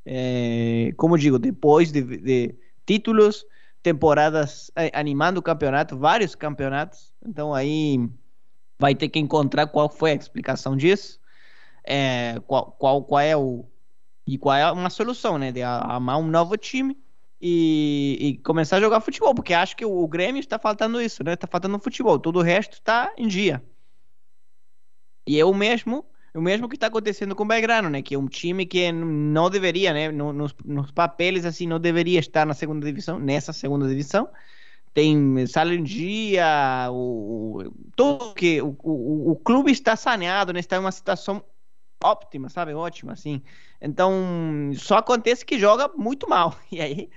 É, 0.05 0.93
como 0.97 1.17
digo, 1.17 1.37
depois 1.37 1.91
de, 1.91 2.01
de, 2.01 2.55
títulos, 2.85 3.45
temporadas 3.83 4.71
é, 4.75 4.91
animando 4.93 5.39
o 5.39 5.43
campeonato, 5.43 5.97
vários 5.97 6.35
campeonatos. 6.35 7.13
Então 7.25 7.53
aí 7.53 8.09
vai 8.81 8.95
ter 8.95 9.09
que 9.09 9.19
encontrar 9.19 9.67
qual 9.67 9.87
foi 9.87 10.11
a 10.11 10.15
explicação 10.15 10.75
disso, 10.75 11.19
é, 11.83 12.41
qual, 12.47 12.71
qual, 12.71 13.03
qual 13.03 13.19
é 13.19 13.37
o 13.37 13.63
e 14.25 14.39
qual 14.39 14.55
é 14.55 14.71
uma 14.71 14.89
solução, 14.89 15.37
né? 15.37 15.51
De 15.51 15.61
amar 15.61 16.17
um 16.17 16.25
novo 16.25 16.57
time 16.57 16.97
e, 17.39 18.17
e, 18.19 18.37
começar 18.37 18.77
a 18.77 18.79
jogar 18.79 18.99
futebol, 19.01 19.35
porque 19.35 19.53
acho 19.53 19.75
que 19.75 19.85
o, 19.85 20.07
Grêmio 20.07 20.39
está 20.39 20.57
faltando 20.57 20.99
isso, 20.99 21.23
né? 21.23 21.33
Está 21.33 21.47
faltando 21.47 21.77
futebol, 21.77 22.17
todo 22.17 22.39
o 22.39 22.41
resto 22.41 22.73
está 22.73 23.13
em 23.17 23.27
dia. 23.27 23.63
E 25.27 25.39
é 25.39 25.45
o 25.45 25.53
mesmo, 25.53 26.03
o 26.33 26.41
mesmo 26.41 26.67
que 26.67 26.75
está 26.75 26.87
acontecendo 26.87 27.35
com 27.35 27.43
o 27.43 27.47
Belgrano, 27.47 27.89
né? 27.89 28.01
Que 28.01 28.15
é 28.15 28.19
um 28.19 28.27
time 28.27 28.65
que 28.65 28.91
não 28.91 29.49
deveria, 29.49 29.93
né? 29.93 30.11
Nos, 30.11 30.55
nos 30.65 30.91
assim 31.45 31.67
não 31.67 31.79
deveria 31.79 32.19
estar 32.19 32.47
na 32.47 32.55
segunda 32.55 32.85
divisão, 32.85 33.19
nessa 33.19 33.53
segunda 33.53 33.87
divisão. 33.87 34.27
Tem 34.93 35.13
em 35.13 35.83
dia, 35.83 36.89
o, 36.91 37.63
o 37.97 38.33
que 38.33 38.61
o, 38.61 38.75
o, 38.83 39.31
o 39.31 39.35
clube 39.37 39.71
está 39.71 39.95
saneado, 39.95 40.51
né? 40.51 40.59
Está 40.59 40.75
em 40.75 40.79
uma 40.79 40.91
situação 40.91 41.43
óptima, 42.03 42.49
sabe? 42.49 42.73
Ótima, 42.73 43.13
assim. 43.13 43.41
Então, 43.81 44.71
só 44.75 44.97
acontece 44.97 45.45
que 45.45 45.59
joga 45.59 45.89
muito 45.95 46.27
mal. 46.29 46.57
E 46.71 46.81
aí, 46.81 47.09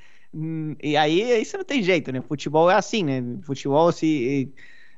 e 0.83 0.97
aí 0.97 1.41
isso 1.41 1.57
não 1.57 1.65
tem 1.65 1.83
jeito, 1.83 2.13
né? 2.13 2.21
Futebol 2.21 2.71
é 2.71 2.75
assim, 2.75 3.05
né? 3.05 3.23
Futebol 3.43 3.93
se 3.93 4.53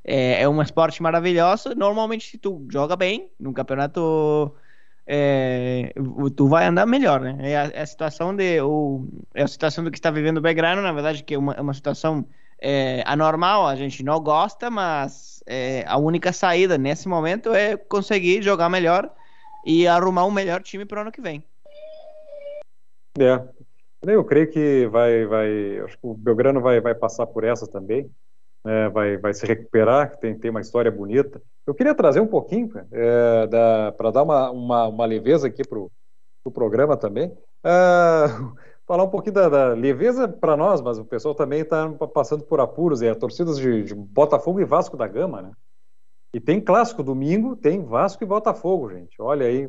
é, 0.04 0.42
é 0.42 0.48
um 0.48 0.62
esporte 0.62 1.02
maravilhoso. 1.02 1.74
Normalmente, 1.74 2.28
se 2.30 2.38
tu 2.38 2.66
joga 2.70 2.96
bem 2.96 3.30
no 3.38 3.52
campeonato, 3.52 4.54
é, 5.06 5.92
tu 6.36 6.48
vai 6.48 6.66
andar 6.66 6.86
melhor, 6.86 7.20
né? 7.20 7.36
É 7.52 7.56
a, 7.56 7.64
é 7.66 7.82
a, 7.82 7.86
situação 7.86 8.34
de 8.34 8.60
o, 8.62 9.08
é 9.34 9.42
a 9.42 9.48
situação 9.48 9.84
do 9.84 9.90
que 9.90 9.98
está 9.98 10.10
vivendo 10.10 10.38
o 10.38 10.40
Belgrano, 10.40 10.82
na 10.82 10.92
verdade, 10.92 11.22
que 11.22 11.34
é 11.34 11.38
uma, 11.38 11.52
é 11.54 11.60
uma 11.60 11.74
situação 11.74 12.26
é, 12.60 13.02
anormal. 13.06 13.66
A 13.66 13.76
gente 13.76 14.02
não 14.02 14.20
gosta, 14.20 14.70
mas 14.70 15.42
é, 15.46 15.84
a 15.86 15.98
única 15.98 16.32
saída 16.32 16.76
nesse 16.76 17.08
momento 17.08 17.54
é 17.54 17.76
conseguir 17.76 18.42
jogar 18.42 18.68
melhor 18.68 19.10
e 19.64 19.86
arrumar 19.86 20.24
um 20.24 20.30
melhor 20.30 20.62
time 20.62 20.84
para 20.84 20.98
o 20.98 21.00
ano 21.02 21.12
que 21.12 21.20
vem. 21.20 21.42
É, 23.18 23.42
eu 24.06 24.24
creio 24.24 24.50
que 24.50 24.86
vai, 24.86 25.24
vai, 25.26 25.78
acho 25.80 25.96
que 25.98 26.06
o 26.06 26.14
Belgrano 26.14 26.60
vai, 26.60 26.80
vai 26.80 26.94
passar 26.94 27.26
por 27.26 27.44
essa 27.44 27.66
também 27.66 28.10
né, 28.66 28.88
vai, 28.88 29.16
vai 29.16 29.32
se 29.32 29.46
recuperar, 29.46 30.16
tem, 30.16 30.36
tem 30.36 30.50
uma 30.50 30.60
história 30.60 30.90
bonita. 30.90 31.40
Eu 31.64 31.72
queria 31.72 31.94
trazer 31.94 32.18
um 32.18 32.26
pouquinho 32.26 32.68
é, 32.90 33.46
para 33.96 34.10
dar 34.10 34.24
uma, 34.24 34.50
uma, 34.50 34.88
uma, 34.88 35.06
leveza 35.06 35.46
aqui 35.46 35.62
para 35.62 35.78
o 35.78 35.88
pro 36.42 36.52
programa 36.52 36.96
também. 36.96 37.28
Uh, 37.64 38.56
falar 38.86 39.04
um 39.04 39.10
pouquinho 39.10 39.34
da, 39.34 39.48
da 39.48 39.68
leveza 39.74 40.28
para 40.28 40.56
nós, 40.56 40.80
mas 40.80 40.98
o 40.98 41.04
pessoal 41.04 41.34
também 41.34 41.60
está 41.60 41.88
passando 42.14 42.44
por 42.44 42.60
apuros, 42.60 43.02
é 43.02 43.14
torcidas 43.14 43.58
de, 43.58 43.82
de, 43.82 43.94
Botafogo 43.94 44.60
e 44.60 44.64
Vasco 44.64 44.96
da 44.96 45.06
Gama, 45.06 45.42
né? 45.42 45.52
E 46.32 46.40
tem 46.40 46.60
clássico 46.60 47.02
domingo, 47.02 47.56
tem 47.56 47.82
Vasco 47.82 48.22
e 48.22 48.26
Botafogo, 48.26 48.90
gente. 48.90 49.20
Olha 49.20 49.46
aí, 49.46 49.68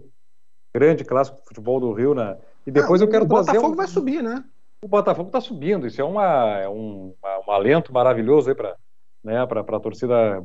grande 0.74 1.04
clássico 1.04 1.40
de 1.40 1.48
futebol 1.48 1.80
do 1.80 1.94
Rio, 1.94 2.14
né? 2.14 2.38
E 2.66 2.72
depois 2.72 3.02
ah, 3.02 3.06
eu 3.06 3.10
quero 3.10 3.26
o 3.26 3.28
trazer. 3.28 3.52
O 3.52 3.54
Botafogo 3.54 3.74
um... 3.74 3.78
vai 3.78 3.88
subir, 3.88 4.22
né? 4.22 4.44
O 4.84 4.88
Botafogo 4.88 5.30
está 5.30 5.42
subindo, 5.42 5.88
isso 5.88 6.00
é, 6.00 6.04
uma, 6.04 6.60
é 6.60 6.70
um, 6.70 7.14
um 7.48 7.52
alento 7.52 7.92
maravilhoso 7.92 8.50
aí 8.50 8.56
para 8.56 8.76
né, 9.24 9.46
para 9.46 9.62
a 9.62 9.80
torcida. 9.80 10.44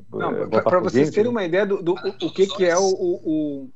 Eh, 0.51 0.61
para 0.63 0.81
vocês 0.81 1.11
terem 1.11 1.31
uma 1.31 1.45
ideia 1.45 1.65
do, 1.65 1.81
do 1.83 1.93
o, 1.93 2.27
o 2.27 2.33
que, 2.33 2.47
que 2.49 2.65
é 2.65 2.77
o. 2.77 2.83
O, 2.83 3.15
o... 3.65 3.71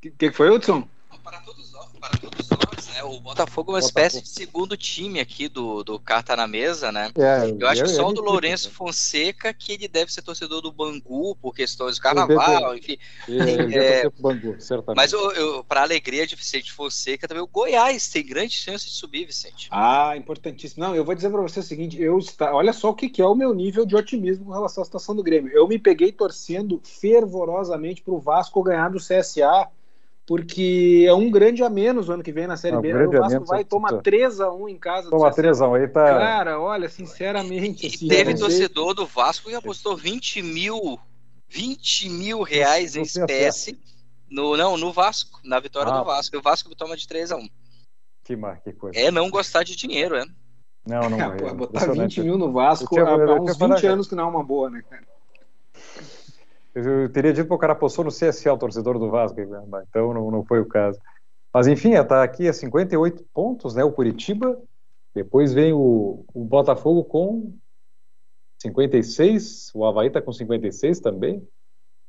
que, 0.00 0.10
que 0.12 0.30
foi, 0.30 0.50
Hudson? 0.50 0.86
Para 1.24 1.40
todos 1.40 1.72
nós, 1.72 1.92
para 1.98 2.18
todos 2.18 2.48
nós, 2.48 2.65
né? 2.96 3.04
O 3.04 3.20
Botafogo 3.20 3.72
é 3.72 3.74
uma 3.74 3.80
Botafogo. 3.80 4.06
espécie 4.06 4.22
de 4.22 4.28
segundo 4.28 4.76
time 4.76 5.20
aqui 5.20 5.48
do, 5.48 5.84
do 5.84 5.98
Carta 5.98 6.34
na 6.34 6.46
Mesa, 6.46 6.90
né? 6.90 7.10
É, 7.16 7.54
eu 7.58 7.68
acho 7.68 7.82
que 7.82 7.88
só 7.90 8.08
o 8.08 8.12
do 8.12 8.22
Lourenço 8.22 8.70
Fonseca 8.70 9.52
que 9.52 9.72
ele 9.72 9.86
deve 9.86 10.12
ser 10.12 10.22
torcedor 10.22 10.62
do 10.62 10.72
Bangu 10.72 11.36
por 11.36 11.54
questões 11.54 11.96
do 11.96 12.02
carnaval, 12.02 12.76
enfim. 12.76 12.96
É, 13.28 14.08
Bangu, 14.18 14.56
mas 14.96 15.12
para 15.68 15.82
alegria 15.82 16.26
de 16.26 16.34
Vicente 16.34 16.72
Fonseca 16.72 17.28
também 17.28 17.42
o 17.42 17.46
Goiás 17.46 18.08
tem 18.08 18.24
grande 18.24 18.54
chance 18.54 18.86
de 18.86 18.92
subir, 18.92 19.26
Vicente. 19.26 19.68
Ah, 19.70 20.16
importantíssimo. 20.16 20.84
Não, 20.84 20.94
eu 20.94 21.04
vou 21.04 21.14
dizer 21.14 21.30
para 21.30 21.42
você 21.42 21.60
o 21.60 21.62
seguinte, 21.62 22.00
eu 22.00 22.18
está, 22.18 22.54
olha 22.54 22.72
só 22.72 22.90
o 22.90 22.94
que, 22.94 23.08
que 23.08 23.20
é 23.20 23.26
o 23.26 23.34
meu 23.34 23.54
nível 23.54 23.84
de 23.84 23.96
otimismo 23.96 24.46
com 24.46 24.52
relação 24.52 24.82
à 24.82 24.84
situação 24.84 25.14
do 25.14 25.22
Grêmio. 25.22 25.52
Eu 25.52 25.66
me 25.68 25.78
peguei 25.78 26.12
torcendo 26.12 26.80
fervorosamente 26.84 28.02
para 28.02 28.14
o 28.14 28.20
Vasco 28.20 28.62
ganhar 28.62 28.90
do 28.90 28.98
CSA 28.98 29.68
porque 30.26 31.04
é 31.06 31.14
um 31.14 31.30
grande 31.30 31.62
a 31.62 31.70
menos 31.70 32.08
o 32.08 32.12
ano 32.12 32.22
que 32.22 32.32
vem 32.32 32.48
na 32.48 32.56
Série 32.56 32.76
é, 32.76 32.80
B. 32.80 33.06
O 33.06 33.10
Vasco 33.12 33.44
vai 33.44 33.64
tomar 33.64 33.92
3x1 34.02 34.68
em 34.68 34.76
casa. 34.76 35.08
Toma 35.08 35.30
3x1 35.30 35.80
aí, 35.80 35.88
tá. 35.88 36.04
Cara, 36.04 36.60
olha, 36.60 36.88
sinceramente. 36.88 37.86
Assim, 37.86 38.08
teve 38.08 38.34
torcedor 38.34 38.92
do 38.92 39.06
Vasco 39.06 39.48
que 39.48 39.54
apostou 39.54 39.96
20 39.96 40.42
mil, 40.42 40.98
20 41.48 42.08
mil 42.08 42.42
reais 42.42 42.96
em 42.96 43.02
espécie 43.02 43.78
no, 44.28 44.56
não, 44.56 44.76
no 44.76 44.92
Vasco, 44.92 45.40
na 45.44 45.60
vitória 45.60 45.92
ah. 45.92 45.98
do 45.98 46.04
Vasco. 46.04 46.34
E 46.34 46.38
o 46.38 46.42
Vasco 46.42 46.74
toma 46.74 46.96
de 46.96 47.06
3x1. 47.06 47.48
Que, 48.24 48.34
mar, 48.34 48.60
que 48.60 48.72
coisa. 48.72 48.98
É 48.98 49.12
não 49.12 49.30
gostar 49.30 49.62
de 49.62 49.76
dinheiro, 49.76 50.16
é. 50.16 50.24
Não, 50.84 51.08
não. 51.08 51.16
É, 51.32 51.36
pô, 51.36 51.54
botar 51.54 51.92
20 51.92 52.20
mil 52.22 52.36
no 52.36 52.52
Vasco 52.52 52.98
há 52.98 53.40
uns 53.40 53.56
20 53.56 53.86
anos 53.86 54.08
que 54.08 54.16
não 54.16 54.24
é 54.24 54.26
uma 54.26 54.42
boa, 54.42 54.68
né, 54.68 54.82
cara? 54.90 55.06
Eu 56.76 57.08
teria 57.08 57.32
dito 57.32 57.46
para 57.46 57.54
o 57.54 57.58
cara 57.58 57.72
apostou 57.72 58.04
no 58.04 58.10
CSA, 58.10 58.52
o 58.52 58.58
torcedor 58.58 58.98
do 58.98 59.08
Vasco, 59.08 59.40
então 59.40 60.12
não, 60.12 60.30
não 60.30 60.44
foi 60.44 60.60
o 60.60 60.66
caso. 60.66 61.00
Mas 61.52 61.66
enfim, 61.66 61.94
está 61.94 62.22
aqui 62.22 62.46
a 62.46 62.52
58 62.52 63.24
pontos, 63.32 63.74
né? 63.74 63.82
O 63.82 63.90
Curitiba. 63.90 64.60
Depois 65.14 65.54
vem 65.54 65.72
o, 65.72 66.26
o 66.34 66.44
Botafogo 66.44 67.02
com 67.04 67.54
56. 68.58 69.70
O 69.74 69.86
Havaí 69.86 70.08
está 70.08 70.20
com 70.20 70.30
56 70.30 71.00
também. 71.00 71.42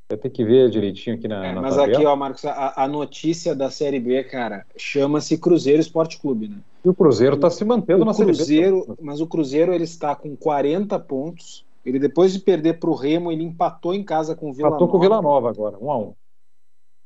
Vai 0.06 0.18
ter 0.18 0.28
que 0.28 0.44
ver 0.44 0.68
direitinho 0.68 1.16
aqui 1.16 1.26
na. 1.26 1.46
É, 1.46 1.52
na 1.54 1.62
mas 1.62 1.74
tabela. 1.74 1.96
aqui, 1.96 2.06
ó, 2.06 2.14
Marcos, 2.14 2.44
a, 2.44 2.74
a, 2.76 2.86
notícia 2.86 3.54
da 3.54 3.70
Série 3.70 4.00
B, 4.00 4.22
cara, 4.24 4.66
chama-se 4.76 5.38
Cruzeiro 5.38 5.80
Esporte 5.80 6.20
Clube, 6.20 6.48
né? 6.48 6.58
E 6.84 6.88
o 6.90 6.94
Cruzeiro 6.94 7.36
está 7.36 7.48
se 7.48 7.64
mantendo 7.64 8.02
o 8.02 8.04
na 8.04 8.12
Cruzeiro, 8.12 8.80
Série 8.80 8.96
B. 8.96 8.96
Mas 9.00 9.22
o 9.22 9.26
Cruzeiro 9.26 9.72
ele 9.72 9.84
está 9.84 10.14
com 10.14 10.36
40 10.36 10.98
pontos 10.98 11.64
ele 11.88 11.98
depois 11.98 12.32
de 12.32 12.40
perder 12.40 12.78
para 12.78 12.90
o 12.90 12.94
Remo, 12.94 13.32
ele 13.32 13.42
empatou 13.42 13.94
em 13.94 14.04
casa 14.04 14.34
com 14.34 14.50
o 14.50 14.52
Vila 14.52 14.68
empatou 14.68 14.86
Nova. 14.86 14.92
com 14.92 14.98
o 14.98 15.00
Vila 15.00 15.22
Nova 15.22 15.48
agora, 15.48 15.78
um 15.80 15.90
a 15.90 15.98
um. 15.98 16.14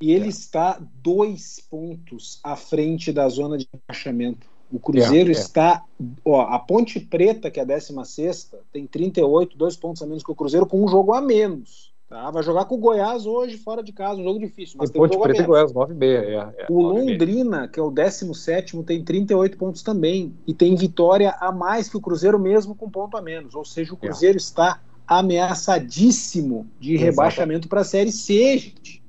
E 0.00 0.10
ele 0.10 0.26
é. 0.26 0.28
está 0.28 0.80
dois 0.94 1.60
pontos 1.70 2.40
à 2.42 2.56
frente 2.56 3.12
da 3.12 3.28
zona 3.28 3.56
de 3.56 3.68
rebaixamento. 3.72 4.50
O 4.72 4.80
Cruzeiro 4.80 5.30
é, 5.30 5.34
é. 5.34 5.36
está. 5.36 5.84
Ó, 6.24 6.40
a 6.40 6.58
Ponte 6.58 6.98
Preta, 6.98 7.50
que 7.50 7.60
é 7.60 7.62
a 7.62 7.66
16, 7.66 8.52
tem 8.72 8.86
38, 8.86 9.56
dois 9.56 9.76
pontos 9.76 10.02
a 10.02 10.06
menos 10.06 10.24
que 10.24 10.32
o 10.32 10.34
Cruzeiro, 10.34 10.66
com 10.66 10.82
um 10.82 10.88
jogo 10.88 11.14
a 11.14 11.20
menos. 11.20 11.91
Tá? 12.12 12.30
Vai 12.30 12.42
jogar 12.42 12.66
com 12.66 12.74
o 12.74 12.78
Goiás 12.78 13.24
hoje, 13.24 13.56
fora 13.56 13.82
de 13.82 13.90
casa, 13.90 14.20
um 14.20 14.24
jogo 14.24 14.38
difícil. 14.38 14.76
Mas 14.78 14.90
E 14.90 14.92
tem 14.92 15.00
Ponte 15.00 15.18
Preta 15.18 15.42
e. 15.42 15.46
Goiás, 15.46 15.72
9 15.72 15.94
e 15.94 15.96
meia. 15.96 16.54
É, 16.58 16.62
é, 16.64 16.66
O 16.68 16.82
9 16.82 17.00
e 17.00 17.04
meia. 17.04 17.12
Londrina, 17.12 17.68
que 17.68 17.80
é 17.80 17.82
o 17.82 17.90
17, 17.90 18.82
tem 18.82 19.02
38 19.02 19.56
pontos 19.56 19.82
também. 19.82 20.36
E 20.46 20.52
tem 20.52 20.76
vitória 20.76 21.34
a 21.40 21.50
mais 21.50 21.88
que 21.88 21.96
o 21.96 22.02
Cruzeiro, 22.02 22.38
mesmo 22.38 22.74
com 22.74 22.90
ponto 22.90 23.16
a 23.16 23.22
menos. 23.22 23.54
Ou 23.54 23.64
seja, 23.64 23.94
o 23.94 23.96
Cruzeiro 23.96 24.36
está 24.36 24.82
ameaçadíssimo 25.06 26.68
de 26.78 26.96
Exato. 26.96 27.06
rebaixamento 27.06 27.66
para 27.66 27.80
a 27.80 27.84
Série 27.84 28.12
C, 28.12 28.58
gente. 28.58 29.02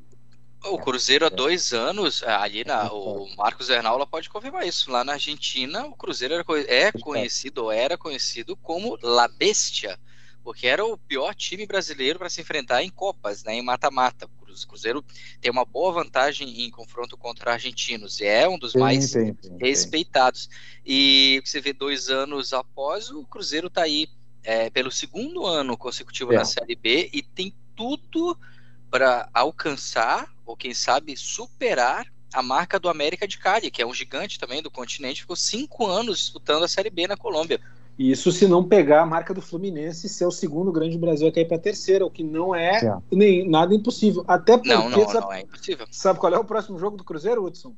O 0.63 0.77
Cruzeiro 0.77 1.25
há 1.25 1.29
dois 1.29 1.73
anos, 1.73 2.23
ali 2.23 2.63
na, 2.63 2.89
o 2.89 3.27
Marcos 3.35 3.69
Ernaula 3.69 4.07
pode 4.07 4.29
confirmar 4.29 4.65
isso. 4.65 4.89
Lá 4.89 5.03
na 5.03 5.13
Argentina, 5.13 5.85
o 5.87 5.93
Cruzeiro 5.93 6.35
era, 6.35 6.45
é 6.67 6.89
conhecido, 6.89 7.65
ou 7.65 7.71
era 7.71 7.97
conhecido 7.97 8.55
como 8.55 8.97
La 9.03 9.27
Bestia, 9.27 9.99
porque 10.43 10.67
era 10.67 10.85
o 10.85 10.97
pior 10.97 11.33
time 11.33 11.65
brasileiro 11.65 12.19
para 12.19 12.29
se 12.29 12.41
enfrentar 12.41 12.83
em 12.83 12.89
Copas, 12.89 13.43
né, 13.43 13.55
em 13.55 13.61
mata-mata. 13.61 14.25
O 14.25 14.45
Cru- 14.45 14.67
Cruzeiro 14.67 15.03
tem 15.39 15.51
uma 15.51 15.65
boa 15.65 15.91
vantagem 15.93 16.61
em 16.61 16.69
confronto 16.69 17.17
contra 17.17 17.53
argentinos, 17.53 18.19
e 18.19 18.25
é 18.25 18.47
um 18.47 18.59
dos 18.59 18.73
Tem, 18.73 18.81
mais 18.81 19.11
tem, 19.11 19.33
tem. 19.33 19.57
respeitados. 19.59 20.49
E 20.85 21.41
você 21.45 21.61
vê 21.61 21.73
dois 21.73 22.09
anos 22.09 22.53
após, 22.53 23.09
o 23.09 23.25
Cruzeiro 23.25 23.67
está 23.67 23.83
aí 23.83 24.07
é, 24.43 24.69
pelo 24.69 24.91
segundo 24.91 25.45
ano 25.45 25.77
consecutivo 25.77 26.33
É. 26.33 26.35
na 26.35 26.45
Série 26.45 26.75
B 26.75 27.09
e 27.13 27.23
tem 27.23 27.55
tudo 27.75 28.37
para 28.91 29.29
alcançar, 29.33 30.27
ou 30.45 30.55
quem 30.55 30.73
sabe 30.73 31.15
superar, 31.17 32.05
a 32.33 32.41
marca 32.41 32.79
do 32.79 32.89
América 32.89 33.27
de 33.27 33.37
Cali, 33.37 33.69
que 33.69 33.81
é 33.81 33.85
um 33.85 33.93
gigante 33.93 34.39
também 34.39 34.61
do 34.61 34.69
continente, 34.71 35.21
ficou 35.21 35.35
cinco 35.35 35.85
anos 35.85 36.17
disputando 36.17 36.63
a 36.63 36.67
Série 36.67 36.89
B 36.89 37.07
na 37.07 37.15
Colômbia. 37.15 37.61
Isso 37.97 38.31
se 38.31 38.47
não 38.47 38.63
pegar 38.63 39.01
a 39.01 39.05
marca 39.05 39.33
do 39.33 39.41
Fluminense 39.41 40.07
e 40.07 40.09
ser 40.09 40.25
o 40.25 40.31
segundo 40.31 40.71
grande 40.71 40.97
do 40.97 41.01
Brasil 41.01 41.27
a 41.27 41.31
cair 41.31 41.45
para 41.47 41.57
a 41.57 41.59
terceira, 41.59 42.05
o 42.05 42.09
que 42.09 42.23
não 42.23 42.53
é, 42.55 42.83
É. 42.83 42.97
Nem, 43.11 43.47
nada 43.47 43.73
impossível. 43.73 44.23
Até 44.27 44.57
porque, 44.57 44.73
Não, 44.73 44.89
não, 44.89 45.07
sabe, 45.07 45.25
não, 45.25 45.33
é 45.33 45.41
impossível. 45.41 45.85
sabe 45.91 46.19
qual 46.19 46.33
é 46.33 46.37
o 46.37 46.43
próximo 46.45 46.79
jogo 46.79 46.97
do 46.97 47.03
Cruzeiro, 47.03 47.43
Hudson? 47.45 47.75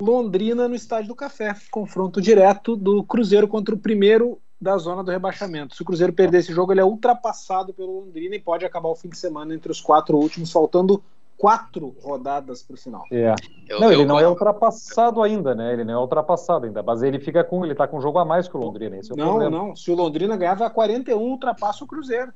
Londrina 0.00 0.68
no 0.68 0.74
Estádio 0.74 1.08
do 1.08 1.14
Café. 1.14 1.54
Confronto 1.70 2.20
direto 2.20 2.76
do 2.76 3.02
Cruzeiro 3.04 3.46
contra 3.46 3.74
o 3.74 3.78
primeiro 3.78 4.40
da 4.60 4.76
zona 4.78 5.02
do 5.02 5.10
rebaixamento. 5.10 5.74
Se 5.74 5.82
o 5.82 5.84
Cruzeiro 5.84 6.12
perder 6.12 6.38
esse 6.38 6.52
jogo, 6.52 6.72
ele 6.72 6.80
é 6.80 6.84
ultrapassado 6.84 7.74
pelo 7.74 8.00
Londrina 8.00 8.36
e 8.36 8.40
pode 8.40 8.64
acabar 8.64 8.88
o 8.88 8.94
fim 8.96 9.08
de 9.08 9.18
semana 9.18 9.54
entre 9.54 9.70
os 9.72 9.80
quatro 9.80 10.16
últimos, 10.16 10.52
faltando 10.52 11.02
quatro 11.42 11.96
rodadas 12.00 12.62
para 12.62 12.74
o 12.74 12.76
final. 12.76 13.04
É. 13.10 13.34
Eu- 13.68 13.80
Não, 13.80 13.88
eu- 13.88 13.92
ele 13.94 14.04
não 14.06 14.20
é 14.20 14.28
ultrapassado 14.28 15.20
ainda, 15.20 15.56
né? 15.56 15.72
Ele 15.72 15.82
não 15.82 15.94
é 15.94 15.98
ultrapassado 15.98 16.66
ainda, 16.66 16.84
mas 16.84 17.02
ele 17.02 17.18
fica 17.18 17.42
com, 17.42 17.64
ele 17.64 17.74
tá 17.74 17.88
com 17.88 17.98
um 17.98 18.00
jogo 18.00 18.20
a 18.20 18.24
mais 18.24 18.46
que 18.46 18.56
o 18.56 18.60
Londrina, 18.60 18.96
esse 18.96 19.10
é 19.10 19.14
o 19.14 19.16
Não, 19.18 19.26
problema. 19.30 19.50
não. 19.50 19.74
Se 19.74 19.90
o 19.90 19.96
Londrina 19.96 20.36
ganhar, 20.36 20.54
vai 20.54 20.68
a 20.68 20.70
41, 20.70 21.18
ultrapassa 21.20 21.82
o 21.82 21.86
Cruzeiro. 21.88 22.32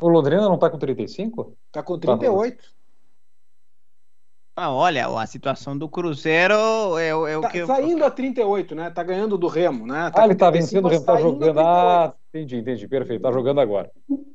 O 0.00 0.08
Londrina 0.08 0.48
não 0.48 0.56
tá 0.56 0.70
com 0.70 0.78
35? 0.78 1.52
Tá 1.70 1.82
com 1.82 1.98
38. 1.98 2.64
Ah, 4.56 4.72
olha, 4.72 5.06
a 5.08 5.26
situação 5.26 5.76
do 5.76 5.86
Cruzeiro 5.86 6.54
é, 6.98 7.14
o- 7.14 7.26
é 7.26 7.36
o 7.36 7.42
Tá, 7.42 7.50
que. 7.50 7.66
tá 7.66 7.82
indo 7.82 8.02
a 8.02 8.10
38, 8.10 8.74
né? 8.74 8.88
Tá 8.90 9.02
ganhando 9.02 9.36
do 9.36 9.46
Remo, 9.46 9.86
né? 9.86 10.10
Tá 10.10 10.22
ah, 10.22 10.24
ele 10.24 10.34
tá 10.34 10.50
35, 10.50 10.50
vencendo, 10.50 10.84
o 10.86 10.88
Remo 10.88 11.04
tá 11.04 11.12
a 11.12 11.16
jogando. 11.20 11.38
38. 11.54 11.66
Ah, 11.68 12.14
entendi, 12.34 12.56
entendi, 12.56 12.88
perfeito. 12.88 13.20
Tá 13.22 13.30
jogando 13.30 13.60
agora. 13.60 13.90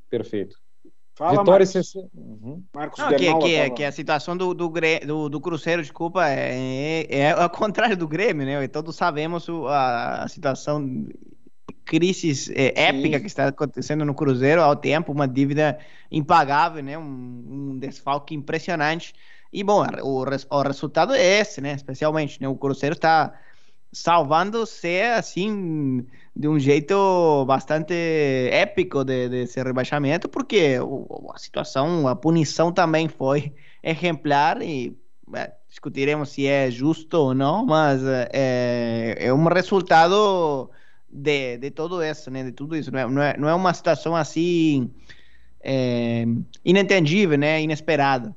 Perfeito. 0.07 0.55
Fala, 1.16 1.32
Vitória 1.39 1.64
e 1.64 1.68
Marcos. 1.68 1.91
60. 1.91 2.09
Uhum. 2.16 2.64
Marcos 2.74 2.99
Não, 2.99 3.09
que, 3.09 3.16
Bernal, 3.18 3.39
que, 3.39 3.57
tava- 3.57 3.70
que 3.70 3.84
a 3.84 3.91
situação 3.91 4.36
do, 4.36 4.53
do, 4.53 4.74
do, 5.05 5.30
do 5.30 5.41
Cruzeiro, 5.41 5.82
desculpa, 5.82 6.28
é, 6.28 7.05
é, 7.09 7.18
é 7.20 7.32
ao 7.32 7.49
contrário 7.51 7.95
do 7.95 8.07
Grêmio, 8.07 8.45
né? 8.45 8.68
Todos 8.68 8.95
sabemos 8.95 9.47
o- 9.47 9.68
a, 9.68 10.24
a 10.24 10.28
situação 10.28 11.07
crise 11.86 12.51
é, 12.55 12.86
épica 12.88 13.20
que 13.20 13.28
está 13.28 13.47
acontecendo 13.47 14.03
no 14.05 14.16
Cruzeiro 14.16 14.61
ao 14.61 14.76
tempo, 14.76 15.11
uma 15.11 15.28
dívida 15.28 15.78
impagável, 16.11 16.82
né? 16.82 16.97
Um, 16.97 17.03
um 17.74 17.78
desfalque 17.78 18.34
impressionante. 18.34 19.14
E, 19.51 19.64
bom, 19.64 19.86
o, 20.01 20.26
o 20.49 20.61
resultado 20.64 21.14
é 21.14 21.22
esse, 21.39 21.61
né? 21.61 21.74
Especialmente, 21.74 22.41
né? 22.41 22.47
O 22.47 22.55
Cruzeiro 22.55 22.95
está 22.95 23.34
salvando-se, 23.91 25.01
assim, 25.01 26.05
de 26.36 26.48
um 26.48 26.60
jeito 26.60 27.46
bastante 27.46 27.94
épico 28.52 29.04
de, 29.04 29.30
desse 29.30 29.62
rebaixamento, 29.62 30.28
porque 30.28 30.78
a 31.34 31.38
situação, 31.38 32.08
a 32.08 32.16
punição 32.16 32.72
também 32.72 33.08
foi 33.08 33.54
exemplar 33.84 34.62
e 34.62 34.98
é, 35.36 35.54
discutiremos 35.70 36.30
se 36.30 36.48
é 36.48 36.72
justo 36.72 37.14
ou 37.16 37.34
não, 37.34 37.66
mas 37.66 38.02
é, 38.32 39.16
é 39.20 39.34
um 39.34 39.46
resultado 39.46 40.70
de, 41.10 41.58
de 41.58 41.72
todo 41.72 42.04
isso, 42.04 42.32
né? 42.32 42.44
De 42.44 42.52
tudo 42.52 42.76
isso. 42.76 42.92
Não 42.92 43.00
é, 43.00 43.08
não 43.08 43.22
é, 43.22 43.38
não 43.38 43.50
é 43.50 43.54
uma 43.54 43.74
situação 43.74 44.16
assim 44.16 44.92
é, 45.64 46.26
inentendível, 46.66 47.38
né? 47.38 47.62
Inesperada. 47.62 48.36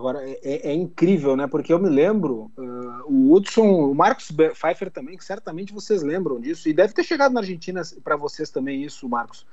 Agora, 0.00 0.26
é, 0.26 0.40
é- 0.42 0.68
é 0.70 0.72
incrível, 0.72 1.36
né? 1.36 1.46
Porque 1.46 1.70
eu 1.70 1.78
me 1.78 1.90
lembro, 1.90 2.50
ah, 2.58 3.02
o 3.04 3.34
Hudson, 3.34 3.66
o 3.90 3.94
Marcos 3.94 4.30
Pfeiffer 4.32 4.90
também, 4.90 5.14
que 5.14 5.24
certamente 5.24 5.74
vocês 5.74 6.02
lembram 6.02 6.40
disso, 6.40 6.70
e 6.70 6.72
deve 6.72 6.94
ter 6.94 7.04
chegado 7.04 7.32
na 7.32 7.40
Argentina 7.40 7.82
para 8.02 8.16
vocês 8.16 8.48
também 8.48 8.82
isso, 8.82 9.06
Marcos. 9.06 9.44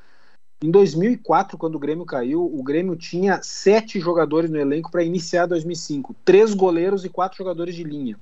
Em 0.63 0.71
2004, 0.71 1.57
quando 1.57 1.75
o 1.75 1.79
Grêmio 1.79 2.05
caiu, 2.05 2.45
o 2.45 2.63
Grêmio 2.63 2.95
tinha 2.95 3.41
sete 3.43 3.99
jogadores 3.99 4.49
no 4.49 4.57
elenco 4.57 4.89
para 4.89 5.03
iniciar 5.03 5.47
2005, 5.47 6.15
três 6.23 6.53
goleiros 6.53 7.03
e 7.03 7.09
quatro 7.09 7.37
jogadores 7.37 7.75
de 7.75 7.83
linha. 7.83 8.17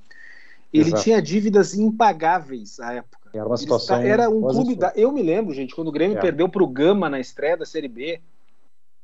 Ele 0.73 0.89
Exato. 0.89 1.03
tinha 1.03 1.21
dívidas 1.21 1.75
impagáveis 1.75 2.79
à 2.79 2.91
época. 2.93 3.29
Era 3.33 3.45
uma 3.45 3.55
situação. 3.55 3.97
está- 3.97 4.07
era 4.07 4.29
um 4.29 4.41
clube 4.41 4.75
da. 4.75 4.91
Eu 4.95 5.11
me 5.11 5.21
lembro, 5.21 5.53
gente, 5.53 5.75
quando 5.75 5.89
o 5.89 5.91
Grêmio 5.91 6.17
É. 6.17 6.21
perdeu 6.21 6.49
para 6.49 6.63
o 6.63 6.67
Gama 6.67 7.07
na 7.07 7.19
estreia 7.19 7.55
da 7.55 7.65
Série 7.65 7.87
B. 7.87 8.19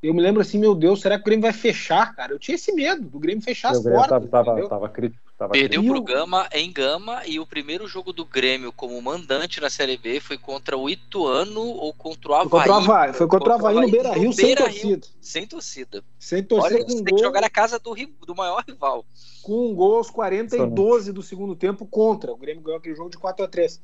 Eu 0.01 0.15
me 0.15 0.21
lembro 0.21 0.41
assim, 0.41 0.57
meu 0.57 0.73
Deus, 0.73 0.99
será 1.01 1.15
que 1.15 1.21
o 1.21 1.25
Grêmio 1.25 1.43
vai 1.43 1.53
fechar, 1.53 2.15
cara? 2.15 2.33
Eu 2.33 2.39
tinha 2.39 2.55
esse 2.55 2.73
medo 2.73 3.07
do 3.07 3.19
Grêmio 3.19 3.43
fechar 3.43 3.69
as 3.71 3.79
O 3.79 3.83
Grêmio 3.83 3.99
portas. 4.07 4.29
tava, 4.29 4.45
tava, 4.45 4.69
tava 4.69 4.89
crítico. 4.89 5.21
Tava 5.37 5.53
Perdeu 5.53 5.81
crítico. 5.81 5.93
Pro 5.93 6.01
o- 6.01 6.15
Gama 6.15 6.49
em 6.53 6.71
Gama 6.71 7.21
e 7.27 7.39
o 7.39 7.45
primeiro 7.45 7.87
jogo 7.87 8.11
do 8.11 8.25
Grêmio 8.25 8.71
como 8.71 8.99
mandante 8.99 9.61
na 9.61 9.69
Série 9.69 9.97
B 9.97 10.19
foi 10.19 10.37
contra 10.39 10.75
o 10.75 10.89
Ituano 10.89 11.61
ou 11.61 11.93
contra 11.93 12.31
o 12.31 12.33
Havaí. 12.35 12.49
Foi 12.49 12.59
contra 12.59 12.71
o 12.71 12.75
Havaí, 12.75 13.13
foi 13.13 13.27
contra 13.27 13.49
o 13.49 13.53
Havaí 13.53 13.75
no 13.75 13.91
Beira 13.91 14.13
Rio 14.13 14.33
sem 14.33 14.45
Beira-Rio, 14.45 14.81
torcida. 14.81 15.07
Sem 15.21 15.47
torcida. 15.47 16.03
Sem 16.19 16.43
torcida 16.43 16.75
Olha, 16.75 16.85
com 16.85 16.91
você 16.91 17.01
um 17.01 17.03
tem 17.03 17.15
que 17.15 17.21
jogar 17.21 17.41
na 17.41 17.49
casa 17.49 17.79
do, 17.79 17.95
do 18.25 18.35
maior 18.35 18.63
rival. 18.67 19.05
com 19.43 19.69
um 19.71 19.75
gol 19.75 19.97
aos 19.97 20.09
40 20.09 20.55
e 20.55 20.57
Sonante. 20.57 20.75
12 20.75 21.11
do 21.13 21.21
segundo 21.21 21.55
tempo 21.55 21.85
contra. 21.85 22.31
O 22.31 22.37
Grêmio 22.37 22.63
ganhou 22.63 22.79
aquele 22.79 22.95
jogo 22.95 23.09
de 23.11 23.17
4 23.19 23.45
a 23.45 23.47
3 23.47 23.79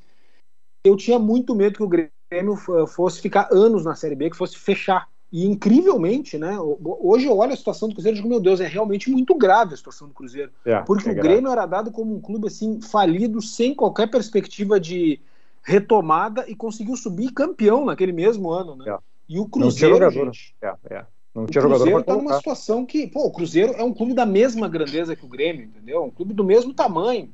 Eu 0.84 0.96
tinha 0.98 1.20
muito 1.20 1.54
medo 1.56 1.76
que 1.78 1.84
o 1.84 1.88
Grêmio 1.88 2.56
fosse 2.88 3.22
ficar 3.22 3.50
anos 3.52 3.86
na 3.86 3.96
Série 3.96 4.16
B, 4.16 4.32
que 4.32 4.38
fosse 4.38 4.58
fechar. 4.58 5.08
E 5.32 5.46
incrivelmente, 5.46 6.38
né? 6.38 6.58
ho- 6.58 6.80
Hoje 7.02 7.26
eu 7.26 7.38
olho 7.38 7.54
a 7.54 7.58
situação 7.58 7.90
do 7.90 7.96
Cruzeiro 7.96 8.16
e 8.18 8.22
digo, 8.22 8.30
meu 8.30 8.40
Deus, 8.40 8.60
é 8.62 8.68
realmente 8.68 9.10
muito 9.10 9.36
grave 9.36 9.74
a 9.74 9.78
situação 9.78 10.08
do 10.08 10.14
Cruzeiro. 10.14 10.52
É, 10.66 10.82
Porque 10.86 11.10
é 11.10 11.12
o 11.12 11.16
grave. 11.16 11.30
Grêmio 11.30 11.52
era 11.52 11.66
dado 11.66 11.92
como 11.92 12.16
um 12.16 12.22
clube 12.22 12.48
assim 12.48 12.80
falido, 12.82 13.42
sem 13.42 13.76
qualquer 13.76 14.10
perspectiva 14.10 14.80
de 14.80 15.20
retomada 15.64 16.46
e 16.50 16.56
conseguiu 16.56 16.96
subir 16.96 17.34
campeão 17.34 17.84
naquele 17.84 18.14
mesmo 18.14 18.50
ano, 18.50 18.76
né? 18.76 18.86
É. 18.88 18.98
E 19.28 19.38
o 19.38 19.44
Não 19.44 19.50
tinha 19.50 19.50
Cruzeiro, 19.50 19.96
jogador. 19.96 20.26
gente, 20.28 20.56
É, 20.62 20.68
é. 20.96 21.06
Não 21.36 21.44
o 21.44 21.48
tinha 21.48 21.62
jogador 21.62 21.84
Cruzeiro 21.84 22.00
está 22.00 22.16
numa 22.16 22.34
situação 22.34 22.86
que, 22.86 23.06
pô, 23.08 23.26
o 23.26 23.32
Cruzeiro 23.32 23.74
é 23.74 23.84
um 23.84 23.94
clube 23.94 24.14
da 24.14 24.26
mesma 24.26 24.70
grandeza 24.70 25.16
que 25.16 25.26
o 25.26 25.28
Grêmio, 25.28 25.66
entendeu? 25.66 26.04
Um 26.04 26.10
clube 26.12 26.34
do 26.34 26.44
mesmo 26.44 26.74
tamanho. 26.74 27.30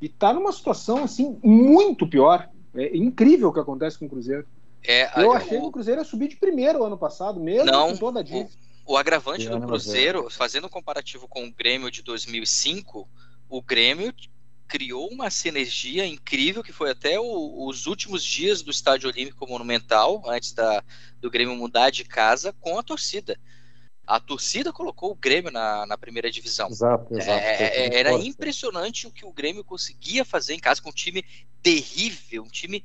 E 0.00 0.08
tá 0.08 0.32
numa 0.32 0.52
situação 0.52 1.04
assim 1.04 1.38
muito 1.42 2.06
pior. 2.06 2.48
É 2.74 2.96
incrível 2.96 3.48
o 3.48 3.52
que 3.52 3.60
acontece 3.60 3.98
com 3.98 4.06
o 4.06 4.08
Cruzeiro. 4.08 4.46
É, 4.82 5.02
Eu 5.22 5.32
a- 5.32 5.36
achei 5.36 5.58
que 5.58 5.64
o 5.64 5.68
o, 5.68 5.72
Cruzeiro 5.72 6.00
ia 6.00 6.04
subir 6.04 6.28
de 6.28 6.36
primeiro 6.36 6.84
ano 6.84 6.96
passado, 6.98 7.38
mesmo 7.40 7.70
Não, 7.70 7.90
com 7.92 7.96
toda 7.98 8.20
a 8.20 8.22
dívida. 8.22 8.50
o 8.86 8.96
agravante 8.96 9.42
Esse 9.42 9.50
do 9.50 9.60
Cruzeiro, 9.60 10.30
fazendo 10.30 10.66
um 10.66 10.70
comparativo 10.70 11.28
com 11.28 11.44
o 11.46 11.52
Grêmio 11.52 11.90
de 11.90 12.02
2005, 12.02 13.08
o 13.48 13.62
Grêmio 13.62 14.12
criou 14.66 15.08
uma 15.10 15.30
sinergia 15.30 16.06
incrível 16.06 16.62
que 16.62 16.72
foi 16.72 16.90
até 16.90 17.18
o- 17.18 17.66
os 17.66 17.86
últimos 17.86 18.24
dias 18.24 18.62
do 18.62 18.70
Estádio 18.70 19.10
Olímpico 19.10 19.46
Monumental, 19.46 20.22
antes 20.26 20.52
da, 20.52 20.82
do 21.20 21.28
Grêmio 21.30 21.56
mudar 21.56 21.90
de 21.90 22.04
casa, 22.04 22.52
com 22.60 22.78
a 22.78 22.82
torcida. 22.82 23.38
A 24.06 24.18
torcida 24.18 24.72
colocou 24.72 25.12
o 25.12 25.14
Grêmio 25.14 25.50
na, 25.52 25.86
na 25.86 25.98
primeira 25.98 26.30
divisão. 26.30 26.68
Exato, 26.68 27.14
exato. 27.14 27.38
É, 27.38 27.56
Foi 27.56 27.84
tudo 27.84 27.96
era 27.96 28.12
impressionante 28.12 29.06
o 29.06 29.12
que 29.12 29.24
o 29.24 29.32
Grêmio 29.32 29.62
conseguia 29.64 30.24
fazer 30.24 30.54
em 30.54 30.58
casa 30.58 30.80
com 30.82 30.88
um 30.90 30.92
time 30.92 31.24
terrível, 31.62 32.42
um 32.42 32.48
time 32.48 32.82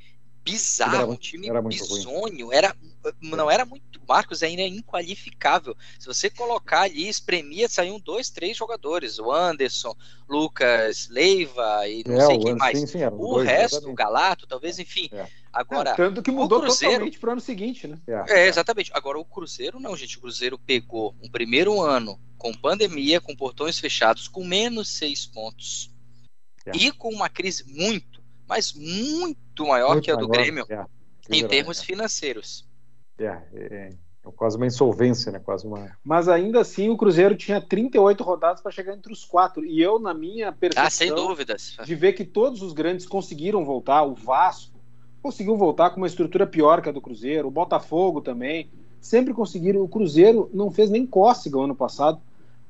Era 0.47 0.53
bizarro, 0.57 1.03
um 1.03 1.07
muito- 1.07 1.21
time 1.21 1.47
era 1.49 1.59
ruim. 1.59 1.69
bizonho, 1.69 2.53
era 2.53 2.75
não 3.21 3.49
era 3.51 3.65
muito, 3.65 3.99
Marcos 4.07 4.41
ainda 4.43 4.61
é 4.61 4.67
inqualificável. 4.67 5.75
Se 5.99 6.05
você 6.07 6.29
colocar 6.29 6.81
ali, 6.81 7.07
espremia, 7.07 7.67
saíam 7.67 7.99
dois, 7.99 8.29
três 8.29 8.55
jogadores, 8.57 9.17
o 9.19 9.31
Anderson, 9.31 9.95
Lucas 10.29 11.07
Leiva 11.09 11.87
e 11.87 12.03
não 12.07 12.15
É, 12.21 12.25
sei 12.25 12.35
o 12.35 12.39
quem 12.39 12.55
mais. 12.55 12.79
sim, 12.79 12.85
sim, 12.87 13.03
o 13.05 13.09
dois, 13.09 13.47
resto, 13.47 13.73
o 13.75 13.77
exatamente. 13.77 13.95
Galato, 13.97 14.47
talvez, 14.47 14.77
enfim. 14.79 15.09
É. 15.11 15.27
Agora, 15.51 15.91
É, 15.91 15.95
tanto 15.95 16.21
que 16.21 16.31
mudou 16.31 16.59
Cruzeiro- 16.61 16.93
totalmente 16.95 17.19
pro 17.19 17.31
ano 17.31 17.41
seguinte, 17.41 17.87
né? 17.87 17.97
é, 18.27 18.47
exatamente. 18.47 18.91
Agora, 18.93 19.17
o 19.19 19.25
Cruzeiro 19.25 19.79
não, 19.79 19.95
gente. 19.95 20.17
O 20.17 20.21
Cruzeiro 20.21 20.57
pegou 20.59 21.15
um 21.23 21.29
primeiro 21.29 21.81
ano 21.81 22.19
com 22.37 22.53
pandemia, 22.53 23.21
com 23.21 23.35
portões 23.35 23.79
fechados, 23.79 24.27
com 24.27 24.43
menos 24.43 24.89
seis 24.89 25.25
pontos. 25.25 25.89
É. 26.65 26.71
E 26.75 26.91
com 26.91 27.09
uma 27.09 27.29
crise 27.29 27.63
muito, 27.71 28.14
mas 28.47 28.73
muito 28.73 29.65
maior 29.65 29.93
Muito 29.93 30.05
que 30.05 30.11
a 30.11 30.15
do 30.15 30.27
maior, 30.27 30.43
Grêmio 30.43 30.65
é. 30.69 30.85
em 31.29 31.47
termos 31.47 31.81
financeiros. 31.81 32.65
É, 33.17 33.41
é, 33.53 33.89
É 34.25 34.31
quase 34.35 34.57
uma 34.57 34.65
insolvência, 34.65 35.31
né? 35.31 35.39
Quase 35.39 35.65
uma. 35.65 35.97
Mas 36.03 36.27
ainda 36.27 36.61
assim 36.61 36.89
o 36.89 36.97
Cruzeiro 36.97 37.35
tinha 37.35 37.61
38 37.61 38.23
rodadas 38.23 38.61
para 38.61 38.71
chegar 38.71 38.93
entre 38.93 39.11
os 39.13 39.23
quatro. 39.23 39.63
E 39.63 39.81
eu, 39.81 39.99
na 39.99 40.13
minha 40.13 40.51
percepção, 40.51 40.87
ah, 40.87 40.89
sem 40.89 41.13
dúvidas. 41.13 41.77
de 41.83 41.95
ver 41.95 42.13
que 42.13 42.25
todos 42.25 42.61
os 42.61 42.73
grandes 42.73 43.05
conseguiram 43.05 43.63
voltar, 43.63 44.03
o 44.03 44.13
Vasco 44.13 44.75
conseguiu 45.21 45.57
voltar 45.57 45.89
com 45.89 45.97
uma 45.97 46.07
estrutura 46.07 46.45
pior 46.45 46.81
que 46.81 46.89
a 46.89 46.91
do 46.91 47.01
Cruzeiro, 47.01 47.47
o 47.47 47.51
Botafogo 47.51 48.21
também, 48.21 48.69
sempre 49.01 49.33
conseguiram. 49.33 49.81
O 49.81 49.87
Cruzeiro 49.87 50.49
não 50.53 50.69
fez 50.69 50.89
nem 50.89 51.05
cócega 51.05 51.57
o 51.57 51.63
ano 51.63 51.75
passado. 51.75 52.19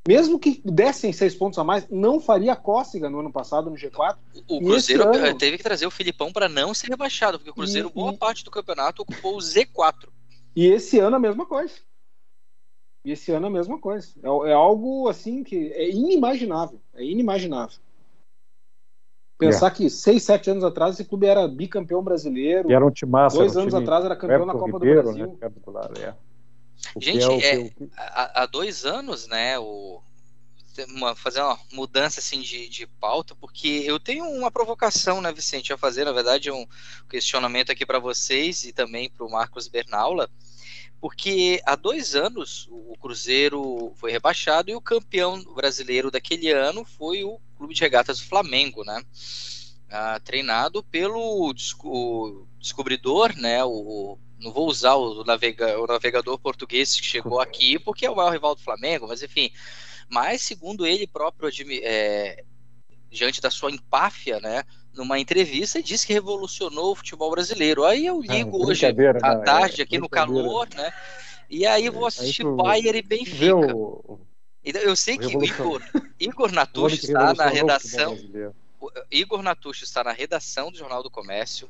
Mesmo 0.07 0.37
que 0.37 0.61
dessem 0.63 1.11
seis 1.11 1.33
pontos 1.33 1.57
a 1.57 1.63
mais, 1.63 1.87
não 1.89 2.19
faria 2.19 2.55
cócega 2.55 3.09
no 3.09 3.21
ano 3.21 3.31
passado 3.31 3.71
no 3.71 3.75
G4. 3.75 4.15
O, 4.47 4.57
o 4.57 4.59
Cruzeiro 4.59 5.03
ano... 5.03 5.37
teve 5.37 5.57
que 5.57 5.63
trazer 5.63 5.87
o 5.87 5.91
Filipão 5.91 6.31
para 6.31 6.47
não 6.47 6.75
ser 6.75 6.89
rebaixado, 6.89 7.39
porque 7.39 7.49
o 7.49 7.55
Cruzeiro, 7.55 7.89
e, 7.89 7.93
boa 7.93 8.13
e... 8.13 8.17
parte 8.17 8.43
do 8.43 8.51
campeonato, 8.51 9.01
ocupou 9.01 9.35
o 9.35 9.39
Z4. 9.39 10.07
E 10.55 10.67
esse 10.67 10.99
ano 10.99 11.15
a 11.15 11.19
mesma 11.19 11.45
coisa. 11.45 11.73
E 13.03 13.11
esse 13.11 13.31
ano 13.31 13.47
a 13.47 13.49
mesma 13.49 13.79
coisa. 13.79 14.09
É, 14.21 14.49
é 14.49 14.53
algo 14.53 15.09
assim 15.09 15.43
que 15.43 15.71
é 15.73 15.89
inimaginável. 15.89 16.79
É 16.93 17.03
inimaginável. 17.03 17.77
Pensar 19.39 19.67
é. 19.67 19.71
que 19.71 19.89
seis, 19.89 20.23
sete 20.23 20.49
anos 20.49 20.63
atrás 20.63 20.95
esse 20.95 21.03
clube 21.03 21.25
era 21.25 21.47
bicampeão 21.47 22.03
brasileiro. 22.03 22.69
E 22.69 22.73
era 22.73 22.85
um 22.85 22.91
time 22.91 23.11
massa. 23.11 23.37
Dois 23.37 23.55
um 23.55 23.61
anos 23.61 23.73
time 23.73 23.83
atrás 23.83 24.05
era 24.05 24.15
campeão 24.15 24.45
na 24.45 24.53
Copa 24.53 24.77
Ribeiro, 24.77 25.01
do 25.01 25.13
Brasil. 25.13 25.27
Né? 25.27 26.07
É. 26.07 26.13
Gente, 26.99 27.25
é, 27.43 27.67
é, 27.67 27.71
há, 27.97 28.43
há, 28.43 28.45
dois 28.45 28.85
anos, 28.85 29.27
né, 29.27 29.57
o, 29.59 30.01
uma, 30.89 31.15
fazer 31.15 31.41
uma 31.41 31.59
mudança 31.71 32.19
assim 32.19 32.41
de, 32.41 32.67
de 32.69 32.87
pauta, 32.87 33.35
porque 33.35 33.83
eu 33.85 33.99
tenho 33.99 34.25
uma 34.25 34.51
provocação, 34.51 35.21
né, 35.21 35.31
Vicente, 35.31 35.73
a 35.73 35.77
fazer, 35.77 36.05
na 36.05 36.11
verdade, 36.11 36.51
um 36.51 36.65
questionamento 37.09 37.71
aqui 37.71 37.85
para 37.85 37.99
vocês 37.99 38.63
e 38.63 38.73
também 38.73 39.09
para 39.09 39.25
o 39.25 39.31
Marcos 39.31 39.67
Bernaula, 39.67 40.29
porque 40.99 41.61
há 41.65 41.75
dois 41.75 42.15
anos 42.15 42.67
o 42.69 42.95
Cruzeiro 42.99 43.93
foi 43.95 44.11
rebaixado 44.11 44.71
e 44.71 44.75
o 44.75 44.81
campeão 44.81 45.43
brasileiro 45.53 46.09
daquele 46.09 46.51
ano 46.51 46.83
foi 46.83 47.23
o 47.23 47.39
Clube 47.57 47.73
de 47.73 47.81
Regatas 47.81 48.19
do 48.19 48.25
Flamengo, 48.25 48.83
né? 48.83 49.03
Ah, 49.89 50.19
treinado 50.23 50.83
pelo 50.83 51.47
o 51.47 51.53
descobridor, 52.59 53.35
né? 53.37 53.63
O, 53.63 54.17
não 54.39 54.51
vou 54.51 54.67
usar 54.67 54.95
o, 54.95 55.23
navega, 55.23 55.79
o 55.79 55.87
navegador 55.87 56.37
português 56.37 56.99
que 56.99 57.05
chegou 57.05 57.39
aqui, 57.39 57.79
porque 57.79 58.05
é 58.05 58.11
o 58.11 58.15
maior 58.15 58.31
rival 58.31 58.55
do 58.55 58.61
Flamengo, 58.61 59.07
mas 59.07 59.23
enfim. 59.23 59.51
Mas, 60.09 60.41
segundo 60.41 60.85
ele 60.85 61.07
próprio, 61.07 61.49
é, 61.81 62.43
diante 63.09 63.41
da 63.41 63.49
sua 63.49 63.71
empáfia, 63.71 64.39
né? 64.39 64.63
Numa 64.93 65.19
entrevista, 65.19 65.81
disse 65.81 66.05
que 66.05 66.13
revolucionou 66.13 66.91
o 66.91 66.95
futebol 66.95 67.31
brasileiro. 67.31 67.83
Aí 67.83 68.05
eu 68.05 68.21
ah, 68.21 68.33
ligo 68.33 68.63
ah, 68.63 68.67
hoje 68.67 68.85
à 68.85 68.93
né? 68.93 69.43
tarde, 69.43 69.81
aqui 69.81 69.97
no 69.97 70.07
calor, 70.07 70.67
né? 70.73 70.91
E 71.49 71.65
aí 71.65 71.89
vou 71.89 72.05
assistir 72.05 72.43
aí 72.43 72.47
tu, 72.47 72.55
Bayern 72.55 72.99
e 72.99 73.01
Benfica. 73.01 73.75
O... 73.75 74.19
Eu 74.63 74.95
sei 74.95 75.17
que 75.17 75.27
Igor, 75.27 75.81
Igor 76.19 76.51
Natucci 76.51 77.05
está 77.05 77.33
na 77.33 77.47
redação. 77.47 78.17
Igor 79.11 79.43
Natucci 79.43 79.83
está 79.83 80.03
na 80.03 80.11
redação 80.11 80.71
do 80.71 80.77
Jornal 80.77 81.03
do 81.03 81.09
Comércio 81.09 81.69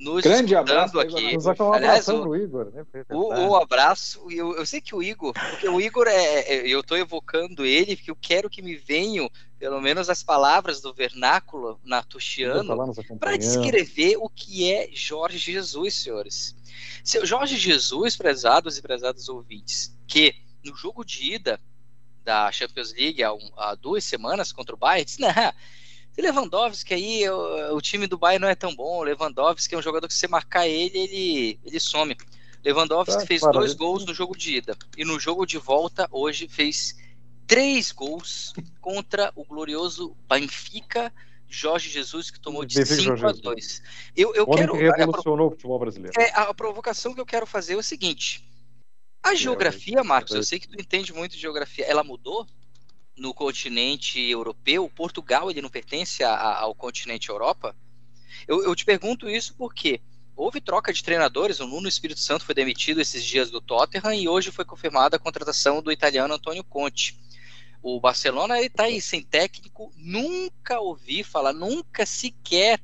nos 0.00 0.22
Grande 0.22 0.56
abraço 0.56 0.98
aqui. 0.98 1.36
Um 1.36 1.72
Aliás, 1.74 2.08
o, 2.08 2.34
Igor, 2.34 2.72
né? 2.72 2.86
O, 3.10 3.50
o, 3.50 3.56
abraço, 3.56 4.26
eu, 4.30 4.56
eu 4.56 4.64
sei 4.64 4.80
que 4.80 4.94
o 4.94 5.02
Igor, 5.02 5.34
porque 5.34 5.68
o 5.68 5.78
Igor 5.78 6.08
é, 6.08 6.40
é 6.40 6.66
eu 6.66 6.80
estou 6.80 6.96
evocando 6.96 7.66
ele, 7.66 7.94
porque 7.94 8.10
eu 8.10 8.16
quero 8.16 8.48
que 8.48 8.62
me 8.62 8.76
venham 8.76 9.30
pelo 9.58 9.78
menos 9.78 10.08
as 10.08 10.22
palavras 10.22 10.80
do 10.80 10.94
vernáculo 10.94 11.78
natuchiano 11.84 12.74
para 13.18 13.36
descrever 13.36 14.16
o 14.16 14.30
que 14.30 14.72
é 14.72 14.88
Jorge 14.90 15.36
Jesus, 15.36 15.94
senhores. 15.94 16.56
Seu 17.04 17.26
Jorge 17.26 17.58
Jesus, 17.58 18.16
prezados 18.16 18.78
e 18.78 18.82
prezados 18.82 19.28
ouvintes, 19.28 19.94
que 20.08 20.34
no 20.64 20.74
jogo 20.74 21.04
de 21.04 21.34
ida 21.34 21.60
da 22.24 22.50
Champions 22.50 22.94
League 22.94 23.22
há, 23.22 23.34
um, 23.34 23.50
há 23.54 23.74
duas 23.74 24.02
semanas 24.02 24.50
contra 24.50 24.74
o 24.74 24.78
Bayern, 24.78 25.04
disse, 25.04 25.20
não, 26.16 26.24
Lewandowski 26.24 26.94
aí, 26.94 27.28
o, 27.28 27.76
o, 27.76 27.80
time 27.80 28.06
do 28.06 28.18
Bayern 28.18 28.42
não 28.42 28.48
é 28.48 28.54
tão 28.54 28.74
bom. 28.74 28.98
O 28.98 29.02
Lewandowski 29.02 29.74
é 29.74 29.78
um 29.78 29.82
jogador 29.82 30.08
que 30.08 30.14
se 30.14 30.20
você 30.20 30.28
marcar 30.28 30.66
ele, 30.66 30.98
ele, 30.98 31.60
ele 31.64 31.80
some. 31.80 32.16
Lewandowski 32.64 33.20
tá, 33.20 33.26
fez 33.26 33.40
dois 33.40 33.74
gols 33.74 34.04
no 34.04 34.12
jogo 34.12 34.36
de 34.36 34.56
ida. 34.56 34.76
E 34.96 35.04
no 35.04 35.18
jogo 35.18 35.46
de 35.46 35.58
volta, 35.58 36.08
hoje, 36.10 36.48
fez 36.48 36.96
três 37.46 37.90
gols 37.90 38.52
contra 38.80 39.32
o 39.34 39.44
glorioso 39.44 40.16
Benfica. 40.28 41.12
Jorge 41.52 41.90
Jesus, 41.90 42.30
que 42.30 42.38
tomou 42.38 42.64
de 42.64 42.86
5 42.86 43.26
a 43.26 43.32
2. 43.32 43.82
Eu, 44.16 44.32
eu 44.36 44.46
quero. 44.46 44.72
Que 44.72 44.88
revolucionou 44.88 45.48
o 45.48 45.50
futebol 45.50 45.80
brasileiro. 45.80 46.20
É, 46.20 46.30
a 46.32 46.54
provocação 46.54 47.12
que 47.12 47.20
eu 47.20 47.26
quero 47.26 47.44
fazer 47.44 47.72
é 47.72 47.76
o 47.76 47.82
seguinte: 47.82 48.48
a 49.20 49.34
geografia, 49.34 50.04
Marcos, 50.04 50.32
eu 50.34 50.44
sei 50.44 50.60
que 50.60 50.68
tu 50.68 50.80
entende 50.80 51.12
muito 51.12 51.32
de 51.32 51.40
geografia, 51.40 51.84
ela 51.86 52.04
mudou 52.04 52.46
no 53.20 53.34
continente 53.34 54.18
europeu, 54.18 54.88
Portugal 54.88 55.50
ele 55.50 55.60
não 55.60 55.68
pertence 55.68 56.24
a, 56.24 56.32
a, 56.32 56.60
ao 56.60 56.74
continente 56.74 57.28
Europa? 57.28 57.76
Eu, 58.48 58.64
eu, 58.64 58.74
te 58.74 58.84
pergunto 58.84 59.28
isso 59.28 59.54
porque 59.56 60.00
houve 60.34 60.58
troca 60.60 60.90
de 60.90 61.04
treinadores, 61.04 61.60
o 61.60 61.66
Nuno 61.66 61.86
Espírito 61.86 62.18
Santo 62.18 62.46
foi 62.46 62.54
demitido 62.54 62.98
esses 62.98 63.22
dias 63.22 63.50
do 63.50 63.60
Tottenham 63.60 64.14
e 64.14 64.26
hoje 64.26 64.50
foi 64.50 64.64
confirmada 64.64 65.16
a 65.16 65.20
contratação 65.20 65.82
do 65.82 65.92
italiano 65.92 66.32
Antônio 66.32 66.64
Conte. 66.64 67.20
O 67.82 68.00
Barcelona 68.00 68.60
está 68.60 68.84
aí 68.84 69.00
sem 69.02 69.22
técnico, 69.22 69.92
nunca 69.96 70.80
ouvi 70.80 71.22
falar, 71.22 71.52
nunca 71.52 72.06
sequer 72.06 72.80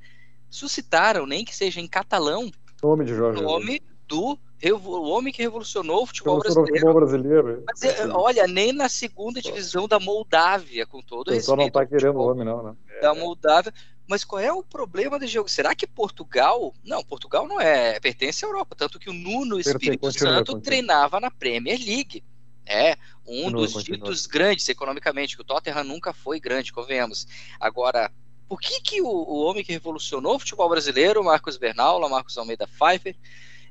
suscitaram, 0.51 1.27
nem 1.27 1.45
que 1.45 1.57
seja 1.57 1.81
em 1.81 1.89
catalão, 1.89 2.51
nome 2.83 3.05
de 3.07 3.15
Jorge 3.15 3.43
nome 3.43 3.83
do 4.07 4.39
o 4.73 5.03
homem 5.09 5.33
que 5.33 5.43
revolucionou 5.43 6.03
o 6.03 6.07
futebol 6.07 6.39
brasileiro. 6.39 6.73
Futebol 6.73 6.95
brasileiro. 6.95 7.65
Mas, 7.67 7.83
é, 7.83 8.07
olha, 8.09 8.47
nem 8.47 8.73
na 8.73 8.89
segunda 8.89 9.41
divisão 9.41 9.87
da 9.87 10.01
Moldávia, 10.01 10.87
com 10.87 11.03
todo 11.03 11.29
o 11.29 11.31
respeito. 11.31 11.47
Só 11.47 11.57
não 11.57 11.67
está 11.67 11.85
querendo 11.85 12.17
o 12.17 12.27
homem, 12.27 12.45
não, 12.45 12.63
né? 12.63 12.75
Da 13.03 13.15
Moldávia. 13.15 13.73
Mas 14.09 14.25
qual 14.25 14.41
é 14.41 14.53
o 14.53 14.63
problema 14.63 15.19
do 15.19 15.27
jogo? 15.27 15.49
Será 15.49 15.75
que 15.75 15.87
Portugal. 15.87 16.73
Não, 16.85 17.05
Portugal 17.05 17.47
não 17.47 17.61
é. 17.61 17.99
Pertence 18.01 18.45
à 18.45 18.49
Europa. 18.49 18.75
Tanto 18.77 18.99
que 18.99 19.11
o 19.11 19.13
Nuno 19.13 19.59
Espírito 19.59 19.99
continua, 19.99 20.35
Santo 20.35 20.53
continua. 20.53 20.63
treinava 20.63 21.21
na 21.21 21.31
Premier 21.31 21.79
League. 21.79 22.23
É, 22.65 22.97
um 23.27 23.45
continua, 23.45 23.67
dos 23.67 23.85
ditos 23.85 24.27
grandes 24.27 24.69
economicamente, 24.69 25.37
que 25.37 25.43
o 25.43 25.45
Tottenham 25.45 25.85
nunca 25.85 26.13
foi 26.13 26.41
grande, 26.41 26.73
convenhamos. 26.73 27.27
Agora, 27.61 28.11
por 28.49 28.61
que, 28.61 28.81
que 28.81 29.01
o, 29.01 29.07
o 29.07 29.45
homem 29.45 29.65
que 29.65 29.73
revolucionou 29.73 30.35
o 30.35 30.39
futebol 30.39 30.69
brasileiro, 30.69 31.23
Marcos 31.23 31.57
Bernal, 31.57 32.01
Marcos 32.09 32.37
Almeida 32.39 32.67
Pfeiffer, 32.67 33.17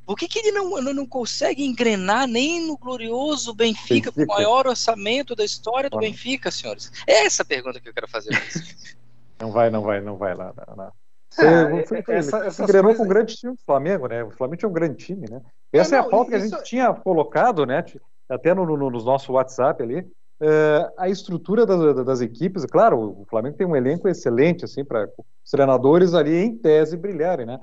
por 0.05 0.15
que, 0.15 0.27
que 0.27 0.39
ele 0.39 0.51
não, 0.51 0.81
não 0.81 1.07
consegue 1.07 1.65
engrenar 1.65 2.27
nem 2.27 2.65
no 2.67 2.77
glorioso 2.77 3.53
Benfica, 3.53 4.11
com 4.11 4.23
o 4.23 4.27
maior 4.27 4.67
orçamento 4.67 5.35
da 5.35 5.43
história 5.43 5.89
do 5.89 5.97
Benfica, 5.97 6.51
senhores? 6.51 6.91
É 7.07 7.25
essa 7.25 7.41
a 7.41 7.45
pergunta 7.45 7.79
que 7.79 7.89
eu 7.89 7.93
quero 7.93 8.07
fazer. 8.07 8.29
não 9.39 9.51
vai, 9.51 9.69
não 9.69 9.81
vai, 9.81 10.01
não 10.01 10.17
vai 10.17 10.35
lá. 10.35 10.53
Não. 10.75 10.91
É, 11.37 11.85
foi, 11.85 12.01
foi, 12.01 12.15
essa, 12.15 12.37
engrenou 12.63 12.83
coisas... 12.83 12.97
com 12.97 13.03
um 13.03 13.07
grande 13.07 13.35
time 13.35 13.53
do 13.53 13.61
Flamengo, 13.65 14.07
né? 14.07 14.23
O 14.23 14.31
Flamengo 14.31 14.57
tinha 14.57 14.69
um 14.69 14.73
grande 14.73 14.95
time, 14.95 15.27
né? 15.29 15.41
Essa 15.73 15.95
é, 15.95 15.97
não, 15.97 16.05
é 16.05 16.07
a 16.07 16.09
pauta 16.09 16.29
que 16.29 16.35
a 16.35 16.39
gente 16.39 16.63
tinha 16.63 16.93
colocado, 16.93 17.65
né? 17.65 17.83
Até 18.29 18.53
no, 18.53 18.65
no, 18.65 18.77
no 18.77 19.03
nosso 19.03 19.33
WhatsApp 19.33 19.81
ali. 19.83 19.99
Uh, 20.37 20.91
a 20.97 21.09
estrutura 21.09 21.65
das, 21.65 22.05
das, 22.05 22.21
equipes, 22.21 22.65
claro, 22.65 23.21
o 23.21 23.25
Flamengo 23.29 23.55
tem 23.55 23.65
um 23.65 23.75
elenco 23.75 24.07
excelente, 24.07 24.65
assim, 24.65 24.83
para 24.83 25.07
os 25.17 25.51
treinadores 25.51 26.13
ali 26.13 26.43
em 26.43 26.57
tese 26.57 26.97
brilharem, 26.97 27.45
né? 27.45 27.59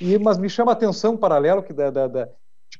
E, 0.00 0.18
mas 0.18 0.38
me 0.38 0.48
chama 0.48 0.72
a 0.72 0.74
atenção 0.74 1.14
um 1.14 1.16
paralelo 1.16 1.62
que 1.62 1.72
da, 1.72 1.90
da, 1.90 2.06
da, 2.06 2.28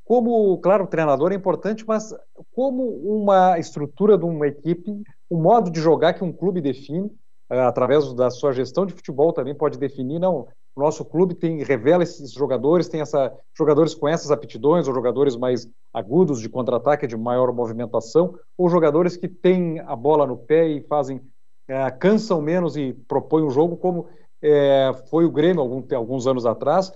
como, 0.04 0.56
claro, 0.58 0.84
o 0.84 0.86
treinador 0.86 1.32
é 1.32 1.34
importante, 1.34 1.84
mas 1.86 2.14
como 2.52 2.82
uma 2.84 3.58
estrutura 3.58 4.16
de 4.16 4.24
uma 4.24 4.46
equipe, 4.46 5.02
um 5.30 5.40
modo 5.40 5.70
de 5.70 5.80
jogar 5.80 6.14
que 6.14 6.24
um 6.24 6.32
clube 6.32 6.60
define, 6.60 7.06
uh, 7.50 7.66
através 7.66 8.12
da 8.14 8.30
sua 8.30 8.52
gestão 8.52 8.86
de 8.86 8.94
futebol 8.94 9.32
também 9.32 9.54
pode 9.54 9.78
definir, 9.78 10.18
não, 10.18 10.48
o 10.74 10.80
nosso 10.80 11.04
clube 11.04 11.34
tem 11.34 11.62
revela 11.62 12.02
esses 12.02 12.32
jogadores, 12.32 12.88
tem 12.88 13.00
essa 13.00 13.32
jogadores 13.56 13.94
com 13.94 14.06
essas 14.06 14.30
aptidões, 14.30 14.86
ou 14.86 14.94
jogadores 14.94 15.36
mais 15.36 15.66
agudos 15.92 16.40
de 16.40 16.48
contra-ataque, 16.48 17.06
de 17.06 17.16
maior 17.16 17.52
movimentação, 17.52 18.34
ou 18.58 18.68
jogadores 18.68 19.16
que 19.16 19.26
têm 19.26 19.80
a 19.80 19.96
bola 19.96 20.26
no 20.26 20.36
pé 20.36 20.68
e 20.68 20.82
fazem 20.82 21.16
uh, 21.16 21.98
cansam 21.98 22.42
menos 22.42 22.76
e 22.76 22.92
propõem 22.92 23.44
o 23.44 23.50
jogo, 23.50 23.76
como 23.76 24.06
é, 24.42 24.92
foi 25.08 25.24
o 25.24 25.30
Grêmio 25.30 25.62
algum, 25.62 25.82
alguns 25.96 26.26
anos 26.26 26.46
atrás, 26.46 26.92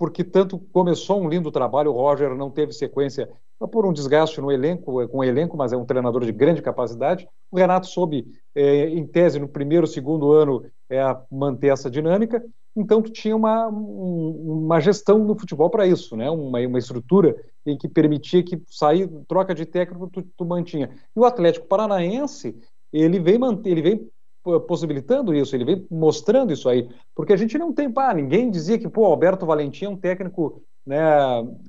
porque 0.00 0.24
tanto 0.24 0.58
começou 0.58 1.20
um 1.20 1.28
lindo 1.28 1.52
trabalho, 1.52 1.90
o 1.90 1.94
Roger 1.94 2.34
não 2.34 2.50
teve 2.50 2.72
sequência 2.72 3.28
por 3.70 3.84
um 3.84 3.92
desgaste 3.92 4.40
no 4.40 4.50
elenco, 4.50 5.06
com 5.08 5.18
o 5.18 5.24
elenco, 5.24 5.58
mas 5.58 5.74
é 5.74 5.76
um 5.76 5.84
treinador 5.84 6.24
de 6.24 6.32
grande 6.32 6.62
capacidade. 6.62 7.28
O 7.50 7.58
Renato 7.58 7.86
soube, 7.86 8.26
é, 8.54 8.88
em 8.88 9.06
tese, 9.06 9.38
no 9.38 9.46
primeiro, 9.46 9.86
segundo 9.86 10.32
ano, 10.32 10.64
é, 10.88 11.02
manter 11.30 11.70
essa 11.70 11.90
dinâmica. 11.90 12.42
Então, 12.74 13.02
tu 13.02 13.12
tinha 13.12 13.36
uma, 13.36 13.68
um, 13.68 14.62
uma 14.64 14.80
gestão 14.80 15.18
no 15.18 15.38
futebol 15.38 15.68
para 15.68 15.86
isso, 15.86 16.16
né? 16.16 16.30
Uma, 16.30 16.60
uma, 16.60 16.78
estrutura 16.78 17.36
em 17.66 17.76
que 17.76 17.86
permitia 17.86 18.42
que 18.42 18.58
sair 18.68 19.06
troca 19.28 19.54
de 19.54 19.66
técnico 19.66 20.08
tu, 20.08 20.22
tu 20.22 20.46
mantinha. 20.46 20.88
E 21.14 21.20
o 21.20 21.26
Atlético 21.26 21.66
Paranaense 21.66 22.56
ele 22.90 23.20
vem 23.20 23.36
manter, 23.36 23.68
ele 23.68 23.82
vem 23.82 24.10
possibilitando 24.66 25.34
isso, 25.34 25.54
ele 25.54 25.64
vem 25.64 25.86
mostrando 25.90 26.52
isso 26.52 26.68
aí, 26.68 26.88
porque 27.14 27.32
a 27.32 27.36
gente 27.36 27.58
não 27.58 27.72
tem, 27.72 27.90
pá, 27.90 28.12
ninguém 28.14 28.50
dizia 28.50 28.78
que, 28.78 28.88
pô, 28.88 29.04
Alberto 29.04 29.44
Valentim 29.44 29.84
é 29.84 29.88
um 29.88 29.96
técnico 29.96 30.62
né, 30.86 30.98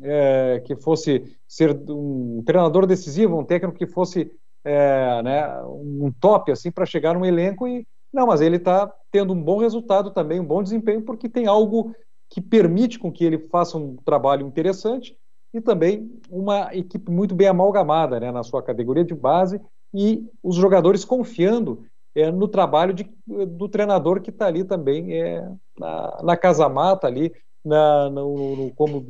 é, 0.02 0.64
que 0.66 0.76
fosse 0.76 1.38
ser 1.48 1.78
um 1.90 2.42
treinador 2.46 2.86
decisivo, 2.88 3.38
um 3.38 3.44
técnico 3.44 3.78
que 3.78 3.88
fosse 3.88 4.32
é, 4.64 5.22
né, 5.22 5.62
um 5.66 6.12
top 6.20 6.52
assim 6.52 6.72
para 6.72 6.86
chegar 6.86 7.14
no 7.14 7.26
elenco 7.26 7.68
e 7.68 7.86
não, 8.14 8.28
mas 8.28 8.42
ele 8.42 8.58
está 8.58 8.92
tendo 9.12 9.34
um 9.34 9.42
bom 9.42 9.58
resultado 9.58 10.12
também, 10.12 10.40
um 10.40 10.46
bom 10.46 10.62
desempenho 10.62 11.02
porque 11.02 11.30
tem 11.30 11.48
algo 11.48 11.94
que 12.30 12.42
permite 12.42 13.00
com 13.00 13.12
que 13.12 13.24
ele 13.24 13.38
faça 13.50 13.78
um 13.78 13.96
trabalho 13.98 14.46
interessante 14.46 15.16
e 15.54 15.60
também 15.60 16.10
uma 16.30 16.74
equipe 16.74 17.12
muito 17.12 17.36
bem 17.36 17.48
amalgamada 17.48 18.20
né, 18.20 18.32
na 18.32 18.44
sua 18.44 18.64
categoria 18.64 19.04
de 19.04 19.14
base 19.14 19.60
e 19.94 20.26
os 20.42 20.56
jogadores 20.56 21.04
confiando 21.04 21.84
é, 22.16 22.32
no 22.32 22.48
trabalho 22.48 22.94
de, 22.94 23.10
do 23.26 23.70
treinador 23.70 24.22
que 24.22 24.30
está 24.30 24.48
ali 24.48 24.64
também 24.64 25.14
é, 25.14 25.48
na, 25.78 26.20
na 26.24 26.38
casa 26.38 26.68
mata 26.68 27.08
ali 27.08 27.32
na, 27.64 28.10
no, 28.10 28.56
no, 28.56 28.74
como 28.74 29.06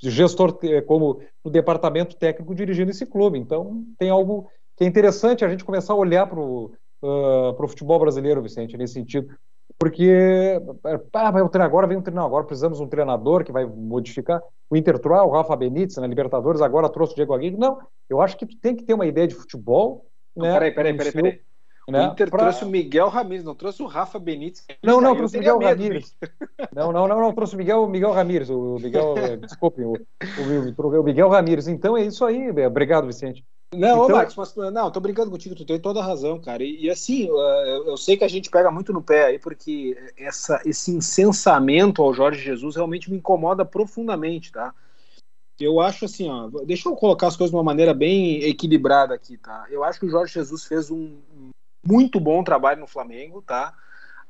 gestor 0.00 0.58
como 0.86 1.20
no 1.44 1.50
departamento 1.50 2.16
técnico 2.16 2.54
dirigindo 2.54 2.90
esse 2.90 3.06
clube. 3.06 3.38
Então 3.38 3.84
tem 3.98 4.10
algo 4.10 4.48
que 4.76 4.84
é 4.84 4.86
interessante 4.86 5.44
a 5.44 5.48
gente 5.48 5.64
começar 5.64 5.92
a 5.92 5.96
olhar 5.96 6.26
para 6.26 6.40
o 6.40 6.72
uh, 7.02 7.68
futebol 7.68 7.98
brasileiro 7.98 8.42
Vicente 8.42 8.76
nesse 8.76 8.94
sentido. 8.94 9.28
Porque 9.78 10.60
ah, 11.12 11.30
vai 11.30 11.42
o 11.42 11.48
treinador 11.48 11.66
agora 11.66 11.86
vem 11.86 11.96
um 11.96 12.02
treinador 12.02 12.28
agora 12.28 12.44
precisamos 12.44 12.78
de 12.78 12.84
um 12.84 12.88
treinador 12.88 13.44
que 13.44 13.52
vai 13.52 13.64
modificar. 13.64 14.40
O 14.70 14.76
Inter 14.76 14.98
o 15.04 15.30
Rafa 15.30 15.56
Benítez 15.56 15.96
na 15.96 16.06
Libertadores 16.06 16.62
agora 16.62 16.88
trouxe 16.88 17.12
o 17.12 17.16
Diego 17.16 17.34
Aguirre. 17.34 17.56
Não 17.56 17.78
eu 18.08 18.20
acho 18.20 18.36
que 18.36 18.46
tu 18.46 18.56
tem 18.56 18.74
que 18.74 18.84
ter 18.84 18.94
uma 18.94 19.06
ideia 19.06 19.28
de 19.28 19.34
futebol 19.34 20.06
né, 20.36 20.52
peraí, 20.52 20.72
peraí, 20.72 20.96
peraí, 20.96 21.12
peraí. 21.12 21.40
Né, 21.86 22.08
o 22.08 22.12
Inter 22.12 22.30
pra... 22.30 22.38
trouxe 22.40 22.64
o 22.64 22.68
Miguel 22.68 23.08
Ramírez, 23.08 23.44
não 23.44 23.54
trouxe 23.54 23.82
o 23.82 23.86
Rafa 23.86 24.18
Benítez. 24.18 24.64
Não, 24.82 25.00
não, 25.00 25.14
trouxe 25.14 25.36
o 25.36 25.38
Miguel 25.38 25.58
Ramírez. 25.58 26.16
Não, 26.74 26.90
não, 26.90 27.06
não, 27.06 27.20
não, 27.20 27.32
trouxe 27.32 27.54
o 27.54 27.58
Miguel, 27.58 27.86
Miguel 27.88 28.12
Ramírez. 28.12 28.48
O 28.48 28.78
Miguel, 28.78 29.14
desculpe, 29.40 29.82
o, 29.82 29.92
o, 29.92 31.00
o, 31.00 31.02
Miguel 31.02 31.28
Ramírez. 31.28 31.68
Então 31.68 31.96
é 31.96 32.02
isso 32.02 32.24
aí. 32.24 32.50
Obrigado, 32.66 33.06
Vicente. 33.06 33.44
Não, 33.74 34.04
então... 34.04 34.16
Marcos, 34.16 34.36
mas 34.36 34.54
não, 34.72 34.90
tô 34.90 35.00
brincando 35.00 35.30
contigo, 35.30 35.54
tu 35.54 35.64
tem 35.64 35.78
toda 35.78 36.00
a 36.00 36.04
razão, 36.04 36.40
cara. 36.40 36.62
E, 36.62 36.84
e 36.84 36.90
assim, 36.90 37.26
eu, 37.26 37.36
eu, 37.86 37.96
sei 37.96 38.16
que 38.16 38.24
a 38.24 38.28
gente 38.28 38.50
pega 38.50 38.70
muito 38.70 38.92
no 38.92 39.02
pé 39.02 39.26
aí, 39.26 39.38
porque 39.38 39.96
essa, 40.16 40.62
esse 40.64 40.90
incensamento 40.92 42.02
ao 42.02 42.14
Jorge 42.14 42.40
Jesus 42.40 42.76
realmente 42.76 43.10
me 43.10 43.16
incomoda 43.16 43.64
profundamente, 43.64 44.52
tá? 44.52 44.72
Eu 45.58 45.80
acho 45.80 46.04
assim, 46.04 46.28
ó, 46.28 46.48
deixa 46.64 46.88
eu 46.88 46.96
colocar 46.96 47.28
as 47.28 47.36
coisas 47.36 47.50
de 47.50 47.56
uma 47.56 47.62
maneira 47.62 47.94
bem 47.94 48.42
equilibrada 48.42 49.14
aqui, 49.14 49.36
tá? 49.36 49.66
Eu 49.70 49.84
acho 49.84 50.00
que 50.00 50.06
o 50.06 50.10
Jorge 50.10 50.34
Jesus 50.34 50.64
fez 50.64 50.90
um 50.90 51.16
muito 51.86 52.18
bom 52.18 52.44
trabalho 52.44 52.80
no 52.80 52.86
Flamengo, 52.86 53.42
tá? 53.42 53.74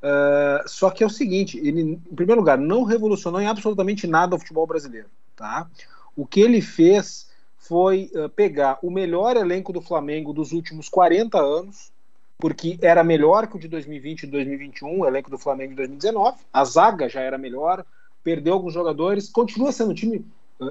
Uh, 0.02 0.68
só 0.68 0.90
que 0.90 1.02
é 1.02 1.06
o 1.06 1.10
seguinte, 1.10 1.58
ele, 1.58 1.80
em 1.80 1.96
primeiro 2.14 2.40
lugar, 2.40 2.58
não 2.58 2.82
revolucionou 2.82 3.40
em 3.40 3.46
absolutamente 3.46 4.06
nada 4.06 4.36
o 4.36 4.38
futebol 4.38 4.66
brasileiro, 4.66 5.08
tá? 5.34 5.66
O 6.14 6.26
que 6.26 6.40
ele 6.40 6.60
fez 6.60 7.30
foi 7.56 8.10
uh, 8.14 8.28
pegar 8.28 8.78
o 8.82 8.90
melhor 8.90 9.36
elenco 9.36 9.72
do 9.72 9.80
Flamengo 9.80 10.32
dos 10.34 10.52
últimos 10.52 10.88
40 10.88 11.38
anos, 11.38 11.90
porque 12.38 12.78
era 12.82 13.02
melhor 13.02 13.46
que 13.46 13.56
o 13.56 13.58
de 13.58 13.68
2020 13.68 14.24
e 14.24 14.26
2021, 14.26 15.00
o 15.00 15.06
elenco 15.06 15.30
do 15.30 15.38
Flamengo 15.38 15.70
de 15.70 15.76
2019, 15.76 16.36
a 16.52 16.64
zaga 16.64 17.08
já 17.08 17.20
era 17.20 17.38
melhor, 17.38 17.84
perdeu 18.22 18.54
alguns 18.54 18.74
jogadores, 18.74 19.30
continua 19.30 19.72
sendo 19.72 19.92
um 19.92 19.94
time 19.94 20.24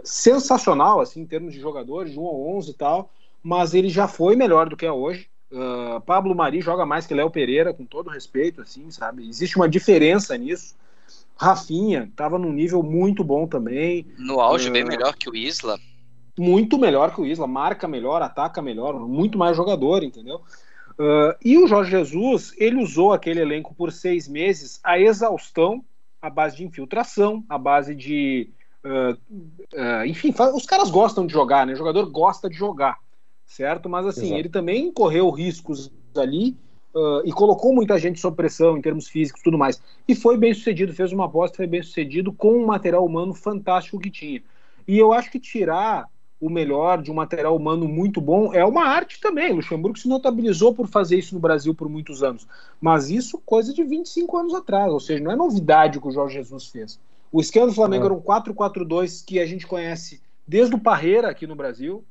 sensacional, 0.03 0.99
assim, 0.99 1.21
em 1.21 1.25
termos 1.25 1.53
de 1.53 1.59
jogadores, 1.59 2.11
de 2.11 2.19
1 2.19 2.27
a 2.27 2.31
11 2.31 2.69
e 2.69 2.73
tal, 2.73 3.09
mas 3.41 3.73
ele 3.73 3.89
já 3.89 4.07
foi 4.07 4.36
melhor 4.36 4.69
do 4.69 4.77
que 4.77 4.86
é 4.86 4.91
hoje. 4.91 5.27
Uh, 5.54 6.01
Pablo 6.01 6.34
Mari 6.34 6.62
joga 6.62 6.84
mais 6.84 7.06
que 7.06 7.14
Léo 7.14 7.30
Pereira, 7.30 7.74
com 7.74 7.86
todo 7.86 8.10
respeito, 8.10 8.60
assim, 8.60 8.89
sabe? 8.89 9.30
Existe 9.30 9.56
uma 9.56 9.70
diferença 9.70 10.36
nisso. 10.36 10.76
Rafinha 11.38 12.10
estava 12.10 12.39
num 12.39 12.51
nível 12.51 12.82
muito 12.82 13.24
bom 13.24 13.45
também. 13.45 14.08
No 14.18 14.39
auge, 14.39 14.70
uh, 14.70 14.72
bem 14.72 14.84
melhor 14.84 15.16
que 15.16 15.30
o 15.30 15.36
Isla. 15.36 15.80
Muito 16.39 16.80
melhor 16.80 17.14
que 17.14 17.22
o 17.22 17.26
Isla, 17.26 17.45
marca 17.45 17.88
melhor, 17.88 18.24
ataca 18.24 18.64
melhor, 18.64 18.99
muito 18.99 19.38
mais 19.38 19.56
jogador, 19.56 20.04
entendeu? 20.04 20.41
Uh, 20.97 21.38
e 21.45 21.56
o 21.60 21.68
Jorge 21.68 21.91
Jesus, 21.91 22.56
ele 22.58 22.82
usou 22.82 23.14
aquele 23.14 23.39
elenco 23.39 23.76
por 23.76 23.91
seis 23.91 24.28
meses 24.28 24.80
a 24.84 24.99
exaustão, 24.99 25.86
a 26.20 26.32
base 26.32 26.58
de 26.58 26.66
infiltração, 26.66 27.43
a 27.47 27.58
base 27.60 27.93
de 27.93 28.49
Uh, 28.86 29.14
uh, 29.14 30.06
enfim, 30.06 30.34
os 30.54 30.66
caras 30.66 30.91
gostam 30.91 31.26
de 31.26 31.32
jogar, 31.32 31.66
né? 31.66 31.72
O 31.72 31.78
jogador 31.78 32.06
gosta 32.12 32.49
de 32.49 32.58
jogar, 32.58 32.97
certo? 33.45 33.89
Mas 33.89 34.05
assim, 34.05 34.27
Exato. 34.27 34.39
ele 34.39 34.49
também 34.49 34.91
correu 34.91 35.29
riscos 35.29 35.91
ali 36.15 36.55
uh, 36.93 37.21
e 37.25 37.31
colocou 37.31 37.73
muita 37.73 37.97
gente 37.97 38.19
sob 38.19 38.35
pressão 38.35 38.77
em 38.77 38.81
termos 38.81 39.07
físicos 39.07 39.41
e 39.41 39.43
tudo 39.43 39.57
mais. 39.57 39.81
E 40.07 40.15
foi 40.15 40.37
bem 40.37 40.53
sucedido, 40.53 40.93
fez 40.93 41.11
uma 41.11 41.25
aposta, 41.25 41.57
foi 41.57 41.67
bem 41.67 41.81
sucedido 41.81 42.31
com 42.31 42.53
um 42.53 42.65
material 42.65 43.05
humano 43.05 43.33
fantástico 43.33 43.99
que 43.99 44.09
tinha. 44.09 44.41
E 44.87 44.97
eu 44.97 45.13
acho 45.13 45.31
que 45.31 45.39
tirar 45.39 46.07
o 46.43 46.49
melhor 46.49 47.01
de 47.01 47.09
um 47.09 47.13
material 47.13 47.55
humano 47.55 47.87
muito 47.87 48.19
bom 48.19 48.53
é 48.53 48.65
uma 48.65 48.83
arte 48.83 49.19
também. 49.21 49.53
Luxemburgo 49.53 49.97
se 49.97 50.09
notabilizou 50.09 50.73
por 50.73 50.87
fazer 50.87 51.17
isso 51.17 51.33
no 51.33 51.39
Brasil 51.39 51.73
por 51.73 51.87
muitos 51.87 52.21
anos. 52.21 52.45
Mas 52.81 53.09
isso 53.09 53.41
coisa 53.45 53.73
de 53.73 53.81
25 53.81 54.37
anos 54.37 54.53
atrás, 54.53 54.91
ou 54.91 54.99
seja, 54.99 55.23
não 55.23 55.31
é 55.31 55.35
novidade 55.37 55.97
o 55.97 56.01
que 56.01 56.07
o 56.09 56.11
Jorge 56.11 56.35
Jesus 56.35 56.67
fez. 56.67 56.99
O 57.31 57.39
esquema 57.39 57.67
do 57.67 57.73
Flamengo 57.73 58.03
é. 58.03 58.05
era 58.07 58.13
um 58.13 58.19
4-4-2 58.19 59.23
que 59.25 59.39
a 59.39 59.45
gente 59.45 59.65
conhece 59.65 60.21
desde 60.45 60.75
o 60.75 60.79
Parreira 60.79 61.29
aqui 61.29 61.47
no 61.47 61.55
Brasil. 61.55 62.03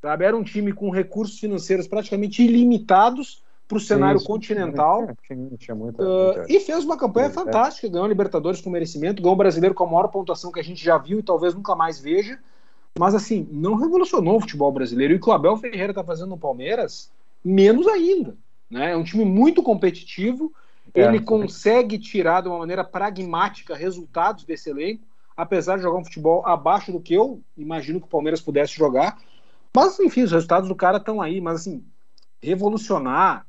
Sabe? 0.00 0.24
Era 0.24 0.36
um 0.36 0.42
time 0.42 0.72
com 0.72 0.90
recursos 0.90 1.38
financeiros 1.38 1.86
praticamente 1.86 2.42
ilimitados 2.42 3.42
para 3.68 3.76
o 3.76 3.80
cenário 3.80 4.22
continental. 4.24 5.08
Tinha, 5.58 5.74
muita, 5.74 6.02
uh, 6.02 6.44
e 6.48 6.58
fez 6.58 6.84
uma 6.84 6.96
campanha 6.96 7.28
é. 7.28 7.30
fantástica, 7.30 7.88
ganhou 7.88 8.04
a 8.04 8.08
Libertadores 8.08 8.60
com 8.60 8.68
merecimento, 8.68 9.22
ganhou 9.22 9.34
o 9.34 9.38
brasileiro 9.38 9.74
com 9.74 9.84
a 9.84 9.86
maior 9.86 10.08
pontuação 10.08 10.50
que 10.50 10.58
a 10.58 10.64
gente 10.64 10.82
já 10.82 10.98
viu 10.98 11.20
e 11.20 11.22
talvez 11.22 11.54
nunca 11.54 11.76
mais 11.76 12.00
veja. 12.00 12.38
Mas 12.98 13.14
assim, 13.14 13.48
não 13.52 13.76
revolucionou 13.76 14.36
o 14.36 14.40
futebol 14.40 14.72
brasileiro. 14.72 15.12
E 15.12 15.16
o 15.16 15.20
que 15.20 15.28
o 15.28 15.32
Abel 15.32 15.56
Ferreira 15.56 15.92
está 15.92 16.02
fazendo 16.02 16.30
no 16.30 16.38
Palmeiras, 16.38 17.10
menos 17.44 17.86
ainda. 17.86 18.36
Né? 18.68 18.92
É 18.92 18.96
um 18.96 19.04
time 19.04 19.24
muito 19.24 19.62
competitivo, 19.62 20.52
é, 20.92 21.02
ele 21.02 21.20
consegue 21.20 21.98
tirar 21.98 22.40
de 22.40 22.48
uma 22.48 22.58
maneira 22.58 22.82
pragmática 22.82 23.76
resultados 23.76 24.44
desse 24.44 24.70
elenco, 24.70 25.04
apesar 25.36 25.76
de 25.76 25.82
jogar 25.82 25.98
um 25.98 26.04
futebol 26.04 26.44
abaixo 26.44 26.90
do 26.90 27.00
que 27.00 27.14
eu 27.14 27.40
imagino 27.56 28.00
que 28.00 28.06
o 28.06 28.10
Palmeiras 28.10 28.40
pudesse 28.40 28.74
jogar. 28.74 29.18
Mas, 29.74 29.98
enfim, 30.00 30.22
os 30.22 30.32
resultados 30.32 30.68
do 30.68 30.74
cara 30.74 30.98
estão 30.98 31.20
aí. 31.20 31.40
Mas, 31.40 31.60
assim, 31.60 31.84
revolucionar, 32.42 33.46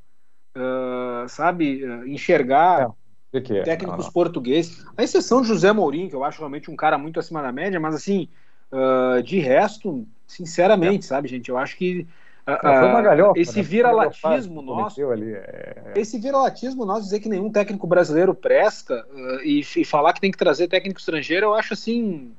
uh, 0.55 1.27
sabe, 1.27 1.83
uh, 1.83 2.07
enxergar 2.07 2.91
é, 3.33 3.37
é? 3.37 3.61
técnicos 3.63 4.09
portugueses, 4.09 4.85
a 4.95 5.03
exceção 5.03 5.41
de 5.41 5.47
José 5.47 5.71
Mourinho, 5.71 6.09
que 6.09 6.15
eu 6.15 6.23
acho 6.23 6.39
realmente 6.39 6.69
um 6.69 6.75
cara 6.75 6.97
muito 6.97 7.19
acima 7.19 7.41
da 7.41 7.51
média, 7.51 7.79
mas, 7.79 7.95
assim, 7.95 8.27
uh, 8.71 9.21
de 9.23 9.39
resto, 9.39 10.07
sinceramente, 10.27 11.05
é. 11.05 11.07
sabe, 11.07 11.27
gente, 11.27 11.49
eu 11.49 11.57
acho 11.57 11.77
que 11.77 12.07
ah, 12.45 13.01
galhofa, 13.01 13.39
esse 13.39 13.57
né? 13.57 13.63
vira-latismo 13.63 14.61
nosso. 14.61 15.09
Ali, 15.09 15.33
é... 15.33 15.93
Esse 15.95 16.19
vira-latismo 16.19 16.85
nosso 16.85 17.03
dizer 17.03 17.19
que 17.19 17.29
nenhum 17.29 17.51
técnico 17.51 17.85
brasileiro 17.85 18.33
presta 18.33 19.05
e, 19.43 19.61
e, 19.77 19.85
falar 19.85 20.11
que 20.13 20.21
tem 20.21 20.31
que 20.31 20.37
trazer 20.37 20.67
técnico 20.67 20.99
estrangeiro, 20.99 21.45
eu 21.45 21.53
acho 21.53 21.73
assim. 21.73 22.33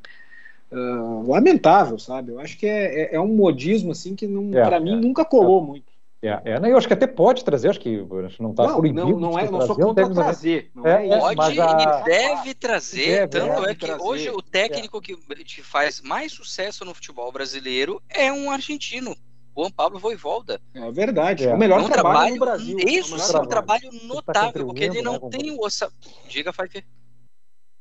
Uh, 0.72 1.30
lamentável, 1.30 1.98
sabe? 1.98 2.32
Eu 2.32 2.40
acho 2.40 2.56
que 2.58 2.66
é, 2.66 3.02
é, 3.02 3.14
é 3.16 3.20
um 3.20 3.28
modismo 3.28 3.92
assim 3.92 4.16
que 4.16 4.24
é, 4.24 4.62
para 4.64 4.80
mim 4.80 4.94
é. 4.94 4.96
nunca 4.96 5.24
colou 5.24 5.62
muito. 5.62 5.92
É, 6.22 6.40
é, 6.44 6.70
eu 6.70 6.78
acho 6.78 6.86
que 6.86 6.94
até 6.94 7.06
pode 7.06 7.44
trazer, 7.44 7.68
acho 7.68 7.80
que 7.80 8.06
não 8.38 8.52
está 8.52 8.72
proibido. 8.74 8.94
Não, 8.94 9.18
não, 9.18 9.38
é, 9.38 9.50
não 9.50 9.66
sou 9.66 9.74
contra 9.74 10.08
trazer. 10.08 10.70
Não 10.72 10.86
é, 10.86 11.08
é 11.08 11.18
pode 11.18 11.60
a... 11.60 12.00
e 12.00 12.04
deve 12.04 12.54
trazer. 12.54 13.26
Deve, 13.26 13.28
tanto 13.28 13.60
deve 13.60 13.70
é 13.70 13.74
que 13.74 13.86
trazer. 13.86 14.02
hoje 14.02 14.30
o 14.30 14.40
técnico 14.40 15.00
que 15.00 15.16
faz 15.62 16.00
mais 16.00 16.32
sucesso 16.32 16.84
no 16.84 16.94
futebol 16.94 17.30
brasileiro 17.32 18.00
é 18.08 18.32
um 18.32 18.52
argentino. 18.52 19.16
Juan 19.54 19.70
Pablo 19.70 19.98
Voivolda. 19.98 20.60
É 20.74 20.90
verdade. 20.90 21.46
É. 21.46 21.54
O 21.54 21.58
melhor 21.58 21.80
é 21.80 21.82
um 21.82 21.88
trabalho, 21.88 22.14
trabalho, 22.14 22.34
no 22.34 22.40
Brasil. 22.40 22.78
Isso 22.78 23.18
sim, 23.18 23.36
um 23.36 23.46
trabalho 23.46 23.90
tá 23.90 24.06
notável, 24.06 24.52
tá 24.52 24.64
porque 24.64 24.84
ele 24.84 25.02
não 25.02 25.14
né, 25.14 25.28
tem 25.30 25.50
o 25.50 25.60
orçamento. 25.60 25.96
Diga, 26.28 26.52
Pfeiffer. 26.52 26.84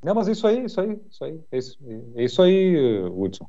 Não, 0.04 0.16
mas 0.16 0.28
isso 0.28 0.48
aí, 0.48 0.66
isso 0.66 0.82
aí, 0.82 1.00
isso 1.10 1.24
aí. 1.24 1.40
É 1.52 1.58
isso, 1.58 1.78
é 2.16 2.24
isso 2.24 2.42
aí, 2.42 3.04
Hudson. 3.04 3.48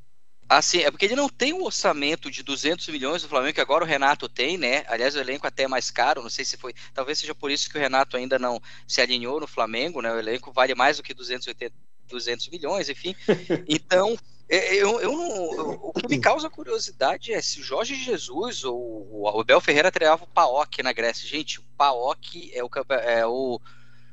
Assim, 0.49 0.81
é 0.81 0.91
porque 0.91 1.07
ele 1.07 1.17
não 1.17 1.31
tem 1.31 1.55
um 1.55 1.65
orçamento 1.65 2.31
de 2.31 2.43
200 2.43 2.87
milhões 2.89 3.23
do 3.23 3.29
Flamengo, 3.29 3.55
que 3.55 3.61
agora 3.61 3.85
o 3.85 3.87
Renato 3.87 4.29
tem, 4.29 4.59
né? 4.59 4.85
Aliás, 4.87 5.15
o 5.15 5.19
elenco 5.19 5.47
até 5.47 5.63
é 5.63 5.69
mais 5.69 5.91
caro, 5.91 6.23
não 6.23 6.29
sei 6.29 6.45
se 6.45 6.59
foi. 6.59 6.75
Talvez 6.93 7.19
seja 7.19 7.35
por 7.35 7.51
isso 7.51 7.71
que 7.71 7.79
o 7.79 7.81
Renato 7.81 8.19
ainda 8.19 8.39
não 8.39 8.61
se 8.87 9.01
alinhou 9.01 9.41
no 9.41 9.47
Flamengo, 9.47 10.03
né? 10.03 10.13
O 10.13 10.19
elenco 10.19 10.53
vale 10.53 10.75
mais 10.75 10.99
do 10.99 11.03
que 11.03 11.15
280, 11.15 11.75
200 12.07 12.49
milhões, 12.51 12.91
enfim. 12.91 13.17
Então, 13.67 14.15
é, 14.47 14.75
eu, 14.75 15.01
eu 15.01 15.13
não, 15.13 15.81
o 15.83 15.93
que 15.95 16.07
me 16.07 16.21
causa 16.21 16.51
curiosidade 16.51 17.33
é 17.33 17.41
se 17.41 17.61
o 17.61 17.65
Jorge 17.65 17.95
Jesus 17.95 18.63
ou 18.65 19.09
o 19.11 19.41
Abel 19.41 19.63
Ferreira 19.63 19.91
treinava 19.91 20.25
o 20.25 20.27
PAOK 20.27 20.83
na 20.83 20.93
Grécia. 20.93 21.27
Gente, 21.27 21.61
o 21.61 21.65
PAOK 21.79 22.51
é 22.53 22.63
o, 22.63 22.69
é 22.91 23.27
o, 23.27 23.59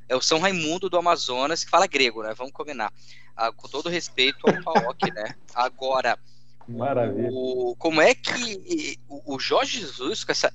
é 0.09 0.15
o 0.15 0.21
São 0.21 0.39
Raimundo 0.39 0.89
do 0.89 0.97
Amazonas, 0.97 1.63
que 1.63 1.69
fala 1.69 1.87
grego, 1.87 2.23
né? 2.23 2.33
Vamos 2.35 2.51
combinar. 2.51 2.91
Ah, 3.37 3.51
com 3.51 3.69
todo 3.69 3.87
respeito 3.87 4.39
ao 4.49 4.61
PAOK, 4.63 5.11
né? 5.13 5.35
Agora, 5.53 6.19
Maravilha. 6.69 7.29
O, 7.31 7.75
como 7.77 7.99
é 7.99 8.13
que 8.13 8.99
o, 9.07 9.39
Jorge 9.39 9.79
Jesus, 9.79 10.23
com 10.23 10.31
essa 10.31 10.53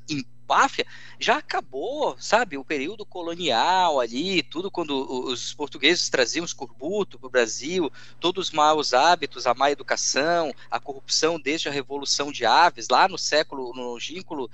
máfia, 0.49 0.87
já 1.19 1.39
acabou, 1.39 2.17
sabe? 2.21 2.57
O 2.57 2.65
período 2.65 3.05
colonial 3.05 3.99
ali, 3.99 4.43
tudo 4.43 4.71
quando 4.71 4.93
os 5.27 5.53
portugueses 5.55 6.09
traziam 6.09 6.45
escorbuto 6.45 7.19
para 7.19 7.27
o 7.27 7.31
Brasil, 7.31 7.91
todos 8.21 8.49
os 8.49 8.53
maus 8.53 8.95
hábitos, 8.95 9.47
a 9.47 9.55
má 9.55 9.71
educação, 9.71 10.53
a 10.71 10.79
corrupção 10.79 11.41
desde 11.41 11.69
a 11.69 11.73
Revolução 11.73 12.31
de 12.31 12.45
Aves, 12.45 12.89
lá 12.89 13.09
no 13.09 13.19
século, 13.19 13.75
no 13.75 13.83
longínquo, 13.83 14.49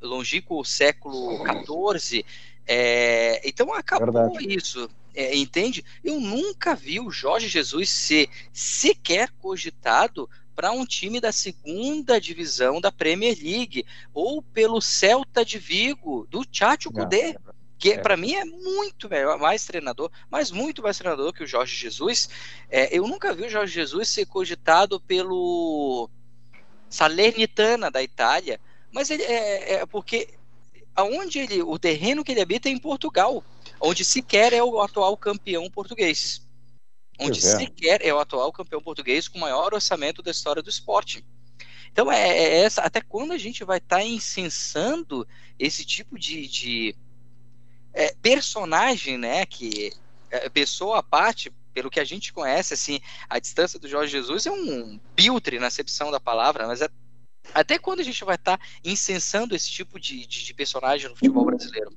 longínquo 0.00 0.64
século 0.64 1.44
XIV. 1.98 2.24
É, 2.66 3.40
então 3.44 3.72
acabou 3.72 4.32
Verdade. 4.34 4.54
isso. 4.54 4.88
É, 5.14 5.36
entende? 5.36 5.84
Eu 6.02 6.18
nunca 6.20 6.74
vi 6.74 6.98
o 6.98 7.10
Jorge 7.10 7.48
Jesus 7.48 7.90
ser 7.90 8.28
sequer 8.52 9.30
cogitado 9.40 10.28
para 10.54 10.70
um 10.70 10.84
time 10.84 11.20
da 11.20 11.32
segunda 11.32 12.20
divisão 12.20 12.80
da 12.80 12.92
Premier 12.92 13.36
League 13.36 13.86
ou 14.12 14.42
pelo 14.42 14.80
Celta 14.80 15.44
de 15.44 15.58
Vigo 15.58 16.26
do 16.30 16.44
Tchatcho 16.44 16.90
Kudê. 16.90 17.36
Que 17.78 17.94
é. 17.94 17.98
para 17.98 18.16
mim 18.16 18.34
é 18.34 18.44
muito 18.44 19.10
melhor, 19.10 19.40
mais 19.40 19.66
treinador, 19.66 20.08
mas 20.30 20.52
muito 20.52 20.80
mais 20.82 20.96
treinador 20.96 21.32
que 21.32 21.42
o 21.42 21.46
Jorge 21.48 21.74
Jesus. 21.74 22.28
É, 22.70 22.96
eu 22.96 23.08
nunca 23.08 23.34
vi 23.34 23.46
o 23.46 23.50
Jorge 23.50 23.74
Jesus 23.74 24.08
ser 24.08 24.24
cogitado 24.24 25.00
pelo 25.00 26.08
Salernitana 26.88 27.90
da 27.90 28.00
Itália, 28.00 28.60
mas 28.92 29.10
ele 29.10 29.24
é, 29.24 29.72
é 29.74 29.86
porque 29.86 30.28
aonde 30.94 31.38
ele, 31.38 31.62
o 31.62 31.78
terreno 31.78 32.24
que 32.24 32.32
ele 32.32 32.40
habita 32.40 32.68
é 32.68 32.72
em 32.72 32.78
Portugal, 32.78 33.44
onde 33.80 34.04
sequer 34.04 34.52
é 34.52 34.62
o 34.62 34.80
atual 34.80 35.16
campeão 35.16 35.70
português 35.70 36.42
onde 37.18 37.38
é. 37.38 37.56
sequer 37.56 38.04
é 38.04 38.12
o 38.12 38.18
atual 38.18 38.52
campeão 38.52 38.82
português 38.82 39.28
com 39.28 39.38
o 39.38 39.40
maior 39.40 39.74
orçamento 39.74 40.22
da 40.22 40.30
história 40.30 40.62
do 40.62 40.70
esporte. 40.70 41.24
Então, 41.90 42.10
é, 42.10 42.28
é 42.28 42.60
essa, 42.62 42.82
até 42.82 43.00
quando 43.00 43.32
a 43.32 43.38
gente 43.38 43.64
vai 43.64 43.78
estar 43.78 43.96
tá 43.98 44.04
incensando 44.04 45.26
esse 45.58 45.84
tipo 45.84 46.18
de, 46.18 46.46
de 46.46 46.96
é, 47.92 48.14
personagem, 48.22 49.18
né, 49.18 49.44
que 49.44 49.92
é, 50.30 50.48
pessoa 50.48 50.98
à 50.98 51.02
parte, 51.02 51.52
pelo 51.74 51.90
que 51.90 52.00
a 52.00 52.04
gente 52.04 52.32
conhece, 52.32 52.74
assim, 52.74 53.00
a 53.28 53.38
distância 53.38 53.78
do 53.78 53.88
Jorge 53.88 54.12
Jesus 54.12 54.46
é 54.46 54.50
um 54.50 54.98
piltre 55.14 55.58
na 55.58 55.66
acepção 55.66 56.10
da 56.10 56.20
palavra, 56.20 56.66
mas 56.66 56.80
é, 56.80 56.88
até 57.54 57.78
quando 57.78 58.00
a 58.00 58.04
gente 58.04 58.24
vai 58.24 58.36
estar 58.36 58.58
tá 58.58 58.64
incensando 58.84 59.54
esse 59.54 59.70
tipo 59.70 59.98
de, 59.98 60.26
de, 60.26 60.44
de 60.44 60.54
personagem 60.54 61.08
no 61.08 61.16
futebol 61.16 61.44
brasileiro? 61.44 61.90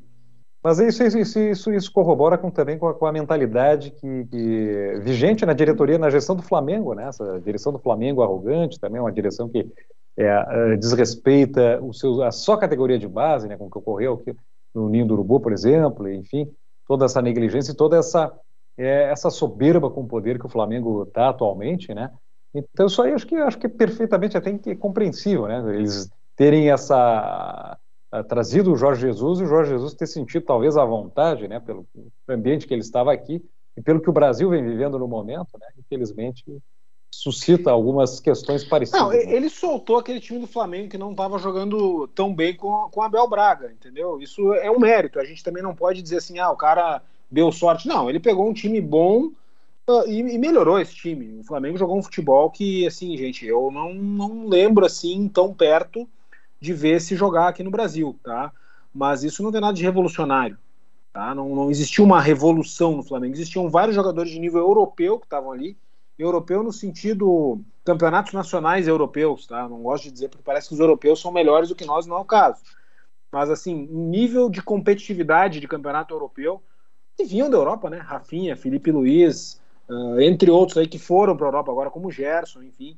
Mas 0.66 0.80
isso, 0.80 1.04
isso, 1.04 1.40
isso, 1.40 1.72
isso 1.72 1.92
corrobora 1.92 2.40
com, 2.40 2.50
também 2.50 2.76
com 2.76 2.88
a, 2.88 2.94
com 2.96 3.06
a 3.06 3.12
mentalidade 3.12 3.92
que, 3.92 4.26
que, 4.26 5.00
vigente 5.04 5.46
na 5.46 5.54
diretoria, 5.54 6.00
na 6.00 6.10
gestão 6.10 6.36
do 6.36 6.42
Flamengo, 6.42 6.96
né? 6.96 7.08
Essa 7.08 7.40
direção 7.40 7.72
do 7.72 7.78
Flamengo 7.78 8.24
arrogante 8.24 8.80
também, 8.80 9.00
uma 9.00 9.12
direção 9.12 9.48
que 9.48 9.72
é, 10.18 10.26
é, 10.26 10.76
desrespeita 10.76 11.80
o 11.84 11.94
seu, 11.94 12.24
a 12.24 12.32
só 12.32 12.58
categoria 12.58 12.98
de 12.98 13.08
base, 13.08 13.48
né? 13.48 13.56
Como 13.58 13.70
que 13.70 13.78
ocorreu 13.78 14.14
aqui 14.14 14.36
no 14.74 14.90
Ninho 14.90 15.06
do 15.06 15.14
Urubu, 15.14 15.40
por 15.40 15.54
exemplo, 15.54 16.10
enfim, 16.10 16.52
toda 16.88 17.06
essa 17.06 17.22
negligência 17.22 17.72
e 17.72 17.76
toda 17.76 17.98
essa, 17.98 18.34
é, 18.76 19.12
essa 19.12 19.30
soberba 19.30 19.92
com 19.92 20.02
o 20.02 20.08
poder 20.08 20.40
que 20.40 20.48
o 20.48 20.50
Flamengo 20.50 21.04
está 21.04 21.30
atualmente, 21.30 21.94
né? 21.94 22.12
Então 22.56 22.88
isso 22.88 23.02
aí 23.02 23.14
acho 23.14 23.28
que 23.28 23.36
acho 23.36 23.58
que 23.58 23.68
é 23.68 23.70
perfeitamente 23.70 24.38
até 24.38 24.52
compreensível, 24.76 25.48
né? 25.48 25.76
Eles 25.76 26.10
terem 26.36 26.70
essa 26.70 27.78
uh, 28.14 28.24
trazido 28.24 28.72
o 28.72 28.78
Jorge 28.78 29.02
Jesus 29.02 29.40
e 29.40 29.44
o 29.44 29.48
Jorge 29.48 29.72
Jesus 29.72 29.94
ter 29.94 30.08
sentido 30.08 30.46
talvez 30.46 30.78
a 30.78 30.86
vontade, 30.86 31.48
né, 31.48 31.60
pelo 31.60 31.86
ambiente 32.28 32.68
que 32.68 32.74
ele 32.74 32.82
estava 32.82 33.14
aqui 33.14 33.44
e 33.78 33.82
pelo 33.82 34.02
que 34.02 34.10
o 34.10 34.14
Brasil 34.14 34.50
vem 34.50 34.64
vivendo 34.64 35.00
no 35.00 35.08
momento, 35.08 35.58
né, 35.60 35.68
infelizmente 35.78 36.44
suscita 37.12 37.72
algumas 37.72 38.20
questões 38.20 38.64
parecidas. 38.64 39.02
Não, 39.02 39.10
né? 39.10 39.24
ele 39.34 39.50
soltou 39.50 39.98
aquele 39.98 40.20
time 40.20 40.40
do 40.40 40.48
Flamengo 40.48 40.90
que 40.90 40.98
não 40.98 41.12
estava 41.12 41.40
jogando 41.40 42.08
tão 42.10 42.34
bem 42.34 42.56
com, 42.56 42.90
com 42.92 43.02
Abel 43.02 43.28
Braga, 43.30 43.72
entendeu? 43.72 44.20
Isso 44.20 44.54
é 44.56 44.70
um 44.70 44.80
mérito. 44.80 45.20
A 45.20 45.24
gente 45.24 45.44
também 45.44 45.64
não 45.64 45.74
pode 45.74 46.02
dizer 46.02 46.18
assim, 46.18 46.40
ah, 46.40 46.52
o 46.52 46.58
cara 46.58 47.02
deu 47.32 47.52
sorte. 47.54 47.88
Não, 47.88 48.10
ele 48.10 48.20
pegou 48.20 48.48
um 48.48 48.54
time 48.54 48.82
bom 48.82 49.32
e, 50.08 50.20
e, 50.20 50.38
melhorou 50.38 50.80
esse 50.80 50.96
time. 50.96 51.40
O 51.40 51.44
Flamengo 51.44 51.78
jogou 51.78 51.98
um 51.98 52.04
futebol 52.04 52.50
que, 52.50 52.88
assim, 52.88 53.16
gente, 53.16 53.46
eu 53.46 53.70
não, 53.72 53.94
não 53.94 54.48
lembro 54.48 54.86
assim 54.86 55.30
tão 55.30 55.54
perto 55.54 56.10
de 56.60 56.74
ver 56.74 57.00
se 57.00 57.16
jogar 57.16 57.50
aqui 57.50 57.62
no 57.62 57.70
Brasil, 57.70 58.18
tá? 58.24 58.52
Mas 58.94 59.24
isso 59.24 59.44
não 59.44 59.52
tem 59.52 59.62
nada 59.62 59.74
de 59.74 59.84
revolucionário, 59.84 60.58
tá? 61.14 61.36
Não, 61.36 61.56
não 61.56 61.70
existiu 61.70 62.04
uma 62.04 62.20
revolução 62.20 62.98
no 62.98 63.04
Flamengo, 63.04 63.36
existiam 63.36 63.70
vários 63.70 63.96
jogadores 63.96 64.32
de 64.32 64.40
nível 64.40 64.62
europeu 64.62 65.20
que 65.20 65.26
estavam 65.26 65.52
ali, 65.52 65.78
europeu 66.18 66.64
no 66.64 66.72
sentido 66.72 67.62
campeonatos 67.84 68.34
nacionais 68.34 68.88
europeus, 68.88 69.46
tá? 69.46 69.70
Não 69.70 69.84
gosto 69.84 70.06
de 70.06 70.12
dizer 70.12 70.30
porque 70.30 70.44
parece 70.44 70.70
que 70.70 70.74
os 70.74 70.80
europeus 70.80 71.22
são 71.22 71.32
melhores 71.32 71.70
do 71.70 71.76
que 71.76 71.86
nós, 71.86 72.08
não 72.08 72.18
é 72.18 72.22
o 72.22 72.26
caso. 72.26 72.64
Mas 73.32 73.52
assim, 73.52 73.88
nível 73.92 74.50
de 74.50 74.64
competitividade 74.64 75.60
de 75.60 75.68
campeonato 75.68 76.14
europeu, 76.14 76.64
que 77.16 77.26
vinham 77.26 77.50
da 77.50 77.58
Europa, 77.58 77.90
né? 77.90 77.98
Rafinha, 77.98 78.58
Felipe 78.58 78.92
Luiz, 78.92 79.62
uh, 79.90 80.20
entre 80.20 80.50
outros 80.50 80.78
aí 80.78 80.88
que 80.88 81.00
foram 81.00 81.36
para 81.36 81.46
a 81.46 81.50
Europa 81.50 81.72
agora, 81.72 81.90
como 81.90 82.12
Gerson, 82.12 82.64
enfim, 82.64 82.98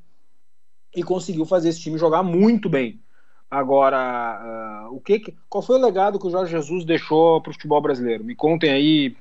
e 0.95 1.03
conseguiu 1.03 1.45
fazer 1.45 1.69
esse 1.69 1.81
time 1.81 1.97
jogar 1.97 2.23
muito 2.23 2.69
bem. 2.69 2.99
Agora, 3.49 4.89
uh, 4.89 4.95
o 4.95 4.99
que, 4.99 5.33
qual 5.49 5.61
foi 5.61 5.77
o 5.77 5.81
legado 5.81 6.19
que 6.19 6.27
o 6.27 6.31
Jorge 6.31 6.51
Jesus 6.51 6.83
deixou 6.83 7.41
para 7.41 7.51
o 7.51 7.53
futebol 7.53 7.81
brasileiro? 7.81 8.23
Me 8.23 8.35
contem 8.35 8.71
aí 8.71 9.15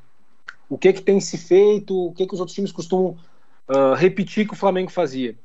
o 0.68 0.76
que, 0.76 0.92
que 0.92 1.02
tem 1.02 1.20
se 1.20 1.38
feito, 1.38 2.06
o 2.06 2.12
que, 2.12 2.26
que 2.26 2.34
os 2.34 2.40
outros 2.40 2.54
times 2.54 2.72
costumam 2.72 3.16
uh, 3.68 3.94
repetir 3.94 4.46
que 4.46 4.54
o 4.54 4.56
Flamengo 4.56 4.90
fazia. 4.90 5.36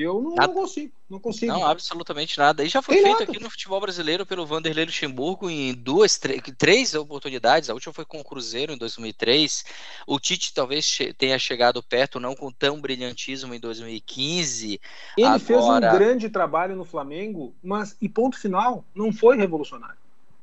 Eu 0.00 0.20
não, 0.20 0.34
não, 0.34 0.54
consigo, 0.54 0.92
não 1.08 1.18
consigo. 1.18 1.52
Não, 1.52 1.66
absolutamente 1.66 2.38
nada. 2.38 2.64
E 2.64 2.68
já 2.68 2.80
foi 2.80 2.96
Tem 2.96 3.04
feito 3.04 3.20
nada. 3.20 3.30
aqui 3.30 3.42
no 3.42 3.50
futebol 3.50 3.80
brasileiro 3.80 4.24
pelo 4.24 4.46
Vanderlei 4.46 4.84
Luxemburgo 4.84 5.50
em 5.50 5.74
duas, 5.74 6.18
três 6.58 6.94
oportunidades. 6.94 7.68
A 7.68 7.74
última 7.74 7.92
foi 7.92 8.04
com 8.04 8.20
o 8.20 8.24
Cruzeiro 8.24 8.72
em 8.72 8.78
2003. 8.78 9.64
O 10.06 10.18
Tite 10.18 10.54
talvez 10.54 10.98
tenha 11.18 11.38
chegado 11.38 11.82
perto, 11.82 12.18
não 12.18 12.34
com 12.34 12.50
tão 12.50 12.80
brilhantismo 12.80 13.54
em 13.54 13.60
2015. 13.60 14.80
Ele 15.16 15.26
Agora... 15.26 15.38
fez 15.38 15.64
um 15.64 15.80
grande 15.80 16.30
trabalho 16.30 16.74
no 16.74 16.84
Flamengo, 16.84 17.54
mas 17.62 17.96
e 18.00 18.08
ponto 18.08 18.38
final, 18.38 18.84
não 18.94 19.12
foi 19.12 19.36
revolucionário. 19.36 20.00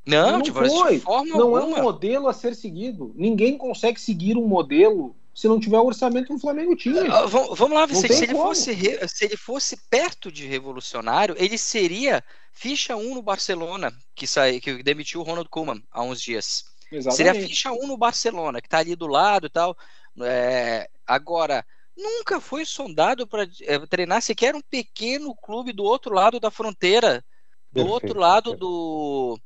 Não, 0.07 0.31
não 0.31 0.41
de 0.41 0.53
foi. 0.53 0.99
forma 0.99 1.29
não 1.29 1.55
alguma. 1.57 1.77
é 1.77 1.81
um 1.81 1.83
modelo 1.83 2.29
a 2.29 2.33
ser 2.33 2.55
seguido. 2.55 3.11
Ninguém 3.13 3.57
consegue 3.57 3.99
seguir 3.99 4.37
um 4.37 4.47
modelo 4.47 5.13
se 5.37 5.47
não 5.47 5.59
tiver 5.59 5.77
o 5.77 5.85
orçamento 5.85 6.29
que 6.29 6.33
o 6.33 6.39
Flamengo 6.39 6.75
tinha. 6.75 7.03
Uh, 7.03 7.53
vamos 7.53 7.77
lá, 7.77 7.85
Vicente. 7.85 8.15
Se 8.15 8.23
ele, 8.23 8.33
fosse, 8.33 9.07
se 9.07 9.25
ele 9.25 9.37
fosse 9.37 9.77
perto 9.87 10.31
de 10.31 10.47
revolucionário, 10.47 11.35
ele 11.37 11.59
seria 11.59 12.23
ficha 12.51 12.95
1 12.95 13.13
no 13.13 13.21
Barcelona, 13.21 13.93
que, 14.15 14.25
sai, 14.25 14.59
que 14.59 14.81
demitiu 14.81 15.21
o 15.21 15.23
Ronald 15.23 15.47
Koeman 15.47 15.79
há 15.91 16.01
uns 16.01 16.19
dias. 16.19 16.63
Exatamente. 16.91 17.17
Seria 17.17 17.47
ficha 17.47 17.71
1 17.71 17.85
no 17.85 17.95
Barcelona, 17.95 18.59
que 18.59 18.65
está 18.65 18.79
ali 18.79 18.95
do 18.95 19.05
lado 19.05 19.45
e 19.45 19.49
tal. 19.51 19.77
É, 20.21 20.89
agora, 21.05 21.63
nunca 21.95 22.41
foi 22.41 22.65
sondado 22.65 23.27
para 23.27 23.47
é, 23.61 23.77
treinar 23.85 24.23
sequer 24.23 24.55
um 24.55 24.61
pequeno 24.71 25.35
clube 25.35 25.71
do 25.71 25.83
outro 25.83 26.15
lado 26.15 26.39
da 26.39 26.49
fronteira. 26.49 27.23
Do 27.71 27.83
Perfeito. 27.83 27.93
outro 27.93 28.19
lado 28.19 28.55
do. 28.55 29.39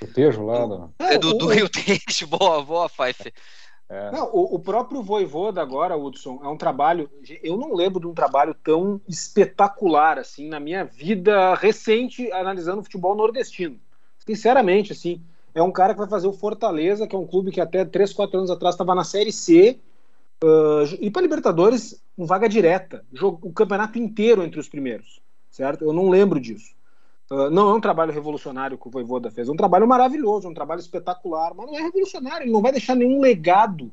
O 0.00 0.06
Tejo 0.06 0.44
lá. 0.44 0.64
Do, 0.64 0.94
é, 1.00 1.18
do, 1.18 1.34
do 1.34 1.48
Rio 1.48 1.68
Tejo, 1.68 2.28
boa, 2.30 2.62
boa, 2.62 2.88
Fife. 2.88 3.32
É. 3.90 4.12
Não, 4.12 4.30
o, 4.32 4.54
o, 4.54 4.58
próprio 4.60 5.02
Voivoda 5.02 5.60
agora, 5.60 5.96
Hudson, 5.96 6.38
é 6.44 6.48
um 6.48 6.56
trabalho. 6.56 7.10
Eu 7.42 7.56
não 7.56 7.74
lembro 7.74 7.98
de 7.98 8.06
um 8.06 8.14
trabalho 8.14 8.54
tão 8.54 9.00
espetacular 9.08 10.16
assim 10.16 10.48
na 10.48 10.60
minha 10.60 10.84
vida 10.84 11.56
recente 11.56 12.30
analisando 12.30 12.80
o 12.80 12.84
futebol 12.84 13.16
nordestino. 13.16 13.80
Sinceramente, 14.24 14.92
assim, 14.92 15.20
é 15.52 15.60
um 15.60 15.72
cara 15.72 15.92
que 15.92 15.98
vai 15.98 16.08
fazer 16.08 16.28
o 16.28 16.32
Fortaleza, 16.32 17.04
que 17.04 17.16
é 17.16 17.18
um 17.18 17.26
clube 17.26 17.50
que 17.50 17.60
até 17.60 17.84
3, 17.84 18.12
4 18.12 18.38
anos 18.38 18.50
atrás 18.52 18.76
estava 18.76 18.94
na 18.94 19.02
Série 19.02 19.32
C, 19.32 19.80
uh, 20.44 20.84
e 21.00 21.10
para 21.10 21.22
Libertadores, 21.22 22.00
um 22.16 22.26
vaga 22.26 22.48
direta, 22.48 23.04
o 23.20 23.52
campeonato 23.52 23.98
inteiro 23.98 24.44
entre 24.44 24.60
os 24.60 24.68
primeiros, 24.68 25.20
certo? 25.50 25.84
Eu 25.84 25.92
não 25.92 26.08
lembro 26.08 26.38
disso. 26.38 26.76
Uh, 27.30 27.48
não 27.48 27.70
é 27.70 27.74
um 27.74 27.80
trabalho 27.80 28.12
revolucionário 28.12 28.76
que 28.76 28.88
o 28.88 28.90
Voivoda 28.90 29.30
fez, 29.30 29.48
é 29.48 29.52
um 29.52 29.56
trabalho 29.56 29.86
maravilhoso, 29.86 30.48
é 30.48 30.50
um 30.50 30.54
trabalho 30.54 30.80
espetacular, 30.80 31.54
mas 31.54 31.66
não 31.66 31.78
é 31.78 31.82
revolucionário, 31.82 32.44
ele 32.44 32.52
não 32.52 32.60
vai 32.60 32.72
deixar 32.72 32.96
nenhum 32.96 33.20
legado 33.20 33.92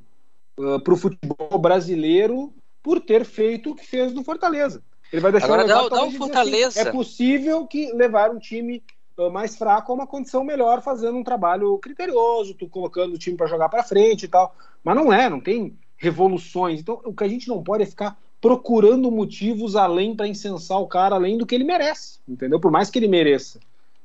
uh, 0.57 0.79
para 0.79 0.93
o 0.93 0.97
futebol 0.97 1.59
brasileiro 1.59 2.51
por 2.81 2.99
ter 2.99 3.23
feito 3.23 3.71
o 3.71 3.75
que 3.75 3.85
fez 3.85 4.11
no 4.11 4.23
Fortaleza. 4.23 4.81
Ele 5.13 5.21
vai 5.21 5.31
deixar 5.31 5.47
Agora, 5.47 5.63
um 5.63 5.67
legado, 5.67 5.89
dá, 5.89 5.95
dá 5.97 6.03
um 6.03 6.07
assim, 6.07 6.17
Fortaleza. 6.17 6.67
Assim, 6.67 6.89
é 6.89 6.91
possível 6.91 7.67
que 7.67 7.91
levar 7.93 8.31
um 8.31 8.39
time 8.39 8.83
uh, 9.17 9.29
mais 9.29 9.55
fraco 9.55 9.91
a 9.91 9.95
uma 9.95 10.07
condição 10.07 10.43
melhor, 10.43 10.81
fazendo 10.81 11.17
um 11.17 11.23
trabalho 11.23 11.77
criterioso, 11.77 12.55
tu 12.55 12.67
colocando 12.67 13.13
o 13.13 13.19
time 13.19 13.37
para 13.37 13.45
jogar 13.45 13.69
para 13.69 13.83
frente 13.83 14.23
e 14.23 14.27
tal. 14.27 14.55
Mas 14.83 14.95
não 14.95 15.13
é, 15.13 15.29
não 15.29 15.39
tem 15.39 15.77
revoluções. 15.95 16.79
Então, 16.79 17.01
o 17.05 17.13
que 17.13 17.23
a 17.23 17.27
gente 17.27 17.47
não 17.47 17.63
pode 17.63 17.83
é 17.83 17.85
ficar 17.85 18.17
procurando 18.39 19.11
motivos 19.11 19.75
além 19.75 20.15
para 20.15 20.27
incensar 20.27 20.79
o 20.79 20.87
cara, 20.87 21.15
além 21.15 21.37
do 21.37 21.45
que 21.45 21.55
ele 21.55 21.63
merece, 21.63 22.19
entendeu? 22.27 22.59
Por 22.59 22.71
mais 22.71 22.89
que 22.89 22.99
ele 22.99 23.07
mereça. 23.07 23.59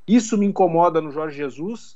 Isso 0.07 0.37
me 0.37 0.45
incomoda 0.45 0.99
no 0.99 1.11
Jorge 1.11 1.37
Jesus, 1.37 1.95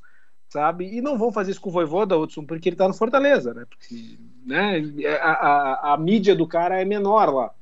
sabe? 0.49 0.85
E 0.95 1.01
não 1.01 1.17
vão 1.17 1.31
fazer 1.31 1.51
isso 1.51 1.61
com 1.61 1.69
o 1.69 1.73
Voivoda, 1.73 2.17
Hudson, 2.17 2.45
porque 2.45 2.69
ele 2.69 2.75
está 2.75 2.87
no 2.87 2.93
Fortaleza, 2.93 3.53
né? 3.53 3.65
Porque 3.69 4.17
né, 4.45 4.81
a, 5.21 5.31
a, 5.31 5.93
a, 5.93 5.97
mídia 5.97 6.35
do 6.35 6.47
cara 6.47 6.79
é 6.79 6.85
menor 6.85 7.33
lá. 7.33 7.53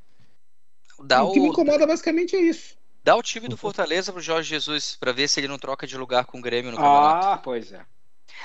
Dá 1.00 1.24
o 1.24 1.32
que 1.32 1.40
me 1.40 1.48
incomoda 1.48 1.88
basicamente 1.88 2.36
é 2.36 2.42
isso. 2.42 2.76
Dá 3.04 3.16
o 3.16 3.24
time 3.24 3.48
do 3.48 3.58
Fortaleza 3.58 4.12
pro 4.12 4.22
Jorge 4.22 4.50
Jesus 4.50 4.98
para 5.00 5.12
ver 5.12 5.28
se 5.28 5.40
ele 5.40 5.48
não 5.48 5.60
troca 5.60 5.86
de 5.86 5.98
lugar 5.98 6.26
com 6.26 6.40
o 6.40 6.42
Grêmio 6.42 6.72
no 6.72 6.78
campeonato. 6.78 7.28
Ah, 7.28 7.38
pois 7.38 7.72
é. 7.72 7.82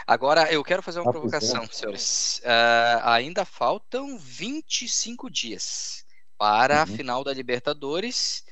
Agora, 0.07 0.53
eu 0.53 0.63
quero 0.63 0.83
fazer 0.83 1.01
uma 1.01 1.11
Ah, 1.11 1.13
pois 1.13 1.31
provocação, 1.31 1.67
senhores. 1.71 2.43
Ah, 2.45 3.15
ainda 3.15 3.45
faltam 3.45 4.19
25 4.19 5.31
dias 5.31 6.05
para 6.41 6.81
a 6.81 6.87
Uhum. 6.87 6.97
final 6.97 7.23
da 7.23 7.35
Libertadores. 7.35 8.43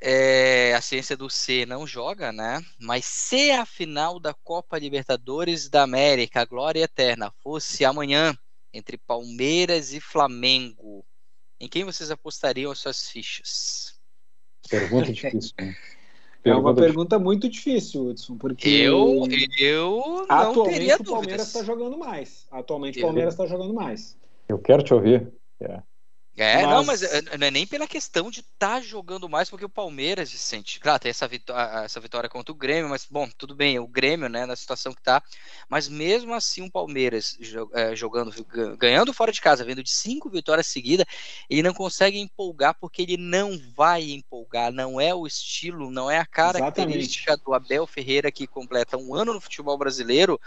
É, 0.00 0.74
a 0.74 0.80
ciência 0.80 1.16
do 1.16 1.30
C 1.30 1.64
não 1.64 1.86
joga, 1.86 2.32
né? 2.32 2.60
Mas 2.80 3.04
se 3.04 3.52
a 3.52 3.64
final 3.64 4.18
da 4.18 4.34
Copa 4.34 4.76
Libertadores 4.76 5.68
da 5.68 5.84
América, 5.84 6.40
a 6.40 6.44
glória 6.44 6.82
eterna, 6.82 7.30
fosse 7.44 7.84
amanhã, 7.84 8.36
entre 8.74 8.98
Palmeiras 8.98 9.92
e 9.92 10.00
Flamengo, 10.00 11.04
em 11.60 11.68
quem 11.68 11.84
vocês 11.84 12.10
apostariam 12.10 12.72
as 12.72 12.78
suas 12.80 13.08
fichas? 13.08 13.94
Pergunta 14.68 15.12
difícil. 15.12 15.52
Né? 15.60 15.76
É 16.44 16.52
uma 16.54 16.74
Pergunta 16.74 17.20
muito 17.20 17.48
difícil, 17.48 18.06
Hudson, 18.06 18.36
porque 18.36 18.68
Eu, 18.68 19.28
eu 19.60 20.26
não 20.28 20.28
atualmente 20.28 20.72
teria 20.72 20.96
o 20.96 21.04
Palmeiras 21.04 21.22
dúvidas. 21.22 21.46
está 21.46 21.62
jogando 21.62 21.98
mais. 21.98 22.48
Atualmente 22.50 22.98
o 22.98 23.02
Palmeiras 23.02 23.34
está 23.34 23.46
jogando 23.46 23.74
mais. 23.74 24.18
Eu 24.48 24.58
quero 24.58 24.82
te 24.82 24.92
ouvir. 24.92 25.32
É, 26.42 26.62
não, 26.62 26.82
mas 26.84 27.02
Mas- 27.02 27.12
é- 27.12 27.36
não 27.36 27.46
é 27.46 27.50
nem 27.50 27.66
pela 27.66 27.86
questão 27.86 28.30
de 28.30 28.40
estar 28.40 28.80
jogando 28.82 29.28
mais, 29.28 29.50
porque 29.50 29.64
o 29.64 29.68
Palmeiras, 29.68 30.30
Vicente, 30.30 30.80
claro, 30.80 30.98
tem 30.98 31.10
essa 31.10 31.28
vitória, 31.28 31.84
essa 31.84 32.00
vitória 32.00 32.30
contra 32.30 32.50
o 32.50 32.54
Grêmio, 32.54 32.88
mas, 32.88 33.06
bom, 33.08 33.28
tudo 33.36 33.54
bem, 33.54 33.78
o 33.78 33.86
Grêmio, 33.86 34.26
né, 34.28 34.46
na 34.46 34.56
situação 34.56 34.94
que 34.94 35.02
tá, 35.02 35.22
mas 35.68 35.86
mesmo 35.86 36.32
assim 36.32 36.62
o 36.62 36.70
Palmeiras 36.70 37.36
é, 37.74 37.94
jogando, 37.94 38.32
ga- 38.44 38.74
ganhando 38.76 39.12
fora 39.12 39.30
de 39.30 39.40
casa, 39.40 39.64
vindo 39.64 39.82
de 39.82 39.90
cinco 39.90 40.30
vitórias 40.30 40.66
seguidas, 40.66 41.04
ele 41.48 41.62
não 41.62 41.74
consegue 41.74 42.18
empolgar 42.18 42.74
porque 42.80 43.02
ele 43.02 43.18
não 43.18 43.58
vai 43.76 44.10
empolgar, 44.10 44.72
não 44.72 44.98
é 44.98 45.14
o 45.14 45.26
estilo, 45.26 45.90
não 45.90 46.10
é 46.10 46.18
a 46.18 46.26
característica 46.26 47.36
do 47.36 47.52
Abel 47.52 47.86
Ferreira 47.86 48.32
que 48.32 48.46
completa 48.46 48.96
um 48.96 49.14
ano 49.14 49.34
no 49.34 49.40
futebol 49.42 49.76
brasileiro, 49.76 50.40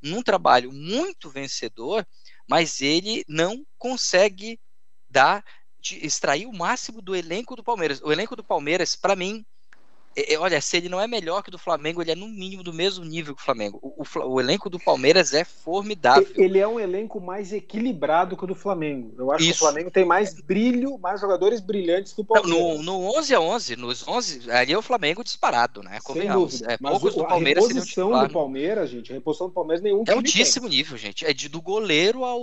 num 0.00 0.22
trabalho 0.22 0.72
muito 0.72 1.28
vencedor, 1.28 2.06
mas 2.48 2.80
ele 2.80 3.24
não 3.28 3.64
consegue 3.78 4.58
dar, 5.14 5.44
de 5.80 6.04
extrair 6.04 6.46
o 6.46 6.52
máximo 6.52 7.00
do 7.00 7.14
elenco 7.14 7.54
do 7.56 7.62
Palmeiras. 7.62 8.00
O 8.02 8.10
elenco 8.12 8.34
do 8.34 8.42
Palmeiras, 8.42 8.96
para 8.96 9.14
mim, 9.14 9.44
é- 10.16 10.34
é- 10.34 10.38
olha, 10.38 10.60
se 10.60 10.76
ele 10.76 10.88
não 10.88 11.00
é 11.00 11.08
melhor 11.08 11.42
que 11.42 11.48
o 11.48 11.52
do 11.52 11.58
Flamengo, 11.58 12.00
ele 12.00 12.12
é 12.12 12.14
no 12.14 12.28
mínimo 12.28 12.62
do 12.62 12.72
mesmo 12.72 13.04
nível 13.04 13.34
que 13.34 13.42
o 13.42 13.44
Flamengo. 13.44 13.78
O, 13.82 14.02
o 14.02 14.34
o 14.34 14.40
elenco 14.40 14.70
do 14.70 14.78
Palmeiras 14.78 15.34
é 15.34 15.44
formidável. 15.44 16.26
Ele 16.36 16.58
é 16.58 16.66
um 16.68 16.78
elenco 16.78 17.20
mais 17.20 17.52
equilibrado 17.52 18.36
que 18.36 18.44
o 18.44 18.46
do 18.46 18.54
Flamengo. 18.54 19.12
Eu 19.18 19.32
acho 19.32 19.44
que 19.44 19.50
Isso. 19.50 19.64
o 19.64 19.66
Flamengo 19.66 19.90
tem 19.90 20.04
mais 20.04 20.32
brilho, 20.40 20.96
mais 20.98 21.20
jogadores 21.20 21.60
brilhantes 21.60 22.12
que 22.12 22.20
o 22.20 22.24
Palmeiras. 22.24 22.78
No, 22.78 22.82
no 22.82 23.18
11 23.18 23.34
a 23.34 23.40
11, 23.40 23.76
nos 23.76 24.06
11, 24.06 24.50
ali 24.50 24.72
é 24.72 24.78
o 24.78 24.82
Flamengo 24.82 25.24
disparado, 25.24 25.82
né? 25.82 25.98
Convenhamos. 26.04 26.62
É, 26.62 26.78
Mas 26.80 26.92
poucos 26.92 27.14
o- 27.14 27.18
do 27.18 27.24
a 27.24 27.28
Palmeiras 27.28 27.64
seriam 27.64 27.80
reposição 27.84 28.26
do 28.26 28.32
Palmeiras, 28.32 28.90
gente, 28.90 29.10
a 29.10 29.14
reposição 29.16 29.48
do 29.48 29.52
Palmeiras 29.52 29.82
nenhum 29.82 30.04
É 30.06 30.12
altíssimo 30.12 30.68
nível, 30.68 30.96
gente. 30.96 31.26
É 31.26 31.32
de, 31.34 31.48
do 31.48 31.60
goleiro 31.60 32.24
ao, 32.24 32.40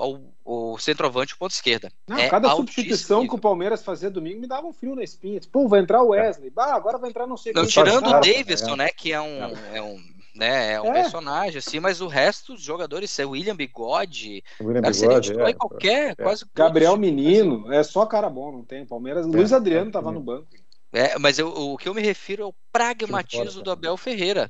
ao, 0.00 0.20
ao 0.52 0.78
centroavante, 0.78 1.36
ponto 1.36 1.52
esquerda. 1.52 1.90
Não, 2.08 2.16
é 2.18 2.28
cada 2.28 2.48
altíssimo 2.48 2.68
substituição 2.68 3.26
que 3.26 3.34
o 3.34 3.38
Palmeiras 3.38 3.82
fazia 3.82 4.10
domingo 4.10 4.40
me 4.40 4.46
dava 4.46 4.66
um 4.66 4.72
frio 4.72 4.94
na 4.94 5.02
espinha. 5.02 5.40
Pô, 5.50 5.68
vai 5.68 5.80
entrar 5.80 6.02
o 6.02 6.08
Wesley. 6.08 6.50
Bah, 6.50 6.74
agora 6.74 6.98
vai 6.98 7.10
entrar 7.10 7.26
não 7.26 7.36
sei 7.36 7.52
Não, 7.52 7.62
quem. 7.62 7.70
tirando 7.70 8.06
o 8.08 8.14
Ah, 8.14 8.20
Davidson, 8.20 8.76
né? 8.76 8.88
Que 8.90 9.12
é 9.12 9.20
um, 9.20 9.56
é 9.74 9.82
um, 9.82 9.98
né, 10.34 10.72
é 10.74 10.80
um 10.80 10.86
É. 10.86 11.02
personagem, 11.02 11.58
assim, 11.58 11.80
mas 11.80 12.00
o 12.00 12.06
resto 12.06 12.54
dos 12.54 12.62
jogadores, 12.62 13.18
é 13.18 13.24
William 13.24 13.56
Bigode, 13.56 14.42
O 14.60 14.64
William 14.64 14.82
cara, 14.82 14.94
Bigode, 14.94 15.32
é. 15.40 15.52
qualquer, 15.52 16.16
quase 16.16 16.40
todos 16.46 16.52
Gabriel 16.54 16.92
os 16.94 16.98
times. 16.98 17.14
Menino, 17.14 17.72
é 17.72 17.82
só 17.82 18.06
cara 18.06 18.28
bom, 18.28 18.50
não 18.52 18.64
tem. 18.64 18.86
Palmeiras, 18.86 19.26
Luiz 19.26 19.52
Adriano 19.52 19.90
tava 19.90 20.10
no 20.10 20.20
banco. 20.20 20.48
É, 20.92 21.16
mas 21.18 21.38
eu- 21.38 21.48
o 21.48 21.76
que 21.76 21.88
eu 21.88 21.94
me 21.94 22.02
refiro 22.02 22.42
é 22.42 22.46
o 22.46 22.54
pragmatismo 22.72 23.50
fora, 23.52 23.62
do 23.62 23.70
Abel 23.70 23.96
Ferreira 23.96 24.48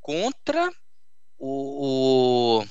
contra 0.00 0.72
o, 1.38 2.60
o- 2.60 2.64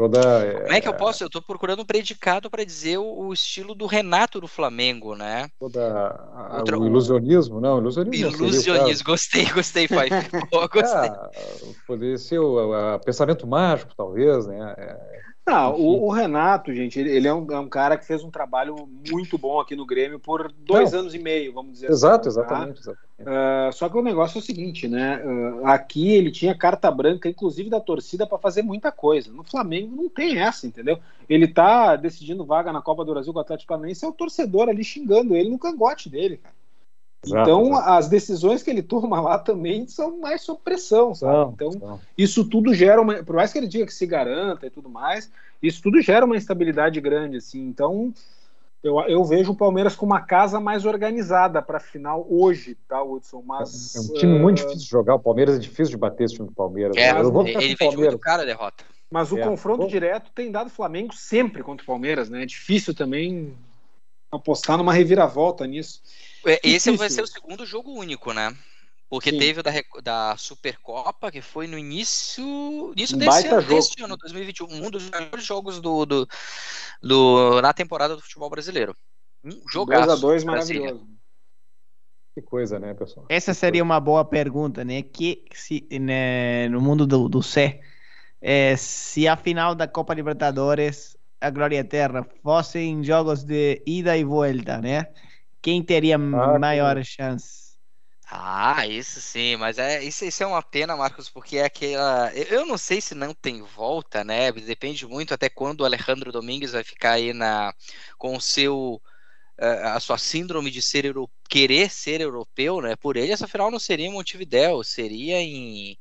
Toda, 0.00 0.62
Como 0.62 0.72
é 0.72 0.80
que 0.80 0.88
eu 0.88 0.94
posso? 0.94 1.22
Eu 1.22 1.28
tô 1.28 1.42
procurando 1.42 1.82
um 1.82 1.84
predicado 1.84 2.48
para 2.48 2.64
dizer 2.64 2.96
o, 2.96 3.26
o 3.26 3.32
estilo 3.34 3.74
do 3.74 3.84
Renato 3.84 4.40
do 4.40 4.48
Flamengo, 4.48 5.14
né? 5.14 5.50
toda 5.58 6.08
a- 6.34 6.56
Outra- 6.60 6.78
o 6.78 6.86
ilusionismo, 6.86 7.60
não, 7.60 7.76
ilusionismo. 7.76 8.46
Ilusionismo. 8.46 9.04
Gostei, 9.04 9.44
gostei, 9.52 9.86
pai. 9.86 10.08
Pô, 10.50 10.60
gostei. 10.72 11.10
Ah, 11.10 11.30
poderia 11.86 12.16
ser 12.16 12.38
o 12.38 12.72
a- 12.72 12.98
pensamento 12.98 13.46
mágico, 13.46 13.92
talvez, 13.94 14.46
né? 14.46 14.74
É, 14.78 15.20
Não, 15.50 15.74
Enfim. 15.74 15.82
o, 15.82 16.04
o 16.04 16.10
Renato, 16.10 16.72
gente, 16.72 16.98
ele, 17.00 17.10
ele 17.10 17.26
é, 17.26 17.34
um, 17.34 17.46
é 17.50 17.58
um 17.58 17.68
cara 17.68 17.98
que 17.98 18.06
fez 18.06 18.22
um 18.22 18.30
trabalho 18.30 18.88
muito 19.10 19.36
bom 19.36 19.58
aqui 19.58 19.74
no 19.74 19.84
Grêmio 19.84 20.20
por 20.20 20.52
dois 20.52 20.92
Não. 20.92 21.00
anos 21.00 21.14
e 21.14 21.18
meio, 21.18 21.52
vamos 21.52 21.72
dizer 21.72 21.90
exato, 21.90 22.28
assim. 22.28 22.38
tá? 22.38 22.44
exatamente. 22.44 22.80
exatamente. 22.80 23.10
Ah, 23.26 23.70
só 23.72 23.88
que 23.88 23.98
o 23.98 24.02
negócio 24.02 24.38
é 24.38 24.40
o 24.40 24.44
seguinte, 24.44 24.88
né? 24.88 25.22
Ah, 25.64 25.74
aqui 25.74 26.12
ele 26.12 26.30
tinha 26.30 26.54
carta 26.54 26.90
branca, 26.90 27.28
inclusive 27.28 27.68
da 27.68 27.80
torcida, 27.80 28.26
para 28.26 28.38
fazer 28.38 28.62
muita 28.62 28.90
coisa. 28.90 29.32
No 29.32 29.42
Flamengo 29.44 29.94
não 29.94 30.08
tem 30.08 30.38
essa, 30.38 30.66
entendeu? 30.66 30.98
Ele 31.28 31.46
tá 31.46 31.96
decidindo 31.96 32.44
vaga 32.44 32.72
na 32.72 32.80
Copa 32.80 33.04
do 33.04 33.12
Brasil 33.12 33.32
com 33.32 33.38
o 33.38 33.42
Atlético 33.42 33.68
Paranaense, 33.68 34.04
é 34.04 34.08
o 34.08 34.12
torcedor 34.12 34.68
ali 34.68 34.84
xingando 34.84 35.34
ele 35.36 35.50
no 35.50 35.58
cangote 35.58 36.08
dele, 36.08 36.38
cara. 36.38 36.54
Então, 37.26 37.72
exato. 37.72 37.90
as 37.90 38.08
decisões 38.08 38.62
que 38.62 38.70
ele 38.70 38.82
toma 38.82 39.20
lá 39.20 39.38
também 39.38 39.86
são 39.86 40.18
mais 40.18 40.42
sob 40.42 40.60
pressão, 40.64 41.14
sabe? 41.14 41.32
Não, 41.34 41.52
Então, 41.52 41.70
não. 41.78 42.00
isso 42.16 42.48
tudo 42.48 42.72
gera 42.72 43.00
uma. 43.00 43.22
Por 43.22 43.36
mais 43.36 43.52
que 43.52 43.58
ele 43.58 43.66
diga 43.66 43.84
que 43.84 43.92
se 43.92 44.06
garanta 44.06 44.66
e 44.66 44.70
tudo 44.70 44.88
mais, 44.88 45.30
isso 45.62 45.82
tudo 45.82 46.00
gera 46.00 46.24
uma 46.24 46.36
instabilidade 46.36 46.98
grande, 47.00 47.36
assim. 47.36 47.60
Então, 47.60 48.14
eu, 48.82 48.98
eu 49.00 49.22
vejo 49.22 49.52
o 49.52 49.56
Palmeiras 49.56 49.94
com 49.94 50.06
uma 50.06 50.22
casa 50.22 50.58
mais 50.58 50.86
organizada 50.86 51.60
para 51.60 51.78
final 51.78 52.26
hoje, 52.30 52.74
tá, 52.88 53.02
Hudson? 53.02 53.42
Mas. 53.44 53.94
É 53.94 54.00
um 54.00 54.14
time 54.14 54.38
muito 54.38 54.62
ah, 54.62 54.64
difícil 54.64 54.84
de 54.84 54.90
jogar. 54.90 55.14
O 55.16 55.20
Palmeiras 55.20 55.56
é 55.56 55.58
difícil 55.58 55.90
de 55.90 55.98
bater 55.98 56.24
esse 56.24 56.36
time 56.36 56.48
do 56.48 56.54
Palmeiras. 56.54 56.96
É, 56.96 57.10
eu 57.10 57.30
vou 57.30 57.46
ele 57.46 57.74
vende 57.74 57.96
muito 57.98 58.18
cara 58.18 58.42
a 58.42 58.46
derrota. 58.46 58.82
Mas 59.10 59.30
o 59.32 59.38
É. 59.38 59.42
confronto 59.42 59.82
Bom. 59.82 59.88
direto 59.88 60.30
tem 60.32 60.50
dado 60.50 60.70
Flamengo 60.70 61.12
sempre 61.12 61.62
contra 61.62 61.82
o 61.82 61.86
Palmeiras, 61.86 62.30
né? 62.30 62.44
É 62.44 62.46
difícil 62.46 62.94
também 62.94 63.54
apostar 64.30 64.78
numa 64.78 64.92
reviravolta 64.92 65.66
nisso. 65.66 66.00
É, 66.46 66.52
Esse 66.54 66.68
Difícil. 66.90 66.96
vai 66.96 67.10
ser 67.10 67.22
o 67.22 67.26
segundo 67.26 67.66
jogo 67.66 67.92
único, 67.92 68.32
né? 68.32 68.56
Porque 69.08 69.30
Sim. 69.30 69.38
teve 69.38 69.60
o 69.60 69.62
da, 69.62 69.72
da 70.02 70.36
Supercopa, 70.36 71.32
que 71.32 71.42
foi 71.42 71.66
no 71.66 71.76
início, 71.76 72.92
início 72.96 73.16
Um 73.16 73.18
desse 73.18 73.48
ano, 73.48 73.60
jogo. 73.60 73.74
desse 73.74 74.02
ano, 74.02 74.16
2021. 74.16 74.66
Um 74.86 74.90
dos 74.90 75.10
melhores 75.10 75.44
jogos 75.44 75.80
do, 75.80 76.06
do, 76.06 76.28
do- 77.02 77.60
na 77.60 77.72
temporada 77.72 78.14
do 78.14 78.22
futebol 78.22 78.48
brasileiro. 78.48 78.94
Um 79.44 79.62
jogaço. 79.68 80.20
2x2 80.20 80.44
Brasília. 80.44 80.80
maravilhoso. 80.82 81.10
Que 82.36 82.42
coisa, 82.42 82.78
né, 82.78 82.94
pessoal? 82.94 83.26
Essa 83.28 83.52
Que 83.52 83.58
seria 83.58 83.82
uma 83.82 83.98
boa 83.98 84.24
pergunta, 84.24 84.84
né? 84.84 85.02
Que 85.02 85.44
se 85.52 85.86
né, 85.98 86.68
no 86.68 86.80
mundo 86.80 87.04
do, 87.04 87.28
do 87.28 87.42
C, 87.42 87.80
é, 88.40 88.76
se 88.76 89.26
a 89.26 89.36
final 89.36 89.74
da 89.74 89.88
Copa 89.88 90.14
Libertadores, 90.14 91.16
a 91.40 91.50
Glória 91.50 91.78
Eterna, 91.78 92.24
fossem 92.42 93.02
jogos 93.02 93.42
de 93.42 93.82
ida 93.84 94.16
e 94.16 94.22
volta, 94.22 94.78
né? 94.80 95.12
Quem 95.62 95.82
teria 95.84 96.18
que 96.32 96.36
maiores 96.58 97.06
chances? 97.08 97.78
Ah, 98.32 98.86
isso 98.86 99.20
sim, 99.20 99.56
mas 99.56 99.76
é 99.78 100.02
isso, 100.04 100.24
isso 100.24 100.42
é 100.42 100.46
uma 100.46 100.62
pena, 100.62 100.96
Marcos, 100.96 101.28
porque 101.28 101.56
é 101.58 101.64
aquela. 101.64 102.32
Eu 102.34 102.60
eu 102.60 102.66
não 102.66 102.78
sei 102.78 103.00
se 103.00 103.12
não 103.14 103.34
tem 103.34 103.60
volta, 103.62 104.22
né? 104.22 104.52
Depende 104.52 105.04
muito 105.06 105.34
até 105.34 105.48
quando 105.48 105.80
o 105.80 105.84
Alejandro 105.84 106.30
Domingues 106.30 106.70
vai 106.72 106.84
ficar 106.84 107.12
aí 107.14 107.32
na 107.32 107.74
com 108.16 108.36
o 108.36 108.40
seu 108.40 109.02
eh, 109.58 109.82
a 109.88 110.00
sua 110.00 110.18
síndrome 110.18 110.70
de 110.70 110.82
ser 110.82 111.04
euro... 111.06 111.30
querer 111.48 111.90
ser 111.90 112.20
europeu, 112.20 112.80
né? 112.82 112.96
Por 112.96 113.16
ele 113.16 113.32
essa 113.32 113.48
final 113.48 113.70
não 113.70 113.80
seria 113.80 114.06
em 114.06 114.12
Montevidéu, 114.12 114.84
seria 114.84 115.40
em 115.42 115.98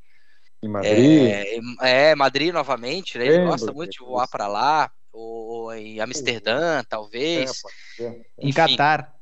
Em 0.61 0.69
Madrid. 0.69 1.43
é, 1.81 2.11
é, 2.11 2.15
Madrid 2.15 2.53
novamente, 2.53 3.17
né? 3.17 3.27
Ele 3.27 3.39
Lembro 3.39 3.39
gosta 3.39 3.73
muito 3.73 3.91
de 3.93 3.99
voar 4.05 4.27
para 4.27 4.47
lá, 4.47 4.91
ou 5.11 5.73
em 5.73 5.99
Amsterdã, 6.01 6.83
É, 7.33 7.45
talvez. 7.53 7.65
ser. 7.95 8.25
Em 8.41 8.51
Enfim. 8.51 8.53
Catar. 8.53 9.18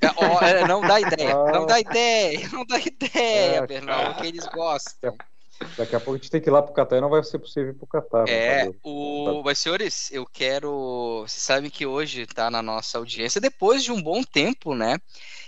É, 0.00 0.60
é, 0.60 0.66
não 0.66 0.80
dá 0.80 1.00
ideia, 1.00 1.34
não 1.52 1.66
dá 1.66 1.80
ideia, 1.80 2.48
não 2.52 2.66
dá 2.66 2.78
ideia, 2.78 3.56
É, 3.56 3.66
Bernal, 3.66 4.12
o 4.12 4.14
que 4.16 4.26
eles 4.26 4.46
gostam. 4.46 5.16
Daqui 5.76 5.94
a 5.94 6.00
pouco 6.00 6.14
a 6.14 6.16
gente 6.16 6.30
tem 6.30 6.40
que 6.40 6.48
ir 6.48 6.52
lá 6.52 6.62
pro 6.62 6.72
Catar 6.72 6.96
e 6.96 7.00
não 7.02 7.10
vai 7.10 7.22
ser 7.22 7.38
possível 7.38 7.70
ir 7.70 7.74
pro 7.74 7.86
Catar. 7.86 8.24
né, 8.24 8.32
É, 8.64 8.70
o... 8.82 9.42
mas 9.44 9.58
senhores, 9.58 10.10
eu 10.10 10.24
quero. 10.26 11.20
Vocês 11.26 11.42
sabem 11.42 11.70
que 11.70 11.84
hoje 11.84 12.26
tá 12.26 12.50
na 12.50 12.62
nossa 12.62 12.96
audiência, 12.96 13.40
depois 13.40 13.84
de 13.84 13.92
um 13.92 14.02
bom 14.02 14.22
tempo, 14.22 14.74
né? 14.74 14.98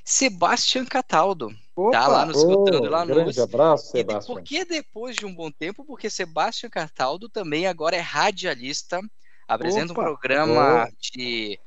Sebastian 0.04 0.84
Cataldo. 0.84 1.50
Tá 1.90 2.06
lá 2.06 2.26
no 2.26 2.34
Ô, 2.34 2.36
escutando 2.36 2.90
lá 2.90 3.04
no. 3.06 3.14
grande 3.14 3.40
abraço, 3.40 3.90
Sebastião. 3.90 4.36
por 4.36 4.42
que 4.42 4.64
depois 4.64 5.16
de 5.16 5.24
um 5.24 5.34
bom 5.34 5.50
tempo? 5.50 5.84
Porque 5.84 6.10
Sebastian 6.10 6.68
Cataldo 6.68 7.30
também 7.30 7.66
agora 7.66 7.96
é 7.96 8.00
radialista, 8.00 9.00
apresenta 9.48 9.92
um 9.92 9.96
Opa. 9.96 10.02
programa 10.02 10.90
de 11.00 11.58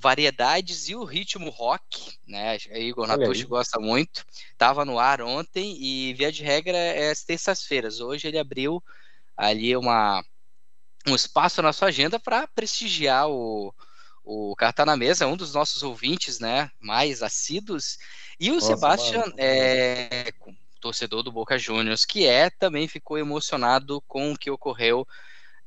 variedades 0.00 0.88
e 0.88 0.94
o 0.94 1.04
ritmo 1.04 1.50
rock, 1.50 2.18
né? 2.26 2.56
Igor 2.72 3.04
Olha 3.04 3.16
Natucci 3.16 3.42
aí. 3.42 3.46
gosta 3.46 3.78
muito. 3.78 4.24
Tava 4.56 4.84
no 4.84 4.98
ar 4.98 5.20
ontem 5.20 5.76
e 5.80 6.14
via 6.14 6.32
de 6.32 6.42
regra 6.42 6.76
é 6.76 7.10
às 7.10 7.22
terças-feiras. 7.22 8.00
Hoje 8.00 8.26
ele 8.26 8.38
abriu 8.38 8.82
ali 9.36 9.76
uma 9.76 10.24
um 11.06 11.14
espaço 11.14 11.62
na 11.62 11.72
sua 11.72 11.88
agenda 11.88 12.18
para 12.18 12.46
prestigiar 12.48 13.28
o 13.28 13.74
o 14.22 14.54
Carta 14.54 14.84
na 14.84 14.96
Mesa, 14.96 15.26
um 15.26 15.36
dos 15.36 15.54
nossos 15.54 15.82
ouvintes, 15.82 16.38
né, 16.38 16.70
mais 16.78 17.22
assíduos. 17.22 17.98
E 18.38 18.50
o 18.50 18.54
Nossa, 18.54 18.66
Sebastian 18.66 19.24
é 19.36 20.32
torcedor 20.80 21.22
do 21.22 21.32
Boca 21.32 21.58
Juniors, 21.58 22.04
que 22.04 22.26
é 22.26 22.48
também 22.48 22.88
ficou 22.88 23.18
emocionado 23.18 24.00
com 24.02 24.32
o 24.32 24.38
que 24.38 24.50
ocorreu 24.50 25.06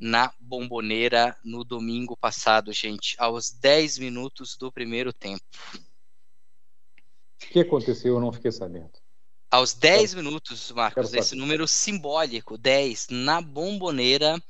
na 0.03 0.33
Bomboneira 0.37 1.37
no 1.45 1.63
domingo 1.63 2.17
passado, 2.17 2.73
gente, 2.73 3.15
aos 3.17 3.51
10 3.51 3.99
minutos 3.99 4.57
do 4.57 4.69
primeiro 4.69 5.13
tempo. 5.13 5.41
O 7.41 7.47
que 7.49 7.61
aconteceu? 7.61 8.15
Eu 8.15 8.19
não 8.19 8.33
fiquei 8.33 8.51
sabendo. 8.51 8.91
Aos 9.49 9.73
10 9.73 10.15
minutos, 10.15 10.71
Marcos, 10.71 11.13
esse 11.13 11.35
número 11.35 11.65
simbólico, 11.69 12.57
10, 12.57 13.07
na 13.11 13.39
Bomboneira, 13.39 14.43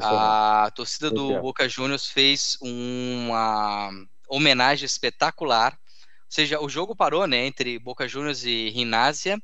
a 0.00 0.72
torcida 0.74 1.08
do 1.08 1.40
Boca 1.40 1.68
Juniors 1.68 2.08
fez 2.08 2.58
uma 2.60 3.90
homenagem 4.28 4.86
espetacular. 4.86 5.72
Ou 5.72 6.30
seja, 6.30 6.60
o 6.60 6.68
jogo 6.68 6.96
parou 6.96 7.28
né, 7.28 7.46
entre 7.46 7.78
Boca 7.78 8.08
Juniors 8.08 8.44
e 8.44 8.70
Rinásia, 8.70 9.40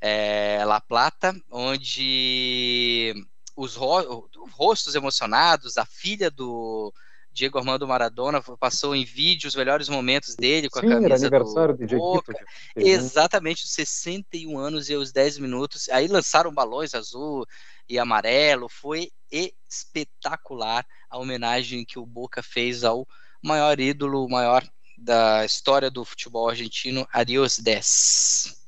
é, 0.00 0.64
La 0.64 0.80
Plata, 0.80 1.32
onde 1.48 3.14
os 3.56 3.76
ro 3.76 4.28
rostos 4.52 4.94
emocionados, 4.94 5.76
a 5.76 5.84
filha 5.84 6.30
do 6.30 6.92
Diego 7.32 7.58
Armando 7.58 7.86
Maradona 7.86 8.42
passou 8.58 8.94
em 8.94 9.04
vídeo 9.04 9.48
os 9.48 9.54
melhores 9.54 9.88
momentos 9.88 10.34
dele 10.34 10.68
com 10.68 10.78
a 10.78 10.82
Sim, 10.82 10.88
camisa 10.88 11.14
aniversário 11.14 11.76
do 11.76 11.86
de 11.86 11.96
Boca. 11.96 12.34
Exatamente, 12.74 13.64
os 13.64 13.72
61 13.72 14.58
anos 14.58 14.90
e 14.90 14.96
os 14.96 15.12
10 15.12 15.38
minutos. 15.38 15.88
Aí 15.88 16.08
lançaram 16.08 16.52
balões 16.52 16.94
azul 16.94 17.46
e 17.88 17.98
amarelo. 17.98 18.68
Foi 18.68 19.10
espetacular 19.30 20.84
a 21.08 21.18
homenagem 21.18 21.84
que 21.84 21.98
o 21.98 22.06
Boca 22.06 22.42
fez 22.42 22.82
ao 22.84 23.06
maior 23.42 23.78
ídolo, 23.78 24.28
maior 24.28 24.66
da 24.98 25.44
história 25.44 25.90
do 25.90 26.04
futebol 26.04 26.48
argentino, 26.48 27.08
Adios 27.12 27.58
10. 27.58 28.59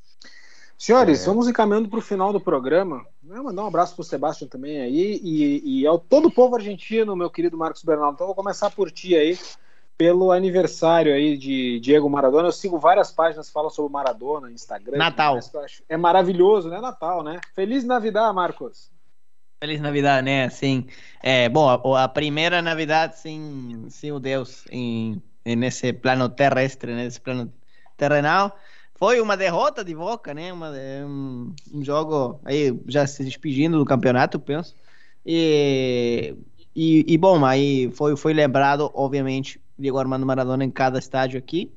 Senhores, 0.83 1.23
é. 1.23 1.27
vamos 1.27 1.47
encaminhando 1.47 1.89
para 1.89 2.01
o 2.01 2.03
final 2.03 2.33
do 2.33 2.41
programa. 2.41 3.07
Vou 3.23 3.45
mandar 3.45 3.63
um 3.63 3.69
abraço 3.69 3.95
para 3.95 4.03
o 4.03 4.05
Sebastião 4.05 4.49
também 4.49 4.81
aí 4.81 5.21
e, 5.23 5.83
e 5.83 5.87
ao 5.87 5.97
todo 5.97 6.27
o 6.27 6.35
povo 6.35 6.57
argentino, 6.57 7.15
meu 7.15 7.31
querido 7.31 7.57
Marcos 7.57 7.85
Bernardo. 7.85 8.15
Então 8.15 8.27
vou 8.27 8.35
começar 8.35 8.69
por 8.69 8.91
ti 8.91 9.15
aí, 9.15 9.39
pelo 9.97 10.33
aniversário 10.33 11.15
aí 11.15 11.39
de 11.39 11.79
Diego 11.79 12.11
Maradona. 12.11 12.49
Eu 12.49 12.53
sigo 12.53 12.81
várias 12.81 13.13
páginas 13.13 13.47
que 13.47 13.53
falam 13.53 13.71
sobre 13.71 13.93
Maradona, 13.93 14.51
Instagram. 14.51 14.99
Natal. 14.99 15.39
É 15.89 15.97
maravilhoso, 15.97 16.69
né? 16.69 16.81
Natal, 16.81 17.23
né? 17.23 17.39
Feliz 17.55 17.85
Navidad, 17.85 18.35
Marcos. 18.35 18.91
Feliz 19.61 19.81
Navidad, 19.81 20.25
né? 20.25 20.49
Sim. 20.51 20.89
É, 21.23 21.49
bom, 21.49 21.69
a, 21.69 22.03
a 22.03 22.09
primeira 22.09 22.61
Navidad 22.61 23.13
sem, 23.13 23.87
sem 23.89 24.11
o 24.11 24.19
Deus 24.19 24.65
em, 24.69 25.23
nesse 25.47 25.93
plano 25.93 26.29
terrestre, 26.29 26.93
nesse 26.93 27.21
plano 27.21 27.53
terrenal. 27.97 28.59
Foi 29.03 29.21
uma 29.21 29.37
derrota 29.37 29.85
de 29.85 29.97
Boca, 29.97 30.33
né? 30.33 30.53
Uma, 30.53 30.71
um, 31.05 31.53
um 31.75 31.85
jogo 31.85 32.39
aí 32.45 32.73
já 32.87 33.05
se 33.05 33.25
despedindo 33.25 33.77
do 33.77 33.85
campeonato, 33.85 34.39
penso. 34.39 34.77
E, 35.27 36.37
e, 36.73 37.05
e, 37.09 37.19
bom, 37.19 37.45
aí 37.45 37.91
foi, 37.95 38.17
foi 38.17 38.33
lembrado, 38.33 38.93
obviamente, 38.95 39.61
Diego 39.77 39.99
Armando 39.99 40.25
Maradona 40.25 40.65
em 40.65 40.71
cada 40.71 41.01
estádio 41.01 41.37
aqui. 41.37 41.73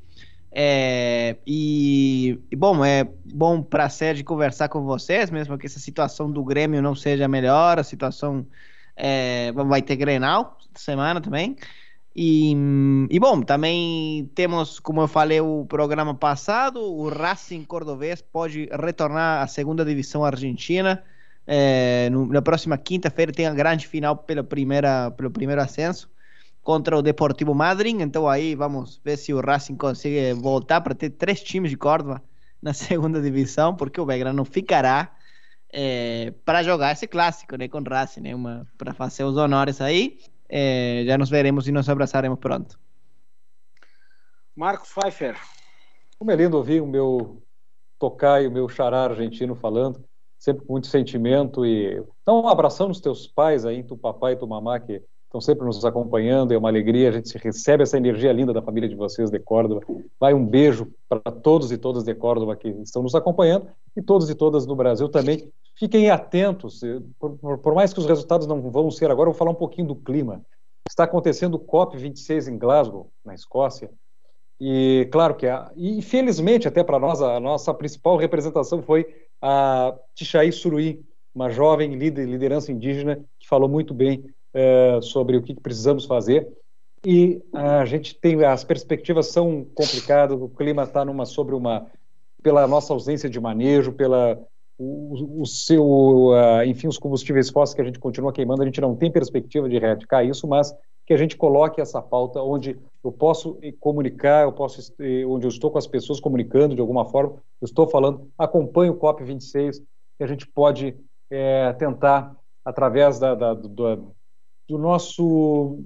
É, 0.51 1.37
e, 1.47 2.39
e, 2.51 2.55
bom, 2.55 2.85
é 2.85 3.07
bom 3.25 3.59
para 3.59 3.85
a 3.85 3.89
sede 3.89 4.23
conversar 4.23 4.69
com 4.69 4.83
vocês, 4.83 5.31
mesmo 5.31 5.57
que 5.57 5.65
essa 5.65 5.79
situação 5.79 6.29
do 6.29 6.43
Grêmio 6.43 6.79
não 6.79 6.93
seja 6.93 7.27
melhor, 7.27 7.79
a 7.79 7.83
situação 7.83 8.45
é, 8.95 9.51
vai 9.51 9.81
ter 9.81 9.95
Grenal 9.95 10.59
semana 10.75 11.19
também. 11.19 11.55
E, 12.15 12.55
e, 13.09 13.19
bom, 13.19 13.41
também 13.41 14.31
temos, 14.33 14.79
como 14.79 15.01
eu 15.01 15.07
falei 15.07 15.41
o 15.41 15.65
programa 15.65 16.15
passado, 16.15 16.79
o 16.79 17.09
Racing 17.09 17.65
Cordobês 17.65 18.21
pode 18.21 18.69
retornar 18.71 19.43
à 19.43 19.47
segunda 19.47 19.83
divisão 19.83 20.23
argentina. 20.23 21.03
É, 21.45 22.09
no, 22.09 22.25
na 22.27 22.41
próxima 22.41 22.77
quinta-feira 22.77 23.33
tem 23.33 23.45
a 23.45 23.53
grande 23.53 23.85
final 23.85 24.15
pela 24.15 24.43
primeira, 24.43 25.11
pelo 25.11 25.29
primeiro 25.29 25.61
ascenso 25.61 26.09
contra 26.63 26.97
o 26.97 27.01
Deportivo 27.01 27.53
Madrid. 27.53 27.99
Então 27.99 28.29
aí 28.29 28.55
vamos 28.55 28.99
ver 29.03 29.17
se 29.17 29.33
o 29.33 29.41
Racing 29.41 29.75
consegue 29.75 30.33
voltar 30.33 30.79
para 30.79 30.95
ter 30.95 31.09
três 31.09 31.43
times 31.43 31.69
de 31.69 31.77
Córdoba 31.77 32.23
na 32.61 32.71
segunda 32.73 33.21
divisão, 33.21 33.75
porque 33.75 33.99
o 33.99 34.05
Belgrano 34.05 34.45
ficará 34.45 35.13
é, 35.71 36.33
para 36.45 36.63
jogar 36.63 36.93
esse 36.93 37.07
clássico 37.07 37.57
né, 37.57 37.67
com 37.67 37.79
o 37.79 37.83
Racing, 37.83 38.21
né, 38.21 38.31
para 38.77 38.93
fazer 38.93 39.25
os 39.25 39.35
honores 39.35 39.81
aí. 39.81 40.17
Já 41.05 41.17
nos 41.17 41.29
veremos 41.29 41.67
e 41.67 41.71
nos 41.71 41.89
abraçaremos 41.89 42.39
pronto. 42.39 42.79
Marcos 44.55 44.89
Pfeiffer. 44.93 45.35
Como 46.17 46.31
é 46.31 46.35
lindo 46.35 46.55
ouvir 46.55 46.81
o 46.81 46.87
meu 46.87 47.41
tocaio, 47.99 48.49
o 48.49 48.53
meu 48.53 48.69
xará 48.69 49.03
argentino 49.03 49.55
falando, 49.55 50.03
sempre 50.37 50.65
com 50.65 50.73
muito 50.73 50.87
sentimento 50.87 51.65
e 51.65 52.01
então 52.21 52.41
um 52.41 52.47
abração 52.47 52.87
nos 52.87 53.01
teus 53.01 53.27
pais 53.27 53.65
aí, 53.65 53.83
tu 53.83 53.97
papai 53.97 54.33
e 54.33 54.35
tu 54.35 54.47
mamá 54.47 54.79
que 54.79 55.01
estão 55.25 55.41
sempre 55.41 55.65
nos 55.65 55.83
acompanhando, 55.83 56.53
é 56.53 56.57
uma 56.57 56.69
alegria, 56.69 57.09
a 57.09 57.11
gente 57.11 57.37
recebe 57.37 57.83
essa 57.83 57.97
energia 57.97 58.31
linda 58.31 58.53
da 58.53 58.61
família 58.61 58.87
de 58.87 58.95
vocês 58.95 59.29
de 59.29 59.39
Córdoba. 59.39 59.81
Vai 60.17 60.33
um 60.33 60.45
beijo 60.45 60.91
para 61.09 61.19
todos 61.19 61.71
e 61.71 61.77
todas 61.77 62.03
de 62.03 62.15
Córdoba 62.15 62.55
que 62.55 62.69
estão 62.69 63.03
nos 63.03 63.13
acompanhando 63.13 63.67
e 63.97 64.01
todos 64.01 64.29
e 64.29 64.35
todas 64.35 64.65
no 64.65 64.75
Brasil 64.75 65.09
também. 65.09 65.51
Fiquem 65.77 66.09
atentos, 66.09 66.81
por, 67.19 67.57
por 67.57 67.75
mais 67.75 67.93
que 67.93 67.99
os 67.99 68.05
resultados 68.05 68.47
não 68.47 68.61
vão 68.61 68.89
ser 68.89 69.11
agora, 69.11 69.29
eu 69.29 69.33
vou 69.33 69.37
falar 69.37 69.51
um 69.51 69.55
pouquinho 69.55 69.87
do 69.87 69.95
clima. 69.95 70.41
Está 70.87 71.03
acontecendo 71.03 71.55
o 71.55 71.59
COP26 71.59 72.47
em 72.47 72.57
Glasgow, 72.57 73.11
na 73.25 73.33
Escócia, 73.33 73.89
e 74.59 75.07
claro 75.11 75.35
que, 75.35 75.47
a, 75.47 75.69
e 75.75 75.99
até 76.65 76.83
para 76.83 76.99
nós, 76.99 77.21
a 77.21 77.39
nossa 77.39 77.73
principal 77.73 78.15
representação 78.15 78.81
foi 78.81 79.05
a 79.41 79.93
Tixaí 80.13 80.51
Suruí, 80.51 81.01
uma 81.33 81.49
jovem 81.49 81.93
líder, 81.95 82.25
liderança 82.25 82.71
indígena 82.71 83.19
que 83.37 83.47
falou 83.47 83.67
muito 83.67 83.93
bem 83.93 84.23
é, 84.53 84.99
sobre 85.01 85.35
o 85.35 85.41
que 85.41 85.53
precisamos 85.53 86.05
fazer. 86.05 86.47
E 87.05 87.41
a 87.53 87.85
gente 87.85 88.15
tem 88.15 88.43
as 88.45 88.63
perspectivas 88.63 89.27
são 89.27 89.65
complicadas, 89.75 90.41
o 90.41 90.47
clima 90.47 90.83
está 90.83 91.03
numa 91.03 91.25
sobre 91.25 91.53
uma 91.53 91.85
pela 92.41 92.65
nossa 92.67 92.93
ausência 92.93 93.29
de 93.29 93.39
manejo, 93.39 93.91
pela 93.91 94.39
o, 94.77 95.41
o 95.41 95.45
seu, 95.45 95.85
uh, 95.85 96.63
enfim, 96.65 96.87
os 96.87 96.97
combustíveis 96.97 97.49
fósseis 97.49 97.75
que 97.75 97.81
a 97.81 97.85
gente 97.85 97.99
continua 97.99 98.33
queimando, 98.33 98.61
a 98.61 98.65
gente 98.65 98.81
não 98.81 98.95
tem 98.95 99.11
perspectiva 99.11 99.69
de 99.69 99.75
erradicar 99.75 100.25
isso, 100.25 100.47
mas 100.47 100.75
que 101.05 101.13
a 101.13 101.17
gente 101.17 101.37
coloque 101.37 101.79
essa 101.79 102.01
pauta 102.01 102.41
onde 102.41 102.77
eu 103.03 103.11
posso 103.11 103.59
comunicar, 103.79 104.43
eu 104.43 104.51
posso, 104.51 104.93
onde 105.27 105.45
eu 105.45 105.49
estou 105.49 105.69
com 105.69 105.77
as 105.77 105.85
pessoas 105.85 106.19
comunicando 106.19 106.73
de 106.73 106.81
alguma 106.81 107.05
forma, 107.05 107.35
eu 107.61 107.65
estou 107.65 107.87
falando, 107.87 108.27
acompanho 108.37 108.93
o 108.93 108.99
COP26, 108.99 109.83
que 110.17 110.23
a 110.23 110.27
gente 110.27 110.47
pode 110.47 110.97
é, 111.29 111.71
tentar, 111.73 112.35
através 112.63 113.19
da, 113.19 113.35
da, 113.35 113.53
do, 113.53 114.13
do 114.67 114.77
nosso 114.77 115.79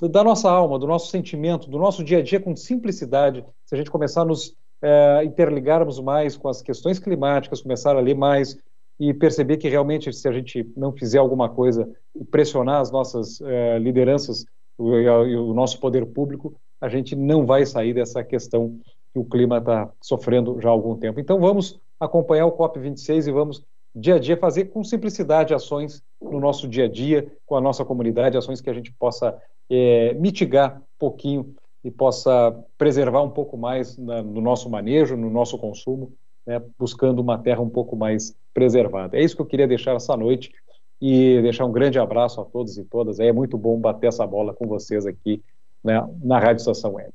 da 0.00 0.22
nossa 0.22 0.50
alma, 0.50 0.78
do 0.78 0.86
nosso 0.86 1.10
sentimento, 1.10 1.70
do 1.70 1.78
nosso 1.78 2.04
dia 2.04 2.18
a 2.18 2.22
dia 2.22 2.38
com 2.38 2.54
simplicidade, 2.54 3.44
se 3.64 3.74
a 3.74 3.78
gente 3.78 3.90
começar 3.90 4.22
a 4.22 4.26
nos 4.26 4.54
é, 4.86 5.24
interligarmos 5.24 5.98
mais 5.98 6.36
com 6.36 6.48
as 6.48 6.62
questões 6.62 7.00
climáticas, 7.00 7.60
começar 7.60 7.96
a 7.96 8.00
ler 8.00 8.14
mais 8.14 8.56
e 9.00 9.12
perceber 9.12 9.56
que 9.56 9.68
realmente 9.68 10.12
se 10.12 10.28
a 10.28 10.32
gente 10.32 10.64
não 10.76 10.92
fizer 10.92 11.18
alguma 11.18 11.48
coisa 11.48 11.90
e 12.14 12.24
pressionar 12.24 12.80
as 12.80 12.92
nossas 12.92 13.40
é, 13.40 13.78
lideranças 13.80 14.44
e 14.78 15.08
o 15.36 15.52
nosso 15.52 15.80
poder 15.80 16.06
público, 16.06 16.54
a 16.80 16.88
gente 16.88 17.16
não 17.16 17.44
vai 17.44 17.66
sair 17.66 17.94
dessa 17.94 18.22
questão 18.22 18.78
que 19.12 19.18
o 19.18 19.24
clima 19.24 19.58
está 19.58 19.90
sofrendo 20.00 20.60
já 20.60 20.68
há 20.68 20.72
algum 20.72 20.96
tempo. 20.96 21.18
Então 21.18 21.40
vamos 21.40 21.80
acompanhar 21.98 22.46
o 22.46 22.56
COP26 22.56 23.26
e 23.26 23.32
vamos 23.32 23.64
dia 23.94 24.16
a 24.16 24.18
dia 24.20 24.36
fazer 24.36 24.66
com 24.66 24.84
simplicidade 24.84 25.52
ações 25.52 26.02
no 26.20 26.38
nosso 26.38 26.68
dia 26.68 26.84
a 26.84 26.88
dia, 26.88 27.26
com 27.44 27.56
a 27.56 27.60
nossa 27.60 27.84
comunidade, 27.84 28.36
ações 28.36 28.60
que 28.60 28.70
a 28.70 28.74
gente 28.74 28.92
possa 28.92 29.36
é, 29.68 30.14
mitigar 30.14 30.76
um 30.76 30.98
pouquinho 30.98 31.54
e 31.86 31.90
possa 31.90 32.52
preservar 32.76 33.22
um 33.22 33.30
pouco 33.30 33.56
mais 33.56 33.96
na, 33.96 34.20
no 34.20 34.40
nosso 34.40 34.68
manejo, 34.68 35.16
no 35.16 35.30
nosso 35.30 35.56
consumo, 35.56 36.12
né, 36.44 36.60
buscando 36.76 37.20
uma 37.20 37.38
terra 37.38 37.60
um 37.60 37.70
pouco 37.70 37.94
mais 37.94 38.36
preservada. 38.52 39.16
É 39.16 39.22
isso 39.22 39.36
que 39.36 39.42
eu 39.42 39.46
queria 39.46 39.68
deixar 39.68 39.94
essa 39.94 40.16
noite 40.16 40.52
e 41.00 41.40
deixar 41.42 41.64
um 41.64 41.70
grande 41.70 41.96
abraço 41.96 42.40
a 42.40 42.44
todos 42.44 42.76
e 42.76 42.84
todas. 42.84 43.20
É 43.20 43.30
muito 43.30 43.56
bom 43.56 43.78
bater 43.78 44.08
essa 44.08 44.26
bola 44.26 44.52
com 44.52 44.66
vocês 44.66 45.06
aqui 45.06 45.40
né, 45.84 46.04
na 46.24 46.40
Rádio 46.40 46.62
Estação 46.62 46.94
Web. 46.94 47.12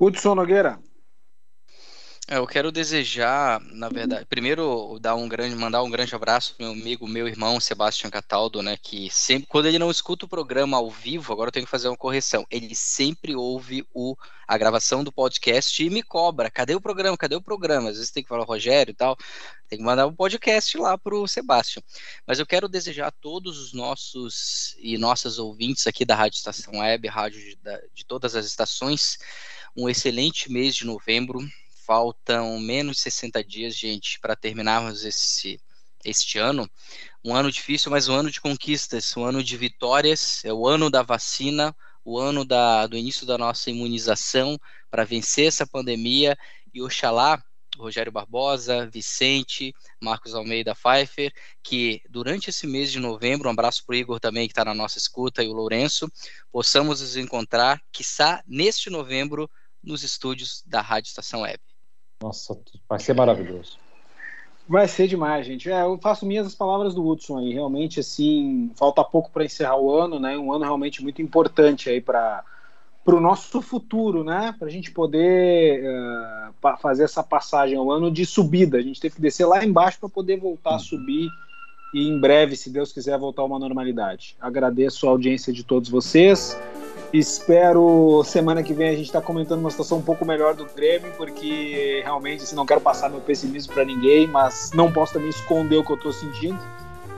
Hudson 0.00 0.34
Nogueira. 0.34 0.78
É, 2.30 2.36
eu 2.36 2.46
quero 2.46 2.70
desejar, 2.70 3.58
na 3.72 3.88
verdade, 3.88 4.26
primeiro 4.26 4.98
dar 5.00 5.14
um 5.14 5.26
grande, 5.26 5.56
mandar 5.56 5.82
um 5.82 5.88
grande 5.88 6.14
abraço 6.14 6.54
pro 6.54 6.66
meu 6.66 6.74
amigo, 6.74 7.08
meu 7.08 7.26
irmão 7.26 7.58
Sebastião 7.58 8.10
Cataldo, 8.10 8.62
né, 8.62 8.76
que 8.76 9.08
sempre, 9.10 9.46
quando 9.48 9.64
ele 9.64 9.78
não 9.78 9.90
escuta 9.90 10.26
o 10.26 10.28
programa 10.28 10.76
ao 10.76 10.90
vivo, 10.90 11.32
agora 11.32 11.48
eu 11.48 11.52
tenho 11.52 11.64
que 11.64 11.70
fazer 11.70 11.88
uma 11.88 11.96
correção, 11.96 12.46
ele 12.50 12.74
sempre 12.74 13.34
ouve 13.34 13.82
o, 13.94 14.14
a 14.46 14.58
gravação 14.58 15.02
do 15.02 15.10
podcast 15.10 15.82
e 15.82 15.88
me 15.88 16.02
cobra, 16.02 16.50
cadê 16.50 16.74
o 16.74 16.82
programa, 16.82 17.16
cadê 17.16 17.34
o 17.34 17.40
programa? 17.40 17.88
Às 17.88 17.96
vezes 17.96 18.10
tem 18.10 18.22
que 18.22 18.28
falar 18.28 18.44
Rogério 18.44 18.90
e 18.90 18.94
tal, 18.94 19.16
tem 19.66 19.78
que 19.78 19.84
mandar 19.84 20.06
um 20.06 20.14
podcast 20.14 20.76
lá 20.76 20.98
pro 20.98 21.26
Sebastião. 21.26 21.82
Mas 22.26 22.38
eu 22.38 22.44
quero 22.44 22.68
desejar 22.68 23.06
a 23.06 23.10
todos 23.10 23.58
os 23.58 23.72
nossos 23.72 24.76
e 24.80 24.98
nossas 24.98 25.38
ouvintes 25.38 25.86
aqui 25.86 26.04
da 26.04 26.14
Rádio 26.14 26.36
Estação 26.36 26.80
Web, 26.80 27.08
rádio 27.08 27.40
de, 27.40 27.58
de 27.94 28.04
todas 28.04 28.36
as 28.36 28.44
estações, 28.44 29.16
um 29.74 29.88
excelente 29.88 30.52
mês 30.52 30.76
de 30.76 30.84
novembro. 30.84 31.40
Faltam 31.88 32.60
menos 32.60 32.98
de 32.98 33.02
60 33.04 33.42
dias, 33.42 33.74
gente, 33.74 34.20
para 34.20 34.36
terminarmos 34.36 35.06
esse, 35.06 35.58
este 36.04 36.38
ano. 36.38 36.70
Um 37.24 37.34
ano 37.34 37.50
difícil, 37.50 37.90
mas 37.90 38.08
um 38.08 38.14
ano 38.14 38.30
de 38.30 38.42
conquistas, 38.42 39.16
um 39.16 39.24
ano 39.24 39.42
de 39.42 39.56
vitórias. 39.56 40.44
É 40.44 40.52
o 40.52 40.68
ano 40.68 40.90
da 40.90 41.02
vacina, 41.02 41.74
o 42.04 42.18
ano 42.18 42.44
da, 42.44 42.86
do 42.86 42.94
início 42.94 43.26
da 43.26 43.38
nossa 43.38 43.70
imunização 43.70 44.58
para 44.90 45.02
vencer 45.02 45.46
essa 45.46 45.66
pandemia. 45.66 46.36
E 46.74 46.82
oxalá 46.82 47.42
Rogério 47.78 48.12
Barbosa, 48.12 48.86
Vicente, 48.86 49.74
Marcos 49.98 50.34
Almeida 50.34 50.74
Pfeiffer, 50.74 51.32
que 51.62 52.02
durante 52.10 52.50
esse 52.50 52.66
mês 52.66 52.92
de 52.92 53.00
novembro, 53.00 53.48
um 53.48 53.52
abraço 53.52 53.82
para 53.86 53.94
o 53.94 53.96
Igor 53.96 54.20
também, 54.20 54.46
que 54.46 54.52
está 54.52 54.62
na 54.62 54.74
nossa 54.74 54.98
escuta, 54.98 55.42
e 55.42 55.48
o 55.48 55.54
Lourenço, 55.54 56.06
possamos 56.52 57.00
nos 57.00 57.16
encontrar, 57.16 57.80
quiçá, 57.90 58.42
neste 58.46 58.90
novembro, 58.90 59.50
nos 59.82 60.02
estúdios 60.02 60.62
da 60.66 60.82
Rádio 60.82 61.08
Estação 61.08 61.40
Web. 61.40 61.58
Nossa, 62.20 62.58
vai 62.88 62.98
ser 62.98 63.14
maravilhoso. 63.14 63.78
Vai 64.68 64.86
ser 64.86 65.06
demais, 65.06 65.46
gente. 65.46 65.70
É, 65.70 65.82
eu 65.82 65.98
faço 65.98 66.26
minhas 66.26 66.46
as 66.46 66.54
palavras 66.54 66.94
do 66.94 67.06
Hudson 67.06 67.38
aí. 67.38 67.52
Realmente, 67.52 68.00
assim, 68.00 68.70
falta 68.76 69.02
pouco 69.02 69.30
para 69.30 69.44
encerrar 69.44 69.78
o 69.78 69.90
ano, 69.90 70.20
né? 70.20 70.36
Um 70.36 70.52
ano 70.52 70.64
realmente 70.64 71.02
muito 71.02 71.22
importante 71.22 71.88
aí 71.88 72.00
para 72.00 72.44
para 73.04 73.16
o 73.16 73.20
nosso 73.20 73.62
futuro, 73.62 74.22
né? 74.22 74.54
Para 74.58 74.68
a 74.68 74.70
gente 74.70 74.90
poder 74.90 75.82
uh, 75.82 76.76
fazer 76.76 77.04
essa 77.04 77.22
passagem 77.22 77.78
ao 77.78 77.90
ano 77.90 78.10
de 78.10 78.26
subida. 78.26 78.76
A 78.76 78.82
gente 78.82 79.00
teve 79.00 79.14
que 79.14 79.20
descer 79.22 79.46
lá 79.46 79.64
embaixo 79.64 79.98
para 79.98 80.10
poder 80.10 80.36
voltar 80.38 80.74
a 80.74 80.78
subir 80.78 81.30
e 81.94 82.06
em 82.06 82.18
breve, 82.18 82.54
se 82.54 82.68
Deus 82.68 82.92
quiser, 82.92 83.18
voltar 83.18 83.40
a 83.40 83.46
uma 83.46 83.58
normalidade. 83.58 84.36
Agradeço 84.38 85.06
a 85.06 85.10
audiência 85.10 85.52
de 85.54 85.64
todos 85.64 85.88
vocês. 85.88 86.54
Espero 87.12 88.22
semana 88.24 88.62
que 88.62 88.74
vem 88.74 88.88
a 88.88 88.92
gente 88.92 89.06
estar 89.06 89.20
tá 89.20 89.26
comentando 89.26 89.60
uma 89.60 89.70
situação 89.70 89.98
um 89.98 90.02
pouco 90.02 90.24
melhor 90.26 90.54
do 90.54 90.66
Grêmio, 90.66 91.10
porque 91.16 92.02
realmente 92.04 92.42
assim, 92.42 92.54
não 92.54 92.66
quero 92.66 92.80
passar 92.80 93.08
meu 93.08 93.20
pessimismo 93.20 93.72
para 93.72 93.84
ninguém, 93.84 94.26
mas 94.26 94.70
não 94.74 94.92
posso 94.92 95.14
também 95.14 95.30
esconder 95.30 95.76
o 95.76 95.84
que 95.84 95.92
eu 95.92 95.96
estou 95.96 96.12
sentindo. 96.12 96.58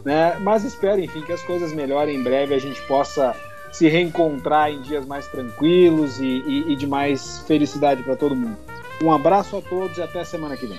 Né? 0.05 0.39
Mas 0.41 0.65
espero, 0.65 1.01
enfim, 1.01 1.23
que 1.23 1.33
as 1.33 1.43
coisas 1.43 1.73
melhorem 1.73 2.17
em 2.17 2.23
breve, 2.23 2.55
a 2.55 2.59
gente 2.59 2.81
possa 2.83 3.35
se 3.73 3.89
reencontrar 3.89 4.71
em 4.71 4.81
dias 4.81 5.05
mais 5.07 5.27
tranquilos 5.27 6.21
e, 6.21 6.25
e, 6.25 6.73
e 6.73 6.77
de 6.77 6.87
mais 6.87 7.41
felicidade 7.41 8.03
para 8.03 8.17
todo 8.17 8.35
mundo. 8.35 8.57
Um 9.03 9.13
abraço 9.13 9.57
a 9.57 9.63
todos 9.63 9.97
e 9.99 10.03
até 10.03 10.25
semana 10.25 10.57
que 10.57 10.67
vem. 10.67 10.79